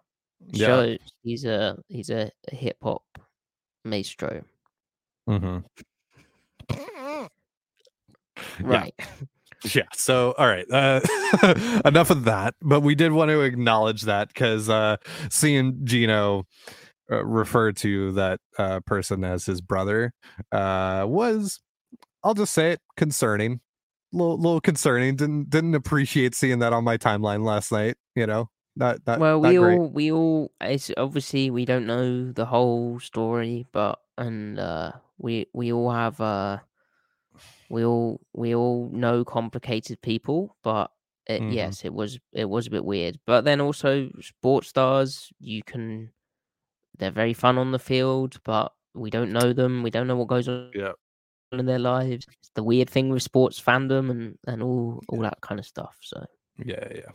Yeah. 0.52 0.66
shows 0.68 0.98
he's 1.24 1.46
a 1.46 1.78
he's 1.90 2.10
a, 2.10 2.32
hip 2.52 2.78
hop 2.82 3.04
maestro. 3.86 4.44
Mm-hmm. 5.30 5.60
Right. 8.62 8.94
Yeah. 8.98 9.06
So, 9.94 10.34
all 10.38 10.48
right. 10.48 10.66
Uh, 10.72 11.02
enough 11.86 12.10
of 12.10 12.26
that. 12.26 12.56
But 12.62 12.82
we 12.82 12.96
did 12.96 13.12
want 13.12 13.30
to 13.30 13.42
acknowledge 13.42 14.04
that 14.04 14.30
because 14.30 14.70
uh, 14.70 14.98
seeing 15.30 15.80
Geno 15.84 16.46
uh, 17.12 17.24
refer 17.26 17.72
to 17.72 18.12
that 18.14 18.40
uh, 18.58 18.80
person 18.82 19.24
as 19.24 19.46
his 19.46 19.62
brother 19.62 20.14
uh, 20.52 21.06
was, 21.08 21.60
I'll 22.24 22.34
just 22.34 22.54
say 22.54 22.72
it, 22.72 22.82
concerning. 22.96 23.62
Little, 24.14 24.38
little 24.38 24.62
concerning. 24.62 25.16
Didn't 25.16 25.50
didn't 25.50 25.76
appreciate 25.76 26.34
seeing 26.34 26.60
that 26.60 26.72
on 26.72 26.84
my 26.84 26.98
timeline 26.98 27.44
last 27.44 27.72
night. 27.72 27.96
You 28.16 28.26
know, 28.26 28.50
not 28.76 29.00
not 29.06 29.20
well, 29.20 29.42
we 29.42 29.58
great. 29.58 29.78
all 29.78 29.90
we 29.90 30.12
all 30.12 30.52
it's 30.62 30.92
obviously 30.96 31.50
we 31.50 31.66
don't 31.66 31.86
know 31.86 32.32
the 32.32 32.46
whole 32.46 33.00
story, 33.02 33.66
but 33.74 34.00
and 34.18 34.60
uh 34.60 34.94
we 35.18 35.48
we 35.54 35.74
all 35.74 35.92
have 35.92 36.22
uh 36.22 36.60
we 37.70 37.84
all 37.84 38.22
we 38.34 38.56
all 38.56 38.87
know 38.98 39.24
complicated 39.26 40.02
people, 40.02 40.56
but 40.64 40.92
it, 41.28 41.42
Mhm. 41.42 41.54
yes, 41.54 41.84
it 41.86 41.94
was 41.94 42.20
it 42.34 42.46
was 42.50 42.68
a 42.68 42.72
bit 42.72 42.86
weird. 42.86 43.20
But 43.26 43.44
then 43.44 43.62
also 43.62 44.10
sports 44.22 44.70
stars, 44.70 45.30
you 45.40 45.62
can 45.64 46.12
they're 46.98 47.12
very 47.12 47.34
fun 47.34 47.58
on 47.58 47.72
the 47.72 47.80
field, 47.80 48.40
but 48.44 48.74
we 48.96 49.10
don't 49.10 49.32
know 49.32 49.54
them. 49.54 49.84
We 49.84 49.92
don't 49.92 50.08
know 50.08 50.16
what 50.18 50.28
goes 50.28 50.48
on 50.48 50.72
Yeah. 50.74 50.94
in 51.52 51.66
their 51.66 51.80
lives. 51.80 52.26
It's 52.42 52.50
the 52.56 52.64
weird 52.64 52.90
thing 52.90 53.10
with 53.10 53.22
sports 53.24 53.60
fandom 53.62 54.10
and 54.10 54.38
and 54.48 54.64
all 54.64 55.02
all 55.10 55.20
that 55.22 55.40
kind 55.42 55.60
of 55.60 55.66
stuff. 55.66 55.96
So 56.02 56.26
Yeah, 56.66 56.88
yeah. 56.96 57.12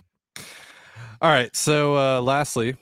All 1.20 1.30
right. 1.30 1.54
So, 1.56 1.96
uh, 1.96 2.20
lastly, 2.20 2.76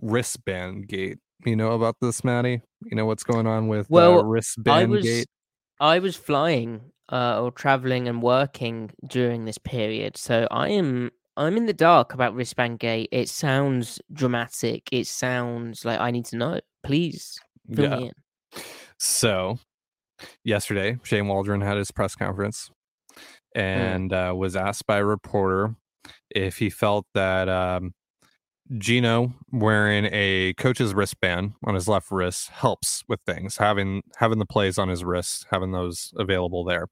wristband 0.00 0.88
gate. 0.88 1.18
You 1.44 1.56
know 1.56 1.72
about 1.72 1.96
this, 2.00 2.22
Matty? 2.24 2.62
You 2.84 2.96
know 2.96 3.06
what's 3.06 3.24
going 3.24 3.46
on 3.46 3.68
with 3.68 3.86
uh, 3.86 3.88
Well, 3.90 4.20
I 4.20 4.22
wristband 4.24 4.90
was 4.90 5.04
gate? 5.04 5.26
I 5.78 5.98
was 5.98 6.16
flying 6.16 6.92
uh, 7.10 7.40
or 7.42 7.50
traveling 7.50 8.08
and 8.08 8.22
working 8.22 8.90
during 9.06 9.44
this 9.44 9.58
period, 9.58 10.16
so 10.16 10.46
I 10.50 10.68
am 10.68 11.10
I'm 11.36 11.56
in 11.56 11.66
the 11.66 11.72
dark 11.72 12.12
about 12.12 12.34
wristband 12.34 12.80
gate. 12.80 13.08
It 13.12 13.28
sounds 13.28 14.00
dramatic. 14.12 14.88
It 14.92 15.06
sounds 15.06 15.84
like 15.84 15.98
I 16.00 16.10
need 16.10 16.26
to 16.26 16.36
know. 16.36 16.60
Please 16.82 17.38
fill 17.74 17.88
Yeah. 17.90 17.96
me 17.96 18.06
in. 18.08 18.62
So, 18.98 19.58
yesterday, 20.44 20.98
Shane 21.02 21.28
Waldron 21.28 21.60
had 21.62 21.78
his 21.78 21.90
press 21.90 22.14
conference 22.14 22.70
and 23.54 24.12
uh, 24.12 24.34
was 24.36 24.56
asked 24.56 24.86
by 24.86 24.98
a 24.98 25.04
reporter 25.04 25.74
if 26.30 26.58
he 26.58 26.70
felt 26.70 27.06
that 27.14 27.48
um, 27.48 27.94
Geno 28.78 29.34
wearing 29.50 30.08
a 30.12 30.54
coach's 30.54 30.94
wristband 30.94 31.54
on 31.64 31.74
his 31.74 31.88
left 31.88 32.10
wrist 32.10 32.50
helps 32.50 33.02
with 33.08 33.20
things, 33.26 33.56
having 33.56 34.02
having 34.16 34.38
the 34.38 34.46
plays 34.46 34.78
on 34.78 34.88
his 34.88 35.04
wrist, 35.04 35.46
having 35.50 35.72
those 35.72 36.12
available 36.16 36.64
there. 36.64 36.86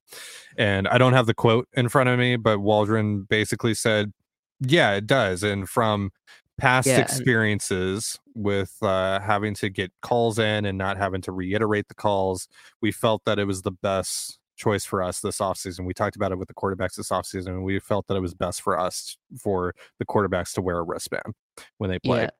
And 0.56 0.88
I 0.88 0.98
don't 0.98 1.12
have 1.14 1.26
the 1.26 1.34
quote 1.34 1.68
in 1.74 1.88
front 1.88 2.08
of 2.10 2.18
me, 2.18 2.36
but 2.36 2.60
Waldron 2.60 3.22
basically 3.24 3.74
said, 3.74 4.12
"Yeah, 4.60 4.94
it 4.94 5.06
does." 5.06 5.42
And 5.42 5.68
from 5.68 6.10
past 6.58 6.86
Yeah, 6.86 6.98
experiences 6.98 8.18
with 8.34 8.76
uh, 8.82 9.20
having 9.20 9.54
to 9.54 9.70
get 9.70 9.92
calls 10.02 10.38
in 10.38 10.64
and 10.64 10.78
not 10.78 10.96
having 10.98 11.22
to 11.22 11.32
reiterate 11.32 11.88
the 11.88 11.94
calls, 11.94 12.48
we 12.82 12.92
felt 12.92 13.22
that 13.26 13.38
it 13.38 13.44
was 13.46 13.62
the 13.62 13.72
best 13.72 14.38
choice 14.58 14.84
for 14.84 15.02
us 15.02 15.20
this 15.20 15.38
offseason. 15.38 15.86
We 15.86 15.94
talked 15.94 16.16
about 16.16 16.32
it 16.32 16.38
with 16.38 16.48
the 16.48 16.54
quarterbacks 16.54 16.96
this 16.96 17.08
offseason, 17.08 17.48
and 17.48 17.64
we 17.64 17.78
felt 17.78 18.06
that 18.08 18.16
it 18.16 18.20
was 18.20 18.34
best 18.34 18.60
for 18.60 18.78
us 18.78 19.16
for 19.38 19.74
the 19.98 20.04
quarterbacks 20.04 20.52
to 20.54 20.60
wear 20.60 20.78
a 20.78 20.82
wristband 20.82 21.34
when 21.78 21.88
they 21.88 21.98
play. 21.98 22.22
Yeah, 22.22 22.30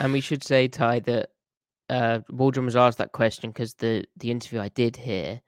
and 0.00 0.12
we 0.12 0.20
should 0.20 0.42
say 0.42 0.68
Ty 0.68 1.00
that 1.00 1.30
uh, 1.90 2.20
Waldron 2.30 2.64
was 2.64 2.76
asked 2.76 2.98
that 2.98 3.12
question 3.12 3.50
because 3.50 3.74
the 3.74 4.04
the 4.16 4.30
interview 4.30 4.60
I 4.60 4.68
did 4.68 4.96
hear 4.96 5.40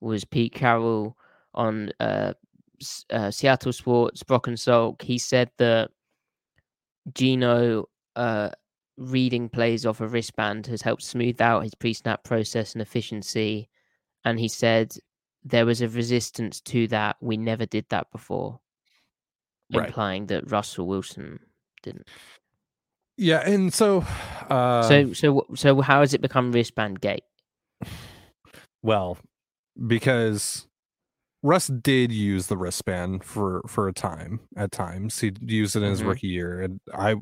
was 0.00 0.24
Pete 0.24 0.54
Carroll 0.54 1.16
on 1.54 1.90
uh, 2.00 2.34
uh, 3.10 3.30
Seattle 3.30 3.72
Sports 3.72 4.22
Brock 4.22 4.46
and 4.46 4.56
Salk. 4.56 5.02
He 5.02 5.18
said 5.18 5.50
that 5.58 5.90
Geno 7.14 7.88
uh, 8.16 8.50
reading 8.96 9.48
plays 9.48 9.86
off 9.86 10.00
a 10.00 10.06
wristband 10.06 10.66
has 10.66 10.82
helped 10.82 11.02
smooth 11.02 11.40
out 11.40 11.62
his 11.62 11.74
pre-snap 11.74 12.24
process 12.24 12.74
and 12.74 12.82
efficiency, 12.82 13.68
and 14.24 14.38
he 14.38 14.48
said 14.48 14.94
there 15.44 15.66
was 15.66 15.80
a 15.82 15.88
resistance 15.88 16.60
to 16.62 16.86
that. 16.88 17.16
We 17.20 17.36
never 17.36 17.66
did 17.66 17.86
that 17.90 18.10
before, 18.12 18.60
Right. 19.72 19.88
implying 19.88 20.26
that 20.26 20.50
Russell 20.50 20.86
Wilson 20.86 21.40
didn't. 21.82 22.08
Yeah, 23.16 23.40
and 23.48 23.72
so, 23.72 24.00
uh, 24.50 24.82
so 24.82 25.12
so 25.12 25.46
so 25.54 25.80
how 25.80 26.00
has 26.00 26.14
it 26.14 26.20
become 26.20 26.52
wristband 26.52 27.00
gate? 27.00 27.24
well, 28.82 29.18
because 29.86 30.66
Russ 31.42 31.66
did 31.68 32.12
use 32.12 32.46
the 32.46 32.56
wristband 32.56 33.24
for 33.24 33.62
for 33.66 33.88
a 33.88 33.92
time. 33.92 34.40
At 34.56 34.72
times, 34.72 35.18
he 35.20 35.32
used 35.40 35.74
it 35.76 35.82
in 35.82 35.90
his 35.90 36.02
Mhm. 36.02 36.06
rookie 36.08 36.28
year, 36.28 36.60
and 36.60 36.80
I 36.94 37.16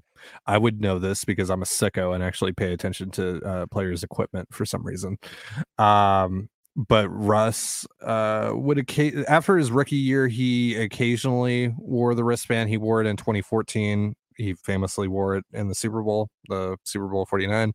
I 0.47 0.59
would 0.59 0.81
know 0.81 0.99
this 0.99 1.25
because 1.25 1.51
I'm 1.51 1.63
a 1.63 1.67
sicko 1.67 2.15
and 2.15 2.23
actually 2.23 2.53
pay 2.53 2.73
attention 2.73 3.11
to 3.13 3.41
uh, 3.43 3.67
players' 3.71 4.03
equipment 4.05 4.49
for 4.53 4.65
some 4.67 4.85
reason. 4.85 5.19
Um, 5.79 6.51
but 6.89 7.09
Russ 7.09 7.87
uh, 8.03 8.53
would 8.55 8.79
occa- 8.79 9.25
after 9.29 9.57
his 9.57 9.71
rookie 9.71 9.97
year, 9.97 10.29
he 10.29 10.77
occasionally 10.77 11.75
wore 11.79 12.15
the 12.15 12.25
wristband. 12.25 12.71
He 12.71 12.77
wore 12.79 13.01
it 13.01 13.07
in 13.07 13.17
2014. 13.17 14.15
He 14.37 14.55
famously 14.55 15.07
wore 15.07 15.37
it 15.37 15.45
in 15.53 15.69
the 15.69 15.75
Super 15.75 16.01
Bowl, 16.01 16.31
the 16.49 16.79
Super 16.85 17.09
Bowl 17.09 17.27
49. 17.27 17.73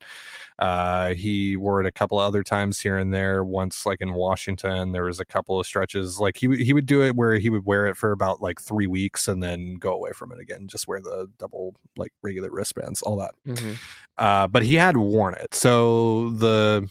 Uh, 0.57 1.13
he 1.13 1.55
wore 1.57 1.79
it 1.79 1.85
a 1.85 1.91
couple 1.91 2.19
of 2.19 2.25
other 2.25 2.41
times 2.41 2.79
here 2.79 2.97
and 2.97 3.13
there. 3.13 3.43
Once, 3.43 3.85
like 3.85 4.01
in 4.01 4.13
Washington, 4.13 4.91
there 4.91 5.03
was 5.03 5.19
a 5.19 5.25
couple 5.25 5.59
of 5.59 5.67
stretches. 5.67 6.19
Like 6.19 6.37
he 6.37 6.47
would- 6.47 6.59
he 6.61 6.73
would 6.73 6.87
do 6.87 7.03
it 7.03 7.15
where 7.15 7.37
he 7.37 7.51
would 7.51 7.65
wear 7.67 7.85
it 7.85 7.97
for 7.97 8.11
about 8.11 8.41
like 8.41 8.59
three 8.59 8.87
weeks 8.87 9.27
and 9.27 9.43
then 9.43 9.75
go 9.75 9.93
away 9.93 10.11
from 10.13 10.31
it 10.31 10.39
again. 10.39 10.67
Just 10.67 10.87
wear 10.87 10.99
the 11.01 11.27
double 11.37 11.75
like 11.97 12.13
regular 12.23 12.49
wristbands, 12.49 13.03
all 13.03 13.17
that. 13.17 13.35
Mhm. 13.45 13.77
Uh, 14.17 14.47
but 14.47 14.63
he 14.63 14.75
had 14.75 14.97
worn 14.97 15.35
it, 15.35 15.53
so 15.53 16.29
the 16.31 16.89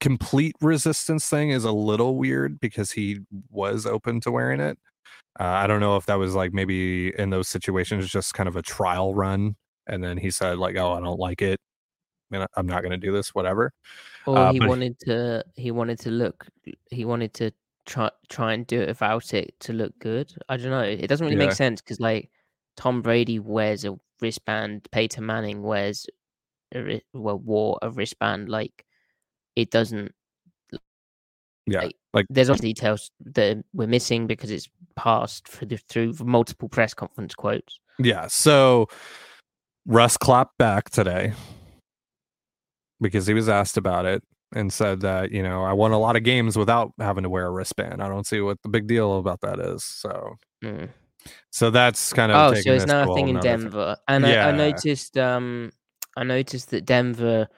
complete 0.00 0.54
resistance 0.60 1.28
thing 1.28 1.50
is 1.50 1.64
a 1.64 1.72
little 1.72 2.16
weird 2.16 2.60
because 2.60 2.92
he 2.92 3.20
was 3.50 3.86
open 3.86 4.20
to 4.22 4.30
wearing 4.30 4.60
it. 4.60 4.78
Uh, 5.38 5.44
I 5.44 5.66
don't 5.66 5.80
know 5.80 5.96
if 5.96 6.06
that 6.06 6.14
was 6.16 6.34
like 6.34 6.52
maybe 6.52 7.12
in 7.18 7.30
those 7.30 7.48
situations 7.48 8.08
just 8.08 8.34
kind 8.34 8.48
of 8.48 8.56
a 8.56 8.62
trial 8.62 9.14
run, 9.14 9.56
and 9.86 10.02
then 10.02 10.16
he 10.18 10.30
said 10.30 10.58
like, 10.58 10.76
"Oh, 10.76 10.92
I 10.92 11.00
don't 11.00 11.18
like 11.18 11.42
it, 11.42 11.58
I'm 12.32 12.66
not 12.66 12.82
going 12.82 12.92
to 12.92 12.96
do 12.96 13.12
this, 13.12 13.34
whatever." 13.34 13.72
Or 14.26 14.36
Uh, 14.38 14.52
he 14.52 14.60
wanted 14.60 14.98
to 15.00 15.44
he 15.56 15.70
wanted 15.70 15.98
to 16.00 16.10
look 16.10 16.46
he 16.90 17.04
wanted 17.04 17.34
to 17.34 17.50
try 17.86 18.10
try 18.28 18.54
and 18.54 18.66
do 18.66 18.80
it 18.80 18.88
without 18.88 19.34
it 19.34 19.54
to 19.60 19.72
look 19.72 19.98
good. 19.98 20.32
I 20.48 20.56
don't 20.56 20.70
know. 20.70 20.80
It 20.82 21.08
doesn't 21.08 21.24
really 21.26 21.36
Yeah. 21.36 21.46
make 21.48 21.56
sense 21.56 21.80
because 21.82 22.00
like 22.00 22.30
Tom 22.76 23.02
Brady 23.02 23.38
wears 23.38 23.84
a 23.84 23.98
wristband, 24.20 24.88
Peyton 24.92 25.26
Manning 25.26 25.62
wears 25.62 26.06
a 26.74 27.02
well 27.12 27.38
wore 27.38 27.78
a 27.82 27.90
wristband. 27.90 28.48
Like 28.48 28.84
it 29.56 29.70
doesn't. 29.70 30.12
Yeah, 31.66 31.80
like, 31.80 31.96
like- 32.12 32.26
there's 32.28 32.50
obviously 32.50 32.74
details 32.74 33.10
that 33.24 33.64
we're 33.72 33.86
missing 33.88 34.26
because 34.26 34.50
it's 34.50 34.68
passed 34.96 35.48
through 35.48 35.68
the, 35.68 35.76
through 35.88 36.14
multiple 36.22 36.68
press 36.68 36.92
conference 36.94 37.34
quotes. 37.34 37.78
Yeah. 37.98 38.26
So 38.26 38.88
Russ 39.86 40.16
clapped 40.16 40.58
back 40.58 40.90
today 40.90 41.32
because 43.00 43.26
he 43.26 43.34
was 43.34 43.48
asked 43.48 43.76
about 43.76 44.04
it 44.04 44.22
and 44.54 44.72
said 44.72 45.00
that, 45.00 45.32
you 45.32 45.42
know, 45.42 45.62
I 45.64 45.72
won 45.72 45.92
a 45.92 45.98
lot 45.98 46.16
of 46.16 46.22
games 46.22 46.56
without 46.56 46.92
having 46.98 47.22
to 47.24 47.30
wear 47.30 47.46
a 47.46 47.50
wristband. 47.50 48.02
I 48.02 48.08
don't 48.08 48.26
see 48.26 48.40
what 48.40 48.58
the 48.62 48.68
big 48.68 48.86
deal 48.86 49.18
about 49.18 49.40
that 49.40 49.58
is. 49.58 49.84
So 49.84 50.36
Mm. 50.62 50.88
so 51.50 51.70
that's 51.70 52.12
kind 52.12 52.30
of 52.32 52.52
Oh, 52.52 52.54
so 52.60 52.72
it's 52.72 52.86
now 52.86 53.10
a 53.10 53.14
thing 53.14 53.28
in 53.28 53.34
nother 53.36 53.48
thing. 53.48 53.60
Denver, 53.62 53.96
and 54.08 54.26
I, 54.26 54.48
I 54.48 54.52
noticed. 54.52 55.18
Um, 55.18 55.72
I 56.16 56.24
noticed 56.24 56.70
that 56.70 56.84
Denver 56.84 57.48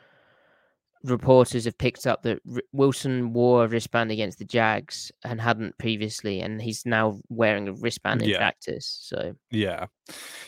reporters 1.07 1.65
have 1.65 1.79
picked 1.79 2.07
up 2.07 2.23
that 2.23 2.41
R- 2.53 2.61
Wilson 2.73 3.33
wore 3.33 3.65
a 3.65 3.69
wristband 3.69 4.11
against 4.11 4.39
the 4.39 4.45
Jags 4.45 5.11
and 5.25 5.41
hadn't 5.41 5.79
previously, 5.79 6.41
and 6.41 6.61
he's 6.61 6.85
now 6.85 7.19
wearing 7.29 7.69
a 7.69 7.73
wristband 7.73 8.23
in 8.23 8.29
Yeah. 8.31 8.39
practice. 8.39 8.99
So 9.03 9.35
Yeah. 9.51 9.87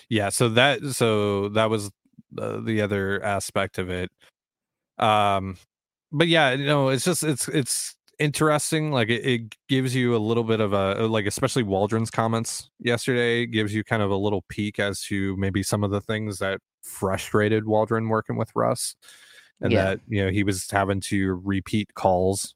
Yeah. 0.09 0.29
So 0.29 0.49
that 0.51 0.83
so 0.93 1.49
that 1.51 1.71
was 1.71 1.91
the, 2.31 2.61
the 2.61 2.81
other 2.83 3.23
aspect 3.25 3.79
of 3.79 3.89
it. 3.91 4.11
Um 4.99 5.57
but 6.13 6.29
yeah, 6.29 6.53
you 6.53 6.67
know, 6.67 6.89
it's 6.89 7.05
just 7.05 7.23
it's 7.23 7.49
it's 7.49 7.95
interesting. 8.19 8.91
Like 8.91 9.09
it, 9.11 9.25
it 9.27 9.55
gives 9.69 9.95
you 9.95 10.17
a 10.17 10.19
little 10.19 10.45
bit 10.45 10.61
of 10.61 10.73
a 10.73 11.07
like 11.07 11.27
especially 11.27 11.63
Waldron's 11.63 12.11
comments 12.11 12.71
yesterday 12.81 13.47
gives 13.47 13.75
you 13.75 13.85
kind 13.85 14.03
of 14.03 14.11
a 14.11 14.17
little 14.17 14.45
peek 14.49 14.79
as 14.79 15.03
to 15.05 15.37
maybe 15.37 15.63
some 15.63 15.85
of 15.85 15.91
the 15.91 16.01
things 16.01 16.39
that 16.39 16.61
frustrated 16.83 17.67
Waldron 17.67 18.09
working 18.09 18.37
with 18.37 18.51
Russ. 18.55 18.97
And 19.61 19.73
Yeah. 19.73 19.79
that, 19.79 20.01
you 20.09 20.25
know, 20.25 20.31
he 20.31 20.45
was 20.45 20.71
having 20.71 21.01
to 21.03 21.35
repeat 21.45 21.95
calls. 21.95 22.55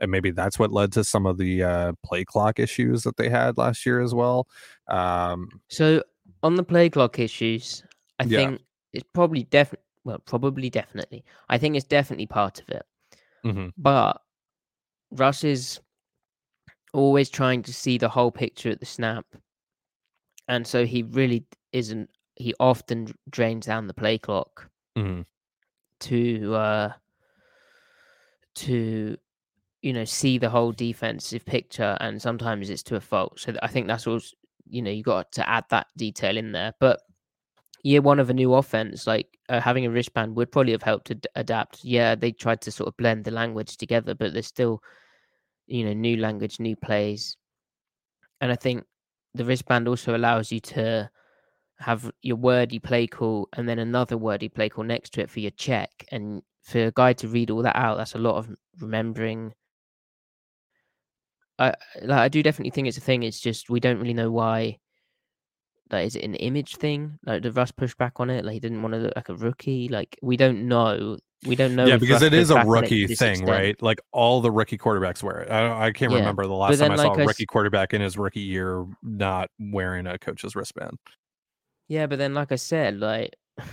And 0.00 0.10
maybe 0.10 0.30
that's 0.32 0.58
what 0.58 0.72
led 0.72 0.92
to 0.92 1.04
some 1.04 1.26
of 1.26 1.38
the 1.38 1.62
uh, 1.62 1.92
play 2.04 2.24
clock 2.24 2.58
issues 2.58 3.02
that 3.04 3.16
they 3.16 3.28
had 3.28 3.56
last 3.58 3.86
year 3.86 4.00
as 4.00 4.14
well. 4.14 4.48
Um, 4.88 5.48
So 5.68 6.02
on 6.42 6.54
the 6.56 6.62
play 6.64 6.88
clock 6.90 7.18
issues, 7.18 7.82
I 8.18 8.24
Yeah. 8.24 8.46
think 8.46 8.62
it's 8.92 9.06
probably 9.12 9.44
definitely 9.44 9.84
well, 10.04 10.18
probably 10.18 10.68
definitely. 10.68 11.24
I 11.48 11.56
think 11.56 11.76
it's 11.76 11.86
definitely 11.86 12.26
part 12.26 12.60
of 12.60 12.68
it. 12.68 12.82
mhm. 13.44 13.74
But 13.76 14.22
Russ 15.12 15.44
is 15.44 15.80
always 16.94 17.28
trying 17.28 17.60
to 17.62 17.74
see 17.74 17.98
the 17.98 18.08
whole 18.08 18.30
picture 18.32 18.70
at 18.70 18.80
the 18.80 18.86
snap. 18.86 19.26
And 20.48 20.66
so 20.66 20.86
he 20.86 21.02
really 21.02 21.46
isn't 21.72 22.08
he 22.36 22.54
often 22.58 23.14
drains 23.28 23.66
down 23.66 23.86
the 23.88 23.94
play 23.94 24.16
clock 24.18 24.70
Mhm. 24.96 25.24
To 26.04 26.54
uh 26.54 26.92
to 28.54 29.16
you 29.82 29.92
know 29.92 30.04
see 30.04 30.38
the 30.38 30.50
whole 30.50 30.72
defensive 30.72 31.44
picture 31.44 31.96
and 32.00 32.20
sometimes 32.20 32.70
it's 32.70 32.82
to 32.84 32.96
a 32.96 33.00
fault. 33.00 33.38
So 33.38 33.54
i 33.62 33.66
think 33.68 33.86
that's 33.86 34.06
also 34.06 34.34
you 34.66 34.82
know 34.82 34.90
you 34.90 35.02
got 35.02 35.30
to 35.32 35.48
add 35.48 35.64
that 35.70 35.88
detail 35.96 36.36
in 36.36 36.52
there. 36.52 36.72
But 36.80 37.00
year 37.82 38.00
one 38.00 38.20
of 38.20 38.30
a 38.30 38.34
new 38.34 38.54
offense 38.54 39.06
like 39.06 39.28
uh, 39.48 39.60
having 39.60 39.84
a 39.86 39.90
wristband 39.90 40.36
would 40.36 40.50
probably 40.50 40.72
have 40.72 40.82
helped 40.82 41.06
to 41.08 41.16
d- 41.16 41.28
adapt. 41.34 41.84
Yeah 41.84 42.14
they 42.14 42.32
tried 42.32 42.60
to 42.62 42.70
sort 42.72 42.88
of 42.88 42.96
blend 42.96 43.24
the 43.24 43.30
language 43.30 43.76
together 43.76 44.14
but 44.14 44.32
there's 44.32 44.46
still 44.46 44.82
you 45.66 45.84
know 45.84 45.92
new 45.92 46.16
language 46.16 46.60
new 46.60 46.76
plays. 46.76 47.36
And 48.40 48.52
i 48.52 48.56
think 48.56 48.84
the 49.34 49.44
wristband 49.44 49.88
also 49.88 50.16
allows 50.16 50.52
you 50.52 50.60
to 50.60 51.10
have 51.78 52.10
your 52.22 52.36
wordy 52.36 52.78
play 52.78 53.06
call 53.06 53.48
and 53.56 53.68
then 53.68 53.78
another 53.78 54.16
wordy 54.16 54.48
play 54.48 54.68
call 54.68 54.84
next 54.84 55.12
to 55.12 55.20
it 55.20 55.30
for 55.30 55.40
your 55.40 55.50
check 55.52 55.90
and 56.10 56.42
for 56.62 56.86
a 56.86 56.92
guy 56.92 57.12
to 57.12 57.28
read 57.28 57.50
all 57.50 57.62
that 57.62 57.76
out 57.76 57.96
that's 57.96 58.14
a 58.14 58.18
lot 58.18 58.36
of 58.36 58.48
remembering 58.80 59.52
i 61.58 61.74
like 62.02 62.18
i 62.18 62.28
do 62.28 62.42
definitely 62.42 62.70
think 62.70 62.86
it's 62.88 62.96
a 62.96 63.00
thing 63.00 63.22
it's 63.22 63.40
just 63.40 63.68
we 63.70 63.80
don't 63.80 63.98
really 63.98 64.14
know 64.14 64.30
why 64.30 64.78
like 65.90 66.06
is 66.06 66.16
it 66.16 66.24
an 66.24 66.34
image 66.36 66.76
thing 66.76 67.18
like 67.26 67.42
did 67.42 67.56
russ 67.56 67.70
push 67.70 67.94
back 67.96 68.18
on 68.20 68.30
it 68.30 68.44
like 68.44 68.54
he 68.54 68.60
didn't 68.60 68.82
want 68.82 68.94
to 68.94 69.00
look 69.00 69.12
like 69.16 69.28
a 69.28 69.34
rookie 69.34 69.88
like 69.88 70.16
we 70.22 70.36
don't 70.36 70.66
know 70.66 71.18
we 71.46 71.56
don't 71.56 71.76
know 71.76 71.86
yeah, 71.86 71.96
because 71.96 72.14
Russ 72.14 72.22
it 72.22 72.34
is 72.34 72.50
a 72.50 72.54
back 72.54 72.66
on 72.66 72.84
it 72.84 72.88
to 72.88 72.94
rookie 72.94 73.06
thing, 73.06 73.30
extent. 73.32 73.50
right? 73.50 73.82
Like 73.82 74.00
all 74.12 74.40
the 74.40 74.50
rookie 74.50 74.78
quarterbacks 74.78 75.22
wear 75.22 75.42
it. 75.42 75.50
I, 75.50 75.88
I 75.88 75.92
can't 75.92 76.10
Yeah, 76.10 76.18
remember 76.18 76.46
the 76.46 76.54
last 76.54 76.78
time 76.78 76.90
I 76.92 76.96
then, 76.96 77.04
saw 77.06 77.14
a 77.14 77.18
a 77.18 77.22
I 77.22 77.26
rookie 77.26 77.44
quarterback 77.46 77.92
in 77.92 78.00
his 78.00 78.16
rookie 78.16 78.40
year 78.40 78.86
not 79.02 79.50
wearing 79.58 80.06
a 80.06 80.18
coach's 80.18 80.56
wristband. 80.56 80.98
Yeah, 81.88 82.06
but 82.06 82.18
then, 82.18 82.34
like 82.34 82.52
I 82.52 82.56
said, 82.56 82.98
like 83.00 83.34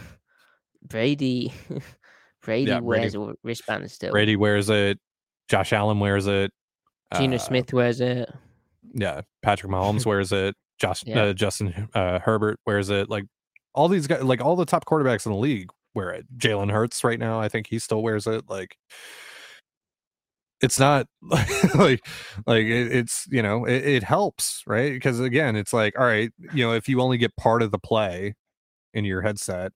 Brady, 0.87 1.53
Brady 2.43 2.71
Yeah, 2.71 2.79
Brady- 2.79 3.15
wears 3.15 3.15
a 3.15 3.33
wristband 3.43 3.89
still. 3.91 4.11
Brady 4.11 4.35
wears 4.35 4.69
it. 4.69 4.99
Josh 5.49 5.73
Allen 5.73 5.99
wears 5.99 6.27
it. 6.27 6.51
Geno 7.17 7.35
uh, 7.35 7.39
Smith 7.39 7.73
wears 7.73 7.99
it. 8.01 8.29
Yeah, 8.93 9.21
Patrick 9.41 9.71
Mahomes 9.71 10.05
wears 10.07 10.31
it. 10.31 10.55
Josh 10.79 11.03
Yeah. 11.05 11.23
uh, 11.23 11.33
Justin 11.33 11.89
uh, 11.93 12.19
Herbert 12.19 12.59
wears 12.65 12.89
it. 12.89 13.09
Like 13.09 13.25
all 13.75 13.87
these 13.87 14.07
guys, 14.07 14.23
like 14.23 14.41
all 14.41 14.55
the 14.55 14.65
top 14.65 14.85
quarterbacks 14.85 15.25
in 15.25 15.31
the 15.31 15.37
league 15.37 15.69
wear 15.93 16.09
it. 16.11 16.25
Jalen 16.37 16.71
Hurts 16.71 17.03
right 17.03 17.19
now, 17.19 17.39
I 17.39 17.49
think 17.49 17.67
he 17.67 17.79
still 17.79 18.01
wears 18.01 18.27
it. 18.27 18.45
Like 18.49 18.75
it's 20.61 20.79
not 20.79 21.07
like 21.75 22.05
like 22.47 22.65
it, 22.65 22.95
it's 22.95 23.27
you 23.29 23.41
know 23.41 23.65
it, 23.65 23.83
it 23.85 24.03
helps 24.03 24.63
right? 24.67 24.93
Because 24.93 25.19
again 25.19 25.55
it's 25.55 25.73
like 25.73 25.97
all 25.99 26.05
right 26.05 26.31
you 26.53 26.65
know 26.65 26.73
if 26.73 26.87
you 26.89 27.01
only 27.01 27.17
get 27.17 27.35
part 27.37 27.61
of 27.61 27.71
the 27.71 27.79
play 27.79 28.35
in 28.93 29.05
your 29.05 29.21
headset 29.21 29.71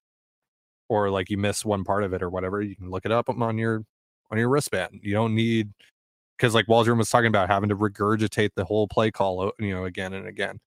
or 0.90 1.10
like 1.10 1.30
you 1.30 1.38
miss 1.38 1.66
one 1.66 1.84
part 1.84 2.04
of 2.04 2.14
it 2.14 2.22
or 2.22 2.30
whatever 2.30 2.62
you 2.62 2.76
can 2.76 2.90
look 2.90 3.06
it 3.06 3.12
up 3.12 3.30
on 3.30 3.58
your 3.58 3.84
on 4.32 4.38
your 4.38 4.50
wristband. 4.50 5.00
You 5.04 5.14
don't 5.14 5.36
need 5.36 5.72
because 6.38 6.54
like 6.56 6.68
Waldron 6.68 6.98
was 6.98 7.10
talking 7.10 7.28
about 7.28 7.50
having 7.50 7.70
to 7.70 7.76
regurgitate 7.78 8.52
the 8.56 8.66
whole 8.66 8.88
play 8.88 9.12
call 9.12 9.52
you 9.60 9.74
know 9.74 9.86
again 9.86 10.14
and 10.14 10.28
again. 10.28 10.60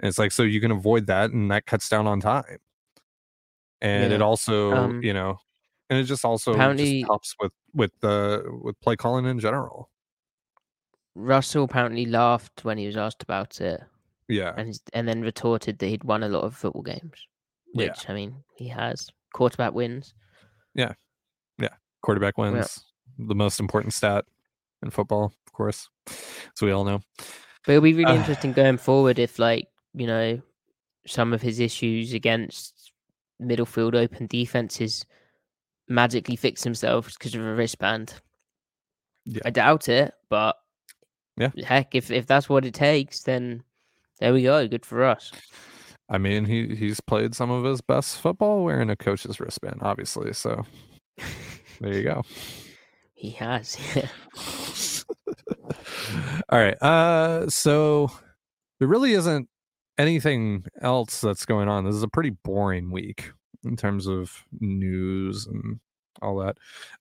And 0.00 0.08
it's 0.08 0.18
like 0.18 0.32
so 0.32 0.42
you 0.44 0.60
can 0.60 0.70
avoid 0.72 1.06
that 1.08 1.30
and 1.32 1.50
that 1.50 1.66
cuts 1.66 1.88
down 1.88 2.06
on 2.06 2.20
time. 2.20 2.58
And 3.80 4.12
it 4.12 4.20
also 4.22 4.72
Um, 4.72 5.02
you 5.02 5.12
know 5.12 5.38
and 5.90 5.98
it 5.98 6.04
just 6.04 6.24
also 6.24 6.52
apparently- 6.52 7.00
just 7.00 7.08
helps 7.10 7.34
with 7.40 7.52
with 7.74 7.90
the 8.00 8.44
with 8.62 8.78
play 8.80 8.96
calling 8.96 9.24
in 9.26 9.38
general 9.38 9.90
Russell 11.14 11.64
apparently 11.64 12.06
laughed 12.06 12.64
when 12.64 12.78
he 12.78 12.86
was 12.86 12.96
asked 12.96 13.22
about 13.22 13.60
it, 13.60 13.80
yeah 14.28 14.54
and 14.56 14.78
and 14.92 15.08
then 15.08 15.22
retorted 15.22 15.78
that 15.78 15.86
he'd 15.86 16.04
won 16.04 16.22
a 16.22 16.28
lot 16.28 16.44
of 16.44 16.54
football 16.56 16.82
games, 16.82 17.26
Yeah. 17.74 17.88
which 17.90 18.08
I 18.08 18.14
mean 18.14 18.44
he 18.56 18.68
has. 18.68 19.08
Quarterback 19.34 19.72
wins. 19.74 20.14
Yeah, 20.74 20.92
yeah. 21.58 21.74
Quarterback 22.02 22.38
wins 22.38 22.84
the 23.18 23.34
most 23.34 23.58
important 23.60 23.94
stat 23.94 24.24
in 24.82 24.90
football 24.90 25.32
of 25.46 25.52
course 25.52 25.88
as 26.08 26.62
we 26.62 26.70
all 26.70 26.84
know 26.84 27.00
But 27.66 27.72
it'll 27.72 27.82
be 27.82 27.94
really 27.94 28.12
Uh, 28.12 28.14
interesting 28.20 28.52
going 28.52 28.78
forward 28.78 29.18
if, 29.18 29.38
like, 29.40 29.66
you 29.92 30.06
know, 30.06 30.40
some 31.06 31.32
of 31.32 31.42
his 31.42 31.58
issues 31.58 32.12
against 32.12 32.92
middle 33.40 33.66
field 33.66 33.94
open 33.96 34.26
defenses 34.28 35.04
magically 35.88 36.36
fix 36.36 36.62
themselves 36.62 37.16
because 37.16 37.34
of 37.34 37.42
a 37.42 37.54
wristband. 37.54 38.14
Yeah. 39.24 39.42
I 39.44 39.50
doubt 39.50 39.88
it, 39.88 40.14
but 40.30 40.56
Yeah. 41.36 41.50
heck, 41.64 41.94
if 41.94 42.10
if 42.10 42.26
that's 42.26 42.48
what 42.48 42.64
it 42.64 42.74
takes, 42.74 43.22
then 43.22 43.62
there 44.20 44.32
we 44.32 44.42
go. 44.42 44.66
Good 44.68 44.84
for 44.86 45.04
us. 45.04 45.30
i 46.10 46.16
mean 46.18 46.44
he 46.46 46.74
he's 46.74 47.00
played 47.00 47.34
some 47.34 47.50
of 47.50 47.64
his 47.64 47.80
best 47.82 48.18
football 48.20 48.64
wearing 48.64 48.88
a 48.88 48.96
coach's 48.96 49.38
wristband 49.40 49.78
obviously 49.82 50.32
so 50.32 50.64
there 51.80 51.92
you 51.92 52.02
go 52.02 52.22
He 53.14 53.30
has. 53.32 53.76
Yeah. 53.94 54.08
all 56.48 56.58
right 56.58 56.80
uh 56.82 57.48
so 57.50 58.10
there 58.78 58.88
really 58.88 59.12
isn't 59.12 59.48
anything 59.98 60.64
else 60.80 61.20
that's 61.20 61.44
going 61.44 61.68
on 61.68 61.84
this 61.84 61.94
is 61.94 62.02
a 62.02 62.08
pretty 62.08 62.30
boring 62.30 62.90
week 62.90 63.32
in 63.64 63.76
terms 63.76 64.06
of 64.06 64.44
news 64.60 65.46
and 65.46 65.80
all 66.20 66.36
that 66.36 66.56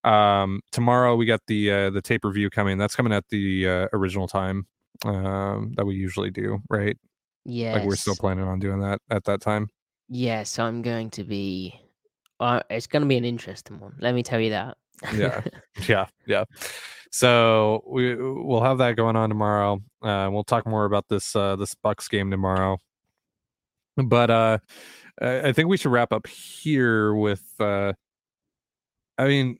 um 0.09 0.61
tomorrow 0.71 1.15
we 1.15 1.25
got 1.25 1.41
the 1.47 1.71
uh 1.71 1.89
the 1.89 2.01
tape 2.01 2.23
review 2.23 2.49
coming 2.49 2.77
that's 2.77 2.95
coming 2.95 3.11
at 3.13 3.27
the 3.29 3.67
uh, 3.67 3.87
original 3.93 4.27
time 4.27 4.67
um 5.05 5.73
that 5.75 5.85
we 5.85 5.95
usually 5.95 6.29
do 6.29 6.59
right 6.69 6.97
Yeah. 7.45 7.73
like 7.73 7.83
we're 7.83 7.95
still 7.95 8.15
planning 8.15 8.45
on 8.45 8.59
doing 8.59 8.79
that 8.81 9.01
at 9.09 9.23
that 9.25 9.41
time 9.41 9.69
Yes, 10.09 10.57
I'm 10.57 10.81
going 10.83 11.09
to 11.11 11.25
be. 11.25 11.77
Uh, 12.39 12.61
it's 12.69 12.87
going 12.87 13.01
to 13.01 13.07
be 13.09 13.17
an 13.17 13.25
interesting 13.25 13.77
one. 13.81 13.93
Let 13.99 14.15
me 14.15 14.23
tell 14.23 14.39
you 14.39 14.51
that. 14.51 14.77
Yeah. 15.13 15.41
yeah 15.87 16.05
yeah 16.25 16.45
so 17.11 17.83
we 17.85 18.15
we'll 18.15 18.61
have 18.63 18.77
that 18.79 18.95
going 18.95 19.15
on 19.15 19.29
tomorrow 19.29 19.81
uh 20.01 20.29
we'll 20.31 20.43
talk 20.43 20.65
more 20.65 20.85
about 20.85 21.05
this 21.09 21.35
uh 21.35 21.55
this 21.55 21.75
bucks 21.75 22.07
game 22.07 22.31
tomorrow 22.31 22.77
but 23.95 24.29
uh 24.31 24.57
i 25.21 25.51
think 25.51 25.67
we 25.69 25.77
should 25.77 25.91
wrap 25.91 26.11
up 26.13 26.27
here 26.27 27.13
with 27.13 27.43
uh 27.59 27.93
i 29.17 29.27
mean 29.27 29.57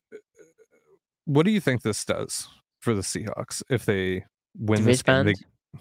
what 1.26 1.46
do 1.46 1.52
you 1.52 1.60
think 1.60 1.82
this 1.82 2.04
does 2.06 2.48
for 2.80 2.94
the 2.94 3.02
seahawks 3.02 3.62
if 3.70 3.86
they 3.86 4.24
win 4.58 4.82
The 4.84 4.92
this 4.92 5.02
game? 5.04 5.26
They- 5.26 5.34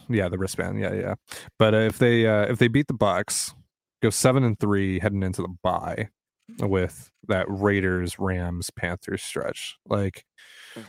yeah 0.08 0.28
the 0.28 0.36
wristband. 0.38 0.78
Yeah 0.80 0.92
yeah. 0.92 1.14
But 1.58 1.72
uh, 1.74 1.78
if 1.78 1.98
they 1.98 2.26
uh 2.26 2.42
if 2.50 2.58
they 2.58 2.68
beat 2.68 2.86
the 2.88 2.94
bucks 2.94 3.54
go 4.02 4.10
seven 4.10 4.42
and 4.44 4.58
three 4.58 4.98
heading 4.98 5.22
into 5.22 5.40
the 5.42 5.54
bye 5.62 6.08
with 6.58 7.10
that 7.28 7.46
raiders 7.48 8.18
rams 8.18 8.70
panthers 8.70 9.22
stretch. 9.22 9.76
Like 9.86 10.24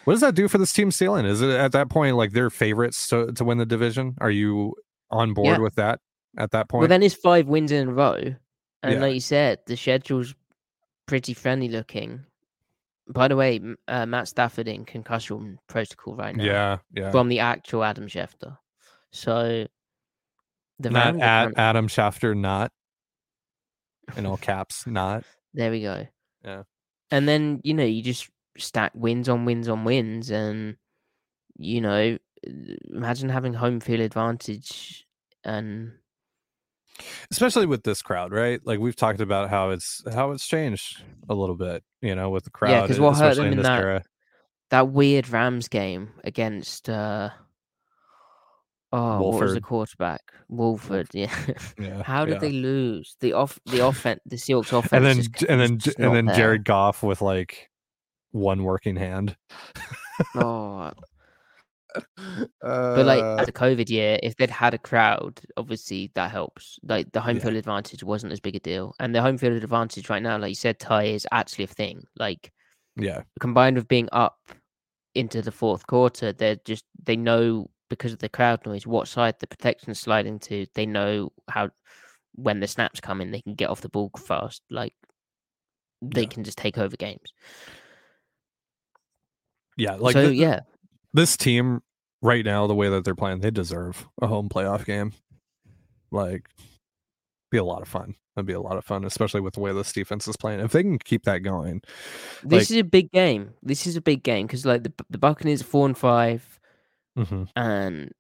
what 0.03 0.13
does 0.13 0.21
that 0.21 0.35
do 0.35 0.47
for 0.47 0.57
this 0.57 0.73
team 0.73 0.91
ceiling? 0.91 1.25
Is 1.25 1.41
it 1.41 1.49
at 1.51 1.71
that 1.73 1.89
point 1.89 2.17
like 2.17 2.31
they're 2.31 2.49
favorites 2.49 3.07
to, 3.09 3.31
to 3.33 3.43
win 3.45 3.59
the 3.59 3.65
division? 3.65 4.15
Are 4.19 4.31
you 4.31 4.73
on 5.11 5.33
board 5.33 5.57
Yeah. 5.57 5.59
with 5.59 5.75
that 5.75 5.99
at 6.37 6.51
that 6.51 6.67
point? 6.67 6.81
Well, 6.81 6.89
then 6.89 7.03
it's 7.03 7.15
five 7.15 7.47
wins 7.47 7.71
in 7.71 7.87
a 7.89 7.93
row, 7.93 8.35
and 8.83 8.93
Yeah. 8.93 8.99
like 8.99 9.13
you 9.15 9.19
said, 9.19 9.59
the 9.65 9.75
schedule's 9.77 10.33
pretty 11.07 11.33
friendly 11.33 11.69
looking. 11.69 12.25
By 13.09 13.27
the 13.29 13.35
way, 13.37 13.61
uh, 13.87 14.05
Matt 14.05 14.27
Stafford 14.27 14.67
in 14.67 14.83
concussion 14.85 15.59
protocol 15.67 16.15
right 16.15 16.35
now 16.35 16.43
yeah 16.43 16.77
yeah 16.93 17.11
from 17.11 17.29
the 17.29 17.39
actual 17.39 17.83
Adam 17.83 18.07
Schefter. 18.07 18.57
So 19.11 19.67
the 20.79 20.89
not 20.89 21.05
Rams 21.05 21.21
at 21.21 21.43
kind- 21.45 21.57
adam 21.57 21.87
shafter 21.87 22.35
not 22.35 22.71
in 24.15 24.25
all 24.25 24.37
caps 24.37 24.85
not 24.85 25.23
there 25.53 25.71
we 25.71 25.81
go. 25.81 26.07
Yeah. 26.43 26.63
and 27.09 27.27
then 27.27 27.61
you 27.63 27.73
know 27.73 27.83
you 27.85 28.03
just 28.03 28.29
stack 28.57 28.91
wins 28.93 29.29
on 29.29 29.45
wins 29.45 29.69
on 29.69 29.85
wins, 29.85 30.29
and 30.29 30.75
you 31.57 31.79
know 31.81 32.17
imagine 32.89 33.29
having 33.29 33.53
home 33.53 33.79
field 33.79 34.01
advantage 34.01 35.05
and 35.43 35.93
especially 37.31 37.65
with 37.65 37.83
this 37.83 38.01
crowd 38.01 38.31
right 38.31 38.59
like 38.65 38.79
we've 38.79 38.95
talked 38.95 39.21
about 39.21 39.49
how 39.49 39.69
it's 39.69 40.03
how 40.13 40.31
it's 40.31 40.47
changed 40.47 41.01
a 41.29 41.35
little 41.35 41.55
bit 41.55 41.83
you 42.01 42.15
know 42.15 42.29
with 42.29 42.43
the 42.43 42.49
crowd 42.49 42.71
Yeah, 42.71 42.87
'cause 42.87 42.99
what 42.99 43.17
hurt 43.17 43.35
them 43.35 43.47
in 43.47 43.53
in 43.53 43.61
that- 43.63 43.79
era 43.81 44.03
that 44.69 44.89
weird 44.89 45.29
Rams 45.29 45.67
game 45.67 46.09
against 46.23 46.89
uh 46.89 47.29
oh 48.91 49.21
what 49.21 49.41
was 49.41 49.53
the 49.53 49.61
quarterback? 49.61 50.21
Wolford, 50.49 51.07
yeah. 51.13 51.33
yeah 51.77 52.03
How 52.03 52.25
did 52.25 52.35
yeah. 52.35 52.39
they 52.39 52.51
lose? 52.51 53.15
The 53.19 53.33
off 53.33 53.59
the 53.65 53.85
offense 53.85 54.21
the 54.25 54.35
Seahawks 54.37 54.71
offense 54.77 54.91
and 54.93 55.05
then 55.05 55.17
just 55.21 55.43
and 55.43 55.61
then 55.61 55.79
and 56.05 56.15
then 56.15 56.25
there. 56.25 56.35
Jared 56.35 56.65
Goff 56.65 57.03
with 57.03 57.21
like 57.21 57.69
one 58.31 58.63
working 58.63 58.95
hand. 58.95 59.35
Oh, 60.35 60.91
but 62.61 63.05
like 63.05 63.23
Uh, 63.23 63.37
at 63.39 63.45
the 63.45 63.51
COVID 63.51 63.89
year, 63.89 64.19
if 64.23 64.35
they'd 64.35 64.49
had 64.49 64.73
a 64.73 64.77
crowd, 64.77 65.39
obviously 65.55 66.11
that 66.15 66.31
helps. 66.31 66.79
Like 66.83 67.11
the 67.11 67.21
home 67.21 67.37
Yeah. 67.37 67.43
field 67.43 67.55
advantage 67.55 68.03
wasn't 68.03 68.33
as 68.33 68.39
big 68.39 68.55
a 68.55 68.59
deal, 68.59 68.95
and 68.99 69.13
the 69.13 69.21
home 69.21 69.37
field 69.37 69.53
advantage 69.61 70.09
right 70.09 70.21
now, 70.23 70.37
like 70.37 70.49
you 70.49 70.55
said, 70.55 70.79
Ty 70.79 71.03
is 71.05 71.27
actually 71.31 71.65
a 71.65 71.67
thing. 71.67 72.03
Like 72.17 72.51
yeah, 72.95 73.21
combined 73.39 73.75
with 73.75 73.87
being 73.87 74.09
up 74.11 74.37
into 75.15 75.41
the 75.41 75.51
fourth 75.51 75.85
quarter, 75.87 76.33
they're 76.33 76.57
just 76.65 76.83
they 77.03 77.15
know 77.15 77.69
because 77.89 78.11
of 78.13 78.19
the 78.19 78.29
crowd 78.29 78.65
noise, 78.65 78.85
what 78.85 79.07
side 79.07 79.35
the 79.39 79.47
protection's 79.47 79.99
sliding 79.99 80.39
to. 80.39 80.65
They 80.75 80.85
know 80.85 81.31
how 81.49 81.69
when 82.35 82.59
the 82.59 82.67
snaps 82.67 82.99
come 82.99 83.21
in, 83.21 83.31
they 83.31 83.41
can 83.41 83.55
get 83.55 83.69
off 83.69 83.81
the 83.81 83.89
ball 83.89 84.11
fast. 84.17 84.61
Like 84.69 84.93
they 86.01 86.23
Yeah. 86.23 86.27
can 86.27 86.43
just 86.43 86.57
take 86.57 86.77
over 86.77 86.95
games. 86.97 87.31
Yeah, 89.77 89.95
like 89.95 90.13
so 90.13 90.27
the- 90.27 90.35
yeah, 90.35 90.61
this 91.13 91.37
team 91.37 91.81
right 92.21 92.45
now, 92.45 92.67
the 92.67 92.75
way 92.75 92.89
that 92.89 93.03
they're 93.05 93.15
playing, 93.15 93.39
they 93.39 93.51
deserve 93.51 94.07
a 94.21 94.27
home 94.27 94.49
playoff 94.49 94.85
game. 94.85 95.13
Like, 96.11 96.49
be 97.51 97.57
a 97.57 97.63
lot 97.63 97.81
of 97.81 97.87
fun. 97.87 98.15
That'd 98.35 98.45
be 98.45 98.53
a 98.53 98.61
lot 98.61 98.77
of 98.77 98.85
fun, 98.85 99.03
especially 99.03 99.41
with 99.41 99.55
the 99.55 99.61
way 99.61 99.73
this 99.73 99.91
defense 99.91 100.27
is 100.27 100.37
playing. 100.37 100.59
If 100.59 100.71
they 100.71 100.83
can 100.83 100.99
keep 100.99 101.23
that 101.23 101.39
going, 101.39 101.81
this 102.43 102.69
like- 102.69 102.71
is 102.71 102.77
a 102.77 102.83
big 102.83 103.11
game. 103.11 103.53
This 103.63 103.87
is 103.87 103.95
a 103.95 104.01
big 104.01 104.21
game 104.23 104.45
because 104.45 104.65
like 104.65 104.83
the 104.83 104.93
the 105.09 105.17
Buccaneers 105.17 105.61
are 105.61 105.65
four 105.65 105.87
and 105.87 105.97
five, 105.97 106.59
mm-hmm. 107.17 107.45
and 107.55 108.11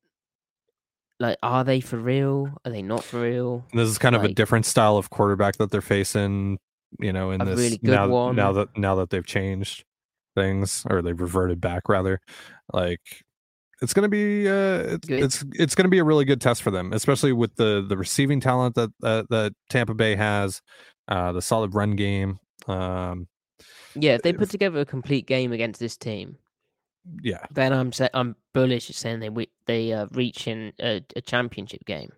like 1.19 1.37
are 1.43 1.63
they 1.63 1.81
for 1.81 1.97
real? 1.97 2.51
Are 2.65 2.71
they 2.71 2.81
not 2.81 3.03
for 3.03 3.21
real? 3.21 3.63
this 3.73 3.87
is 3.87 3.99
kind 3.99 4.15
of 4.15 4.23
a 4.23 4.29
different 4.29 4.65
style 4.65 4.97
of 4.97 5.11
quarterback 5.11 5.57
that 5.57 5.69
they're 5.69 5.81
facing. 5.81 6.57
You 6.99 7.13
know, 7.13 7.29
in 7.29 7.45
this 7.45 7.59
really 7.59 7.79
now, 7.83 8.07
one. 8.07 8.35
now 8.35 8.53
that 8.53 8.75
now 8.75 8.95
that 8.95 9.11
they've 9.11 9.25
changed 9.25 9.83
things 10.35 10.83
or 10.89 11.03
they've 11.03 11.19
reverted 11.19 11.61
back 11.61 11.89
rather, 11.89 12.21
like 12.73 13.23
it's 13.81 13.93
gonna 13.93 14.09
be 14.09 14.47
uh 14.47 14.97
it's 14.97 15.09
it's, 15.09 15.45
it's 15.53 15.75
gonna 15.75 15.89
be 15.89 15.99
a 15.99 16.03
really 16.03 16.25
good 16.25 16.41
test 16.41 16.61
for 16.63 16.71
them, 16.71 16.93
especially 16.93 17.33
with 17.33 17.55
the 17.55 17.85
the 17.87 17.97
receiving 17.97 18.39
talent 18.39 18.75
that 18.75 18.89
that, 19.01 19.29
that 19.29 19.53
Tampa 19.69 19.93
Bay 19.93 20.15
has, 20.15 20.61
uh 21.07 21.31
the 21.31 21.41
solid 21.41 21.73
run 21.75 21.95
game. 21.95 22.39
Um 22.67 23.27
Yeah, 23.95 24.15
if 24.15 24.21
they 24.21 24.33
put 24.33 24.49
together 24.49 24.79
a 24.79 24.85
complete 24.85 25.27
game 25.27 25.51
against 25.51 25.79
this 25.79 25.97
team, 25.97 26.37
yeah, 27.21 27.45
then 27.51 27.73
I'm 27.73 27.91
I'm 28.13 28.35
bullish 28.53 28.87
saying 28.87 29.19
they 29.19 29.47
they 29.65 29.93
uh, 29.93 30.07
reach 30.11 30.47
in 30.47 30.73
a, 30.79 31.03
a 31.15 31.21
championship 31.21 31.85
game. 31.85 32.11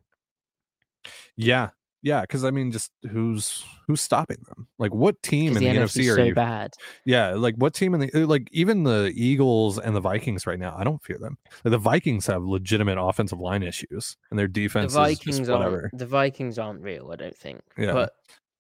yeah, 1.36 1.70
yeah. 2.02 2.22
Because 2.22 2.44
I 2.44 2.52
mean, 2.52 2.72
just 2.72 2.92
who's 3.10 3.64
who's 3.88 4.02
stopping 4.02 4.38
them? 4.48 4.68
Like, 4.78 4.94
what 4.94 5.22
team 5.24 5.56
in 5.58 5.64
the, 5.64 5.70
the 5.70 5.76
NFC 5.78 6.12
are 6.12 6.16
so 6.16 6.24
you? 6.24 6.34
bad. 6.36 6.74
Yeah, 7.06 7.34
like 7.34 7.56
what 7.56 7.74
team 7.74 7.94
in 7.94 8.00
the 8.02 8.12
uh, 8.14 8.26
like 8.28 8.48
even 8.52 8.84
the 8.84 9.12
Eagles 9.16 9.78
and 9.80 9.96
the 9.96 10.02
Vikings 10.02 10.46
right 10.48 10.60
now? 10.60 10.76
I 10.78 10.84
don't 10.84 11.02
fear 11.04 11.18
them. 11.20 11.38
Like, 11.64 11.72
the 11.72 11.78
Vikings 11.78 12.28
have 12.28 12.44
legitimate 12.44 12.98
offensive 13.00 13.40
line 13.40 13.64
issues, 13.64 14.18
and 14.30 14.40
their 14.40 14.48
The 14.48 14.54
defense 14.64 14.92
is 14.92 14.98
Vikings 14.98 15.50
aren't 15.50 15.60
whatever. 15.66 15.90
the 15.94 16.06
Vikings 16.06 16.58
aren't 16.60 16.82
real. 16.82 17.12
I 17.12 17.16
don't 17.16 17.36
think. 17.38 17.62
Yeah. 17.78 17.94
But 17.94 18.14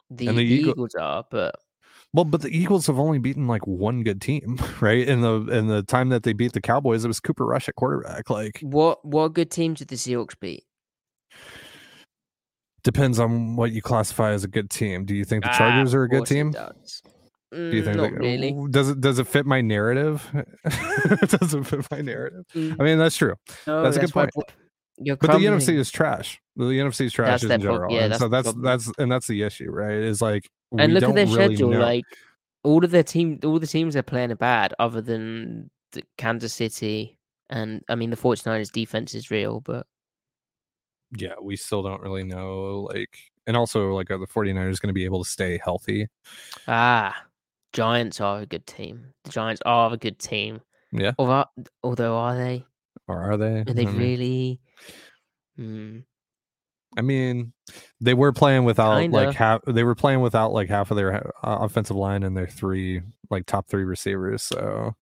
the, 0.09 0.27
And 0.27 0.37
the 0.37 0.45
the 0.47 0.53
Eagle- 0.53 0.71
Eagles 0.71 0.95
are. 0.95 1.23
But 1.29 1.55
Well, 2.13 2.25
but 2.25 2.41
the 2.41 2.49
Eagles 2.49 2.87
have 2.87 2.97
only 2.97 3.19
beaten 3.19 3.45
like 3.47 3.67
one 3.67 4.01
good 4.03 4.19
team, 4.21 4.59
right? 4.81 5.07
In 5.07 5.21
the 5.21 5.41
in 5.49 5.67
the 5.67 5.83
time 5.83 6.09
that 6.09 6.23
they 6.23 6.33
beat 6.33 6.53
the 6.53 6.61
Cowboys, 6.61 7.05
it 7.05 7.07
was 7.07 7.19
Cooper 7.19 7.45
Rush 7.45 7.69
at 7.69 7.75
quarterback. 7.75 8.29
Like 8.29 8.59
what 8.61 9.05
what 9.05 9.33
good 9.33 9.51
teams 9.51 9.79
did 9.79 9.87
the 9.89 9.95
Seahawks 9.95 10.37
beat? 10.39 10.63
Depends 12.83 13.19
on 13.19 13.55
what 13.55 13.71
you 13.71 13.81
classify 13.81 14.31
as 14.31 14.43
a 14.43 14.47
good 14.47 14.69
team. 14.69 15.05
Do 15.05 15.15
you 15.15 15.25
think 15.25 15.43
the 15.43 15.49
Ah, 15.51 15.57
Chargers 15.57 15.93
of 15.93 15.99
are 15.99 16.03
a 16.03 16.09
good 16.09 16.25
team? 16.25 16.51
Do 16.51 16.57
you 17.75 17.81
Mm, 17.81 17.83
think 17.83 17.97
not 17.97 18.11
that- 18.11 18.19
really? 18.19 18.55
does 18.69 18.89
it 18.89 19.01
does 19.01 19.17
it 19.19 19.27
fit 19.27 19.45
my 19.45 19.59
narrative? 19.61 20.27
does 21.27 21.53
it 21.53 21.65
fit 21.65 21.85
my 21.91 22.01
narrative? 22.01 22.45
I 22.55 22.83
mean, 22.83 22.97
that's 22.99 23.17
true. 23.17 23.33
No, 23.65 23.81
that's 23.83 23.97
a 23.97 24.01
good 24.01 24.11
point. 24.13 24.29
But 24.35 25.21
the 25.21 25.45
NFC 25.45 25.75
is 25.77 25.89
trash. 25.89 26.39
The 26.57 26.65
NFC 26.65 27.05
is 27.05 27.13
trash 27.13 27.41
That's 27.41 27.43
in 27.53 27.61
general. 27.61 27.91
yeah, 27.93 28.03
and 28.03 28.11
that's 28.11 28.19
so 28.21 28.27
the 28.27 28.35
that's 28.37 28.45
problem. 28.47 28.63
that's 28.65 28.91
and 28.99 29.11
that's 29.11 29.27
the 29.27 29.41
issue, 29.43 29.71
right? 29.71 29.93
Is 29.93 30.21
like 30.21 30.47
and 30.77 30.93
we 30.93 30.99
look 30.99 31.09
at 31.09 31.15
their 31.15 31.25
really 31.25 31.55
schedule. 31.55 31.69
know- 31.71 31.79
Like 31.79 32.03
all 32.63 32.83
of 32.83 32.91
their 32.91 33.03
team, 33.03 33.39
all 33.43 33.57
the 33.59 33.65
teams 33.67 33.93
they're 33.93 34.03
playing 34.03 34.31
are 34.31 34.35
bad, 34.35 34.73
other 34.77 35.01
than 35.01 35.69
the 35.93 36.03
Kansas 36.17 36.53
City. 36.53 37.17
And 37.49 37.81
I 37.89 37.95
mean, 37.95 38.09
the 38.11 38.17
49ers 38.17 38.71
defense 38.71 39.15
is 39.15 39.31
real, 39.31 39.61
but 39.61 39.87
yeah, 41.17 41.33
we 41.41 41.55
still 41.55 41.83
don't 41.83 42.01
really 42.01 42.23
know. 42.23 42.87
Like, 42.93 43.17
and 43.47 43.57
also 43.57 43.93
like, 43.95 44.11
are 44.11 44.17
the 44.17 44.27
49ers 44.27 44.79
going 44.79 44.89
to 44.89 44.93
be 44.93 45.05
able 45.05 45.23
to 45.23 45.29
stay 45.29 45.59
healthy? 45.63 46.07
ah, 46.67 47.15
Giants 47.73 48.19
are 48.19 48.41
a 48.41 48.45
good 48.45 48.65
team. 48.65 49.13
The 49.23 49.29
Giants 49.31 49.61
are 49.65 49.93
a 49.93 49.97
good 49.97 50.17
team. 50.19 50.61
Yeah. 50.91 51.11
Are, 51.19 51.47
although 51.83 52.15
are 52.17 52.35
they? 52.35 52.65
Or 53.07 53.21
are 53.31 53.37
they? 53.37 53.59
Are 53.59 53.63
they 53.65 53.83
I 53.83 53.91
mean- 53.91 53.97
really? 53.97 54.59
Hmm. 55.55 55.99
I 56.97 57.01
mean, 57.01 57.53
they 58.01 58.15
were 58.15 58.31
playing 58.33 58.63
without 58.63 58.99
Kinda. 58.99 59.15
like 59.15 59.35
half. 59.35 59.61
They 59.67 59.83
were 59.83 59.93
playing 59.93 60.21
without 60.21 60.51
like 60.53 60.69
half 60.69 60.89
of 60.89 60.97
their 60.97 61.27
uh, 61.45 61.57
offensive 61.61 61.95
line 61.95 62.23
and 62.23 62.35
their 62.35 62.47
three 62.47 63.01
like 63.29 63.45
top 63.45 63.69
three 63.69 63.83
receivers. 63.83 64.41
So 64.41 64.95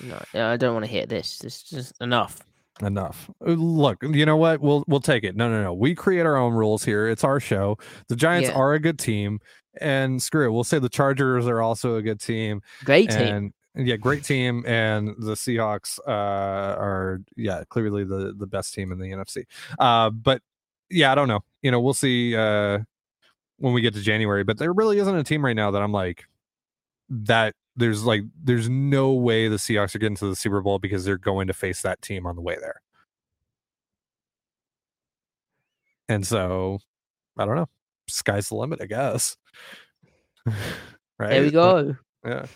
No, 0.00 0.22
I 0.34 0.56
don't 0.56 0.74
want 0.74 0.84
to 0.84 0.90
hear 0.90 1.06
this. 1.06 1.38
This 1.38 1.56
is 1.56 1.62
just 1.64 2.00
enough. 2.00 2.38
Enough. 2.82 3.30
Uh, 3.46 3.52
Look, 3.52 4.02
you 4.02 4.24
know 4.26 4.36
what? 4.36 4.60
We'll 4.60 4.84
we'll 4.88 5.00
take 5.00 5.24
it. 5.24 5.36
No, 5.36 5.48
no, 5.50 5.62
no. 5.62 5.74
We 5.74 5.94
create 5.94 6.26
our 6.26 6.36
own 6.36 6.52
rules 6.54 6.84
here. 6.84 7.08
It's 7.08 7.24
our 7.24 7.40
show. 7.40 7.78
The 8.08 8.16
Giants 8.16 8.48
Yeah. 8.48 8.56
are 8.56 8.74
a 8.74 8.80
good 8.80 8.98
team, 8.98 9.40
and 9.80 10.22
screw 10.22 10.46
it. 10.48 10.52
We'll 10.52 10.64
say 10.64 10.78
the 10.78 10.88
Chargers 10.88 11.46
are 11.46 11.60
also 11.62 11.96
a 11.96 12.02
good 12.02 12.20
team. 12.20 12.62
Great 12.84 13.10
team. 13.10 13.52
yeah, 13.74 13.96
great 13.96 14.24
team, 14.24 14.64
and 14.66 15.08
the 15.18 15.34
Seahawks 15.34 15.98
uh, 16.06 16.10
are 16.10 17.20
yeah 17.36 17.62
clearly 17.68 18.04
the 18.04 18.34
the 18.36 18.46
best 18.46 18.74
team 18.74 18.92
in 18.92 18.98
the 18.98 19.10
NFC. 19.10 19.44
Uh, 19.78 20.10
but 20.10 20.42
yeah, 20.90 21.12
I 21.12 21.14
don't 21.14 21.28
know. 21.28 21.40
You 21.62 21.70
know, 21.70 21.80
we'll 21.80 21.94
see 21.94 22.34
uh, 22.34 22.78
when 23.58 23.72
we 23.74 23.80
get 23.80 23.94
to 23.94 24.00
January. 24.00 24.44
But 24.44 24.58
there 24.58 24.72
really 24.72 24.98
isn't 24.98 25.14
a 25.16 25.24
team 25.24 25.44
right 25.44 25.56
now 25.56 25.70
that 25.72 25.82
I'm 25.82 25.92
like 25.92 26.24
that. 27.10 27.54
There's 27.78 28.04
like 28.04 28.22
there's 28.42 28.68
no 28.68 29.12
way 29.12 29.48
the 29.48 29.56
Seahawks 29.56 29.94
are 29.94 29.98
getting 30.00 30.16
to 30.16 30.26
the 30.28 30.36
Super 30.36 30.60
Bowl 30.60 30.78
because 30.78 31.04
they're 31.04 31.16
going 31.16 31.46
to 31.46 31.54
face 31.54 31.80
that 31.82 32.02
team 32.02 32.26
on 32.26 32.34
the 32.36 32.42
way 32.42 32.56
there. 32.60 32.82
And 36.08 36.26
so, 36.26 36.78
I 37.38 37.44
don't 37.44 37.56
know. 37.56 37.68
Sky's 38.08 38.48
the 38.48 38.56
limit, 38.56 38.80
I 38.82 38.86
guess. 38.86 39.36
right? 40.46 40.54
There 41.18 41.42
we 41.42 41.50
go. 41.50 41.96
Yeah 42.24 42.46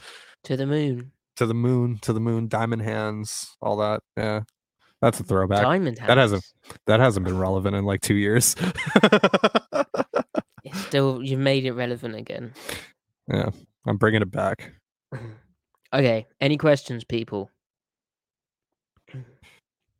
To 0.44 0.56
the 0.56 0.66
moon. 0.66 1.12
to 1.36 1.46
the 1.46 1.54
moon, 1.54 1.98
to 2.02 2.12
the 2.12 2.20
moon, 2.20 2.48
diamond 2.48 2.82
hands, 2.82 3.54
all 3.60 3.76
that. 3.78 4.02
Yeah, 4.16 4.40
that's 5.00 5.20
a 5.20 5.24
throwback. 5.24 5.62
Diamond 5.62 5.98
hands. 5.98 6.08
that 6.08 6.18
hasn't- 6.18 6.44
That 6.86 7.00
hasn't 7.00 7.24
been 7.26 7.38
relevant 7.38 7.76
in 7.76 7.84
like 7.84 8.00
two 8.00 8.14
years. 8.16 8.54
It's 10.64 10.78
still, 10.86 11.22
you 11.22 11.36
made 11.36 11.64
it 11.66 11.72
relevant 11.72 12.14
again. 12.14 12.54
yeah, 13.32 13.50
I'm 13.86 13.96
bringing 13.98 14.22
it 14.22 14.30
back. 14.30 14.72
Okay. 15.92 16.26
Any 16.40 16.56
questions, 16.56 17.04
people? 17.04 17.50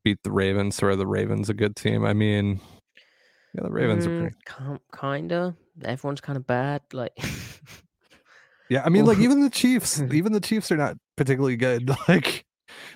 Beat 0.04 0.18
the 0.24 0.32
Ravens, 0.32 0.82
or 0.82 0.90
are 0.90 0.96
the 0.96 1.06
Ravens 1.06 1.48
a 1.48 1.54
good 1.54 1.76
team? 1.76 2.04
I 2.04 2.12
mean, 2.12 2.60
yeah, 3.54 3.62
the 3.62 3.70
Ravens 3.70 4.06
are 4.06 4.10
Mm, 4.10 4.18
pretty. 4.18 4.80
kinda. 5.00 5.56
Everyone's 5.84 6.20
kind 6.20 6.36
of 6.36 6.46
bad. 6.46 6.82
Like, 6.92 7.12
Yeah, 8.68 8.82
I 8.86 8.88
mean, 8.88 9.04
like 9.04 9.18
even 9.18 9.42
the 9.42 9.50
Chiefs, 9.50 10.00
even 10.12 10.32
the 10.32 10.40
Chiefs 10.40 10.72
are 10.72 10.76
not 10.76 10.96
particularly 11.16 11.56
good. 11.56 11.90
Like 12.08 12.44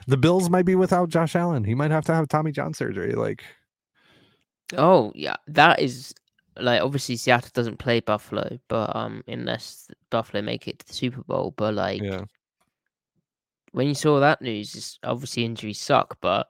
the 0.06 0.16
Bills 0.16 0.48
might 0.48 0.64
be 0.64 0.74
without 0.74 1.10
Josh 1.10 1.36
Allen. 1.36 1.62
He 1.62 1.74
might 1.74 1.90
have 1.90 2.06
to 2.06 2.14
have 2.14 2.28
Tommy 2.28 2.50
John 2.50 2.72
surgery. 2.72 3.12
Like, 3.12 3.44
oh 4.74 5.12
yeah, 5.14 5.36
that 5.48 5.80
is 5.80 6.14
like 6.60 6.82
obviously 6.82 7.16
Seattle 7.16 7.50
doesn't 7.52 7.78
play 7.78 8.00
Buffalo, 8.00 8.58
but 8.68 8.94
um, 8.94 9.22
unless 9.28 9.88
Buffalo 10.10 10.42
make 10.42 10.68
it 10.68 10.78
to 10.80 10.86
the 10.86 10.94
Super 10.94 11.22
Bowl. 11.22 11.54
But 11.56 11.74
like, 11.74 12.02
yeah, 12.02 12.24
when 13.72 13.88
you 13.88 13.94
saw 13.94 14.20
that 14.20 14.42
news, 14.42 14.74
it's 14.74 14.98
obviously 15.02 15.44
injuries 15.44 15.80
suck, 15.80 16.18
but 16.20 16.48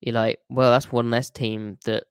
you're 0.00 0.14
like, 0.14 0.38
well, 0.48 0.70
that's 0.70 0.92
one 0.92 1.10
less 1.10 1.30
team 1.30 1.78
that 1.84 2.04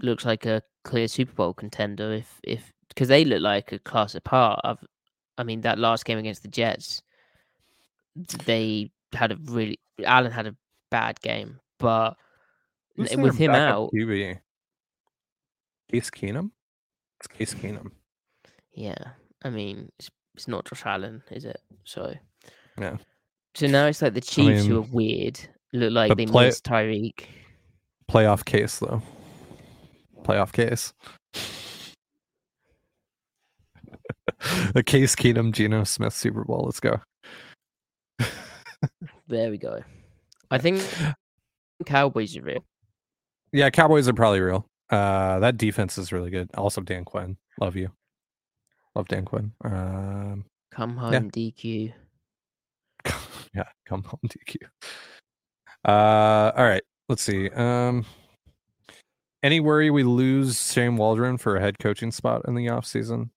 looks 0.00 0.24
like 0.24 0.46
a 0.46 0.62
clear 0.84 1.08
Super 1.08 1.32
Bowl 1.32 1.54
contender. 1.54 2.12
If 2.12 2.40
if 2.42 2.72
because 2.88 3.08
they 3.08 3.24
look 3.24 3.40
like 3.40 3.72
a 3.72 3.78
class 3.78 4.14
apart. 4.14 4.60
Of, 4.64 4.78
I 5.38 5.44
mean, 5.44 5.62
that 5.62 5.78
last 5.78 6.04
game 6.04 6.18
against 6.18 6.42
the 6.42 6.48
Jets, 6.48 7.02
they 8.44 8.90
had 9.12 9.32
a 9.32 9.36
really 9.44 9.80
Allen 10.04 10.32
had 10.32 10.46
a 10.46 10.56
bad 10.90 11.20
game, 11.20 11.58
but 11.78 12.14
Who's 12.96 13.16
with 13.16 13.36
him 13.36 13.52
out, 13.52 13.90
QB? 13.92 14.38
Case 15.92 16.10
Keenum. 16.10 16.50
It's 17.20 17.28
Case 17.28 17.54
Keenum. 17.54 17.90
yeah. 18.74 18.96
I 19.44 19.50
mean, 19.50 19.90
it's 19.98 20.08
it's 20.34 20.48
not 20.48 20.64
Josh 20.64 20.82
Allen, 20.86 21.22
is 21.30 21.44
it? 21.44 21.60
So 21.84 22.14
Yeah. 22.78 22.96
So 23.54 23.66
now 23.66 23.86
it's 23.86 24.00
like 24.00 24.14
the 24.14 24.20
Chiefs 24.20 24.64
who 24.64 24.68
mean, 24.68 24.78
are 24.78 24.92
weird. 24.92 25.40
Look 25.72 25.92
like 25.92 26.16
they 26.16 26.26
play- 26.26 26.46
missed 26.46 26.64
Tyreek. 26.64 27.24
Playoff 28.10 28.44
case 28.44 28.78
though. 28.78 29.02
Playoff 30.22 30.52
case. 30.52 30.92
the 34.74 34.82
Case 34.84 35.16
Keenum 35.16 35.52
Geno 35.52 35.84
Smith 35.84 36.14
Super 36.14 36.44
Bowl. 36.44 36.62
Let's 36.66 36.80
go. 36.80 37.00
There 39.28 39.50
we 39.50 39.56
go. 39.58 39.80
I 40.50 40.58
think 40.58 40.82
Cowboys 41.86 42.36
are 42.36 42.42
real. 42.42 42.64
Yeah, 43.52 43.70
Cowboys 43.70 44.08
are 44.08 44.12
probably 44.12 44.40
real. 44.40 44.66
Uh, 44.92 45.38
that 45.40 45.56
defense 45.56 45.96
is 45.98 46.12
really 46.12 46.30
good. 46.30 46.50
Also, 46.54 46.80
Dan 46.82 47.04
Quinn. 47.04 47.36
Love 47.58 47.74
you. 47.76 47.90
Love 48.94 49.08
Dan 49.08 49.24
Quinn. 49.24 49.52
Um, 49.64 50.44
Come 50.70 50.96
home, 50.96 51.12
Yeah. 51.12 51.20
DQ. 51.20 51.92
yeah, 53.54 53.64
come 53.86 54.02
home, 54.04 54.20
DQ. 54.26 54.56
Uh, 55.84 56.52
all 56.56 56.64
right. 56.64 56.82
let's 57.08 57.22
see. 57.22 57.48
Um, 57.50 58.04
any 59.42 59.60
worry 59.60 59.90
we 59.90 60.02
lose 60.04 60.72
Shane 60.72 60.96
Waldron 60.96 61.36
for 61.36 61.56
a 61.56 61.60
head 61.60 61.78
coaching 61.78 62.12
spot 62.12 62.42
in 62.46 62.54
the 62.54 62.68
off 62.68 62.86
season? 62.86 63.30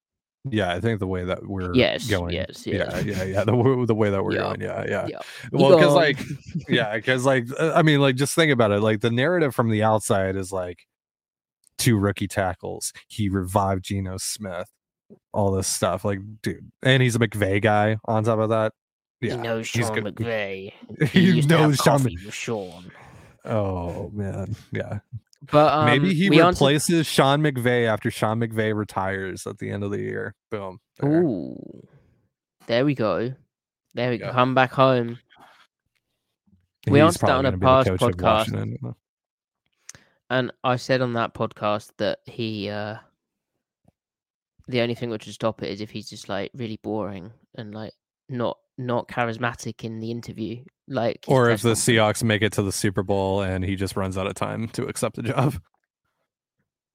Yeah, 0.47 0.72
I 0.74 0.80
think 0.80 0.99
the 0.99 1.08
way 1.08 1.24
that 1.24 1.45
we're 1.47 1.74
Yes, 1.74 2.08
going. 2.08 2.34
yes, 2.34 2.68
Yeah, 2.68 3.01
yes. 3.03 3.06
yeah, 3.06 3.24
yeah. 3.24 3.43
The, 3.43 3.86
the 3.88 3.95
way 3.95 4.12
that 4.12 4.24
we're 4.24 4.34
Yeah. 4.34 4.41
going. 4.41 4.62
Yeah, 4.62 4.86
yeah. 4.88 5.08
Yeah. 5.08 5.20
Well, 5.51 5.76
because 5.76 5.93
like, 5.95 6.20
yeah, 6.70 6.95
because 6.95 7.26
like, 7.26 7.47
uh, 7.60 7.72
I 7.74 7.82
mean, 7.82 7.99
like, 7.99 8.16
just 8.16 8.36
think 8.36 8.51
about 8.51 8.72
it. 8.72 8.82
Like, 8.82 9.01
the 9.01 9.10
narrative 9.10 9.56
from 9.56 9.72
the 9.72 9.82
outside 9.84 10.36
is 10.36 10.51
like 10.51 10.86
two 11.78 11.98
rookie 11.98 12.28
tackles. 12.28 12.94
He 13.08 13.30
revived 13.30 13.86
Geno 13.86 14.18
Smith. 14.18 14.70
All 15.34 15.52
this 15.52 15.68
stuff, 15.68 16.04
like, 16.04 16.20
dude, 16.42 16.72
and 16.82 17.04
he's 17.04 17.16
a 17.16 17.20
McVay 17.20 17.62
guy. 17.62 17.98
On 18.06 18.24
top 18.24 18.40
of 18.40 18.50
that, 18.50 18.74
yeah, 19.22 19.32
he 19.36 19.38
knows 19.38 19.68
Sean 19.68 19.94
good. 19.94 20.16
McVay. 20.16 20.74
He 21.10 21.36
have 21.38 21.48
knows 21.48 21.78
Sean 21.78 22.04
with 22.04 22.34
Sean. 22.34 22.92
Oh 23.44 24.10
man, 24.14 24.56
yeah. 24.72 25.00
But 25.52 25.74
um, 25.74 25.86
Maybe 25.86 26.14
he 26.14 26.30
replaces 26.30 27.06
Sean 27.06 27.42
McVay 27.42 27.88
after 27.88 28.10
Sean 28.10 28.40
McVay 28.40 28.76
retires 28.76 29.46
at 29.46 29.60
the 29.60 29.70
end 29.70 29.84
of 29.84 29.92
the 29.92 30.00
year. 30.00 30.34
Boom. 30.50 30.80
there. 31.00 31.22
Ooh, 31.22 31.88
there 32.68 32.86
we 32.86 32.96
go. 32.96 33.34
There 33.94 34.10
we 34.10 34.18
go. 34.18 34.32
Come 34.32 34.56
back 34.56 34.72
home. 34.72 35.20
we 36.88 37.00
He's 37.00 37.06
answered 37.06 37.28
that 37.28 37.36
on 37.36 37.46
a 37.46 37.52
gonna 37.52 37.58
be 37.58 37.90
the 37.92 37.98
past 37.98 38.18
podcast. 38.18 38.96
And 40.30 40.52
I 40.64 40.76
said 40.78 41.02
on 41.02 41.14
that 41.14 41.34
podcast 41.34 41.92
that 41.98 42.20
he, 42.26 42.70
uh 42.70 42.98
the 44.68 44.82
only 44.82 44.96
thing 44.96 45.10
which 45.12 45.26
would 45.28 45.36
stop 45.36 45.62
it 45.62 45.70
is 45.70 45.82
if 45.82 45.92
he's 45.92 46.10
just 46.10 46.28
like 46.28 46.52
really 46.56 46.80
boring 46.82 47.32
and 47.56 47.74
like 47.74 47.94
not 48.30 48.58
not 48.78 49.08
charismatic 49.08 49.84
in 49.84 50.00
the 50.00 50.12
interview. 50.12 50.64
Like, 50.88 51.26
Or 51.28 51.50
if 51.50 51.62
the. 51.62 51.72
Seahawks 51.74 52.24
make 52.24 52.42
it 52.42 52.52
to 52.54 52.62
the 52.64 52.72
Super 52.72 53.04
Bowl 53.04 53.42
and 53.42 53.64
he 53.64 53.76
just 53.76 53.96
runs 53.96 54.18
out 54.18 54.28
of 54.28 54.34
time 54.36 54.68
to 54.70 54.86
accept 54.86 55.16
the 55.16 55.24
job. 55.24 55.56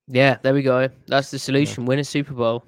Yeah, 0.07 0.39
there 0.43 0.55
we 0.55 0.63
go. 0.63 0.89
That's 1.07 1.31
the 1.31 1.39
solution. 1.39 1.87
Win 1.87 2.01
a 2.01 2.05
Super 2.05 2.35
Bowl. 2.35 2.65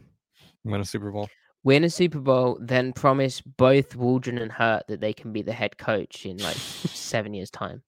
Win 0.65 0.81
a 0.81 0.85
Super 0.85 1.11
Bowl. 1.11 1.29
Win 1.65 1.85
a 1.85 1.91
Super 1.91 2.19
Bowl, 2.19 2.59
then 2.61 2.93
promise 2.93 3.41
both 3.41 3.95
Waldron 3.95 4.39
and 4.39 4.51
Hurtt 4.51 4.87
that 4.89 5.01
they 5.01 5.13
can 5.13 5.33
be 5.33 5.43
the 5.43 5.53
head 5.53 5.79
coach 5.79 6.27
in 6.27 6.39
like 6.39 6.57
seven 6.57 7.35
years' 7.35 7.51
time, 7.51 7.83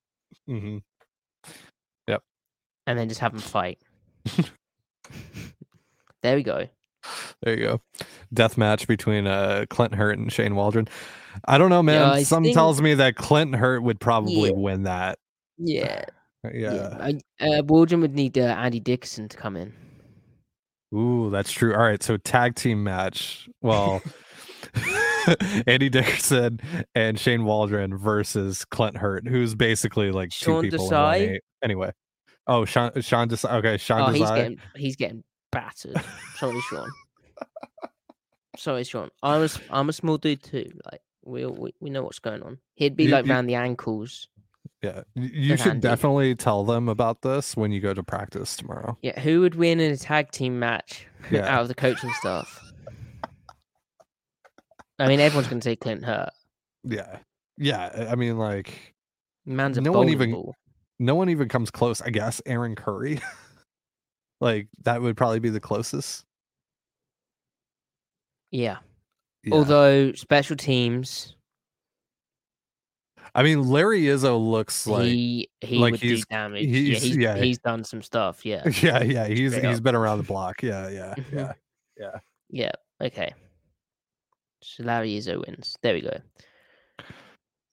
hmm 0.47 0.79
and 2.87 2.99
then 2.99 3.09
just 3.09 3.20
have 3.20 3.32
them 3.32 3.41
fight. 3.41 3.78
there 6.22 6.37
we 6.37 6.43
go. 6.43 6.66
There 7.43 7.55
you 7.59 7.64
go. 7.64 7.80
Death 8.32 8.57
match 8.57 8.87
between 8.89 9.26
uh 9.26 9.66
Clint 9.68 9.95
Hurtt 9.95 10.18
and 10.18 10.32
Shane 10.32 10.55
Waldron. 10.55 10.89
I 11.47 11.59
don't 11.59 11.70
know, 11.70 11.82
man. 11.82 12.24
Some 12.24 12.45
think- 12.45 12.55
tells 12.55 12.80
me 12.80 12.95
that 12.95 13.16
Clint 13.16 13.55
Hurtt 13.55 13.82
would 13.82 14.01
probably 14.01 14.47
Yeah. 14.49 14.53
win 14.55 14.85
that. 14.85 15.18
Yeah, 15.59 16.05
Yeah. 16.53 16.97
I- 17.01 17.20
Uh, 17.45 17.62
Waldron 17.64 18.01
would 18.01 18.14
need 18.14 18.39
uh, 18.39 18.43
Andy 18.43 18.80
Dickerson 18.80 19.28
to 19.28 19.37
come 19.37 19.57
in. 19.57 19.72
Ooh, 20.95 21.28
that's 21.30 21.51
true. 21.53 21.74
All 21.74 21.82
right, 21.82 22.03
so 22.03 22.16
tag 22.16 22.55
team 22.55 22.82
match. 22.85 23.49
Well, 23.61 24.01
Andy 25.66 25.89
Dickerson 25.89 26.61
and 26.95 27.18
Shane 27.18 27.45
Waldron 27.45 27.97
versus 27.99 28.64
Clint 28.64 28.97
Hurtt, 28.97 29.26
who's 29.26 29.55
basically 29.55 30.11
like 30.12 30.32
Sean 30.32 30.62
two 30.62 30.70
people. 30.70 30.89
Desai? 30.89 31.39
Anyway, 31.62 31.91
oh 32.47 32.64
Sean 32.64 32.90
Sean 33.01 33.28
Desai. 33.28 33.53
Okay, 33.59 33.76
Sean 33.76 34.01
Oh, 34.03 34.12
he's 34.12 34.30
getting 34.30 34.59
he's 34.76 34.97
getting 34.97 35.24
battered. 35.53 35.97
Sorry, 36.38 36.61
Sean. 36.70 36.90
Sorry, 38.57 38.84
Sean. 38.84 39.09
I'm 39.22 39.42
a, 39.42 39.49
I'm 39.70 39.88
a 39.88 39.92
small 39.92 40.16
dude 40.18 40.42
too. 40.42 40.70
Like 40.90 41.01
we 41.24 41.45
we, 41.47 41.74
we 41.80 41.90
know 41.90 42.03
what's 42.03 42.18
going 42.20 42.42
on. 42.42 42.59
He'd 42.74 42.97
be 42.97 43.05
You- 43.05 43.11
like 43.11 43.26
you- 43.26 43.32
round 43.32 43.49
the 43.49 43.55
ankles. 43.57 44.28
Yeah, 44.82 45.03
you 45.14 45.57
should 45.57 45.68
Andy. 45.68 45.80
definitely 45.80 46.34
tell 46.34 46.62
them 46.62 46.90
about 46.90 47.22
this 47.22 47.57
when 47.57 47.72
you 47.72 47.80
go 47.80 47.95
to 47.95 48.03
practice 48.03 48.55
tomorrow. 48.55 48.99
Yeah, 49.01 49.18
who 49.18 49.40
would 49.40 49.55
win 49.55 49.80
in 49.80 49.90
a 49.92 49.97
tag 49.97 50.30
team 50.30 50.59
match 50.59 51.07
Yeah. 51.30 51.47
out 51.47 51.62
of 51.62 51.68
the 51.68 51.74
coaching 51.74 52.11
staff? 52.20 52.61
I 54.99 55.09
mean, 55.09 55.20
everyone's 55.20 55.49
going 55.49 55.61
to 55.61 55.64
say 55.64 55.76
Clint 55.76 56.05
Hurtt. 56.05 56.30
Yeah, 56.84 57.18
yeah. 57.57 58.09
I 58.11 58.14
mean, 58.14 58.36
like 58.38 58.95
Man's 59.47 59.78
a 59.78 59.80
No 59.80 59.92
one 59.92 60.09
even- 60.11 60.32
ball. 60.32 60.55
No 60.99 61.14
one 61.14 61.28
even 61.30 61.49
comes 61.49 61.70
close. 61.70 62.01
I 62.01 62.11
guess 62.11 62.40
Aaron 62.47 62.74
Curry. 62.74 63.20
like 64.40 64.68
that 64.84 65.01
would 65.03 65.16
probably 65.16 65.40
be 65.40 65.51
the 65.51 65.61
closest. 65.61 66.24
Yeah. 68.51 68.78
Yeah. 69.42 69.55
Although 69.55 70.12
special 70.12 70.57
teams, 70.57 71.34
I 73.34 73.42
mean, 73.42 73.62
Larry 73.68 74.03
Izzo 74.03 74.38
looks 74.42 74.86
like 74.86 75.05
he 75.07 75.49
he 75.61 75.78
like 75.78 75.92
would 75.92 76.01
do 76.01 76.09
he's- 76.11 76.24
damage. 76.30 76.64
he's- 76.66 76.88
yeah, 77.05 77.09
he's, 77.09 77.16
yeah. 77.16 77.36
he's 77.36 77.59
done 77.59 77.84
some 77.84 78.01
stuff. 78.01 78.47
Yeah. 78.47 78.62
yeah, 78.80 79.03
yeah. 79.03 79.26
He's 79.26 79.53
Straight 79.53 79.68
he's 79.68 79.78
up. 79.78 79.82
been 79.82 79.95
around 79.95 80.18
the 80.18 80.24
block. 80.24 80.62
Yeah, 80.62 80.88
yeah, 80.88 81.14
Mhm. 81.32 81.55
yeah. 81.99 82.18
Yeah. 82.51 82.72
Okay. 83.03 83.34
So 84.62 84.84
Larry 84.84 85.16
Izzo 85.18 85.45
wins. 85.47 85.76
There 85.82 85.95
we 85.95 86.01
go. 86.03 86.16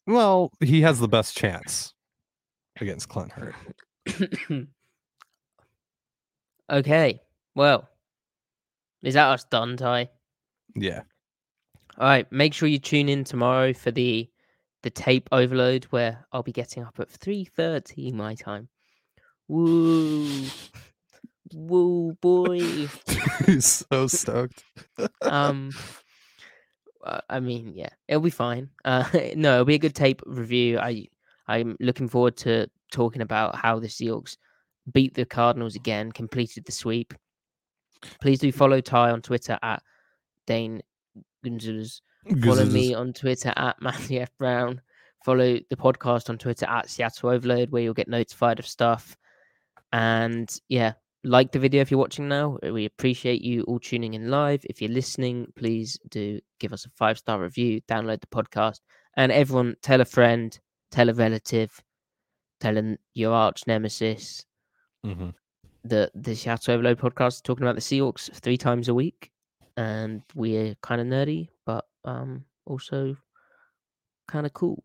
Well, 0.08 0.52
he 0.60 0.82
has 0.82 1.00
the 1.00 1.08
best 1.08 1.38
chance 1.38 1.94
against 2.82 3.10
Clint 3.10 3.32
Hurtt. 3.32 3.56
okay. 6.70 7.22
Well, 7.56 7.88
is 9.04 9.14
that 9.14 9.28
us 9.30 9.44
done, 9.46 9.78
Ty? 9.78 10.10
Yeah. 10.76 11.02
All 11.98 12.08
right. 12.08 12.32
Make 12.32 12.54
sure 12.54 12.68
you 12.68 12.80
tune 12.80 13.10
in 13.10 13.24
tomorrow 13.24 13.74
for 13.74 13.92
the 13.92 14.30
the 14.84 14.90
tape 14.90 15.30
overload 15.32 15.86
where 15.86 16.26
I'll 16.32 16.44
be 16.44 16.52
getting 16.52 16.84
up 16.84 17.00
at 17.00 17.10
three 17.10 17.46
thirty 17.46 18.12
my 18.12 18.36
time. 18.36 18.68
Woo, 19.48 20.46
woo, 21.54 22.14
boy. 22.22 22.88
he's 23.46 23.86
so 23.92 24.08
stoked. 24.08 24.64
um 25.22 25.72
uh, 27.04 27.22
i 27.30 27.40
mean 27.40 27.74
yeah 27.76 27.90
it'll 28.08 28.22
be 28.22 28.30
fine 28.30 28.70
uh 28.86 29.04
no 29.36 29.54
it'll 29.56 29.66
be 29.66 29.76
a 29.76 29.80
good 29.80 29.96
tape 29.96 30.22
review 30.26 30.80
i 30.80 31.08
i'm 31.48 31.76
looking 31.80 32.08
forward 32.08 32.36
to 32.38 32.68
talking 32.92 33.22
about 33.22 33.56
how 33.56 33.80
the 33.80 33.88
seahawks 33.88 34.38
beat 34.92 35.14
the 35.14 35.26
cardinals 35.26 35.76
again 35.76 36.12
completed 36.12 36.66
the 36.66 36.72
sweep. 36.72 37.14
Please 38.20 38.40
do 38.40 38.52
follow 38.52 38.82
ty 38.82 39.12
on 39.12 39.22
twitter 39.22 39.58
at 39.62 39.82
dane 40.48 40.82
gonzalez 41.44 42.02
follow 42.44 42.66
me 42.66 42.94
on 42.94 43.14
twitter 43.14 43.54
at 43.56 43.82
matthew 43.82 44.20
f. 44.20 44.30
Brown. 44.38 44.82
Follow 45.24 45.60
the 45.70 45.76
podcast 45.76 46.30
on 46.30 46.38
twitter 46.38 46.66
at 46.66 46.90
seattle 46.90 47.30
overload 47.30 47.70
where 47.70 47.84
you'll 47.84 47.94
get 47.94 48.08
notified 48.08 48.60
of 48.60 48.66
stuff. 48.66 49.16
And 49.94 50.52
yeah 50.68 50.94
like 51.24 51.52
the 51.52 51.60
video 51.60 51.82
if 51.82 51.92
you're 51.92 52.00
watching 52.00 52.28
now. 52.28 52.58
We 52.64 52.86
appreciate 52.86 53.42
you 53.42 53.64
all 53.64 53.80
tuning 53.80 54.14
in 54.14 54.30
live. 54.30 54.66
If 54.70 54.82
you're 54.82 54.92
listening, 54.92 55.52
please 55.56 56.00
do 56.10 56.40
give 56.60 56.74
us 56.74 56.86
a 56.86 56.90
five 56.90 57.18
star 57.18 57.40
review, 57.40 57.82
download 57.88 58.22
the 58.22 58.28
podcast, 58.28 58.80
and 59.18 59.32
everyone 59.32 59.76
tell 59.82 60.02
a 60.02 60.06
friend, 60.06 60.58
tell 60.92 61.10
a 61.10 61.14
relative, 61.14 61.82
tell 62.60 62.78
an, 62.78 62.98
your 63.14 63.34
arch 63.34 63.66
nemesis 63.68 64.46
Mhm. 65.06 65.34
that 65.84 66.12
the 66.14 66.36
Seattle 66.36 66.74
Overload 66.76 67.00
podcast 67.00 67.34
is 67.36 67.42
talking 67.42 67.64
about 67.64 67.76
the 67.76 67.82
Seahawks 67.82 68.32
three 68.34 68.58
times 68.58 68.88
a 68.88 68.94
week, 68.94 69.32
and 69.78 70.22
we're 70.36 70.76
kind 70.82 71.02
of 71.02 71.08
nerdy, 71.08 71.50
but 71.66 71.88
um 72.06 72.46
also 72.66 73.16
kind 74.28 74.46
of 74.46 74.54
cool. 74.54 74.84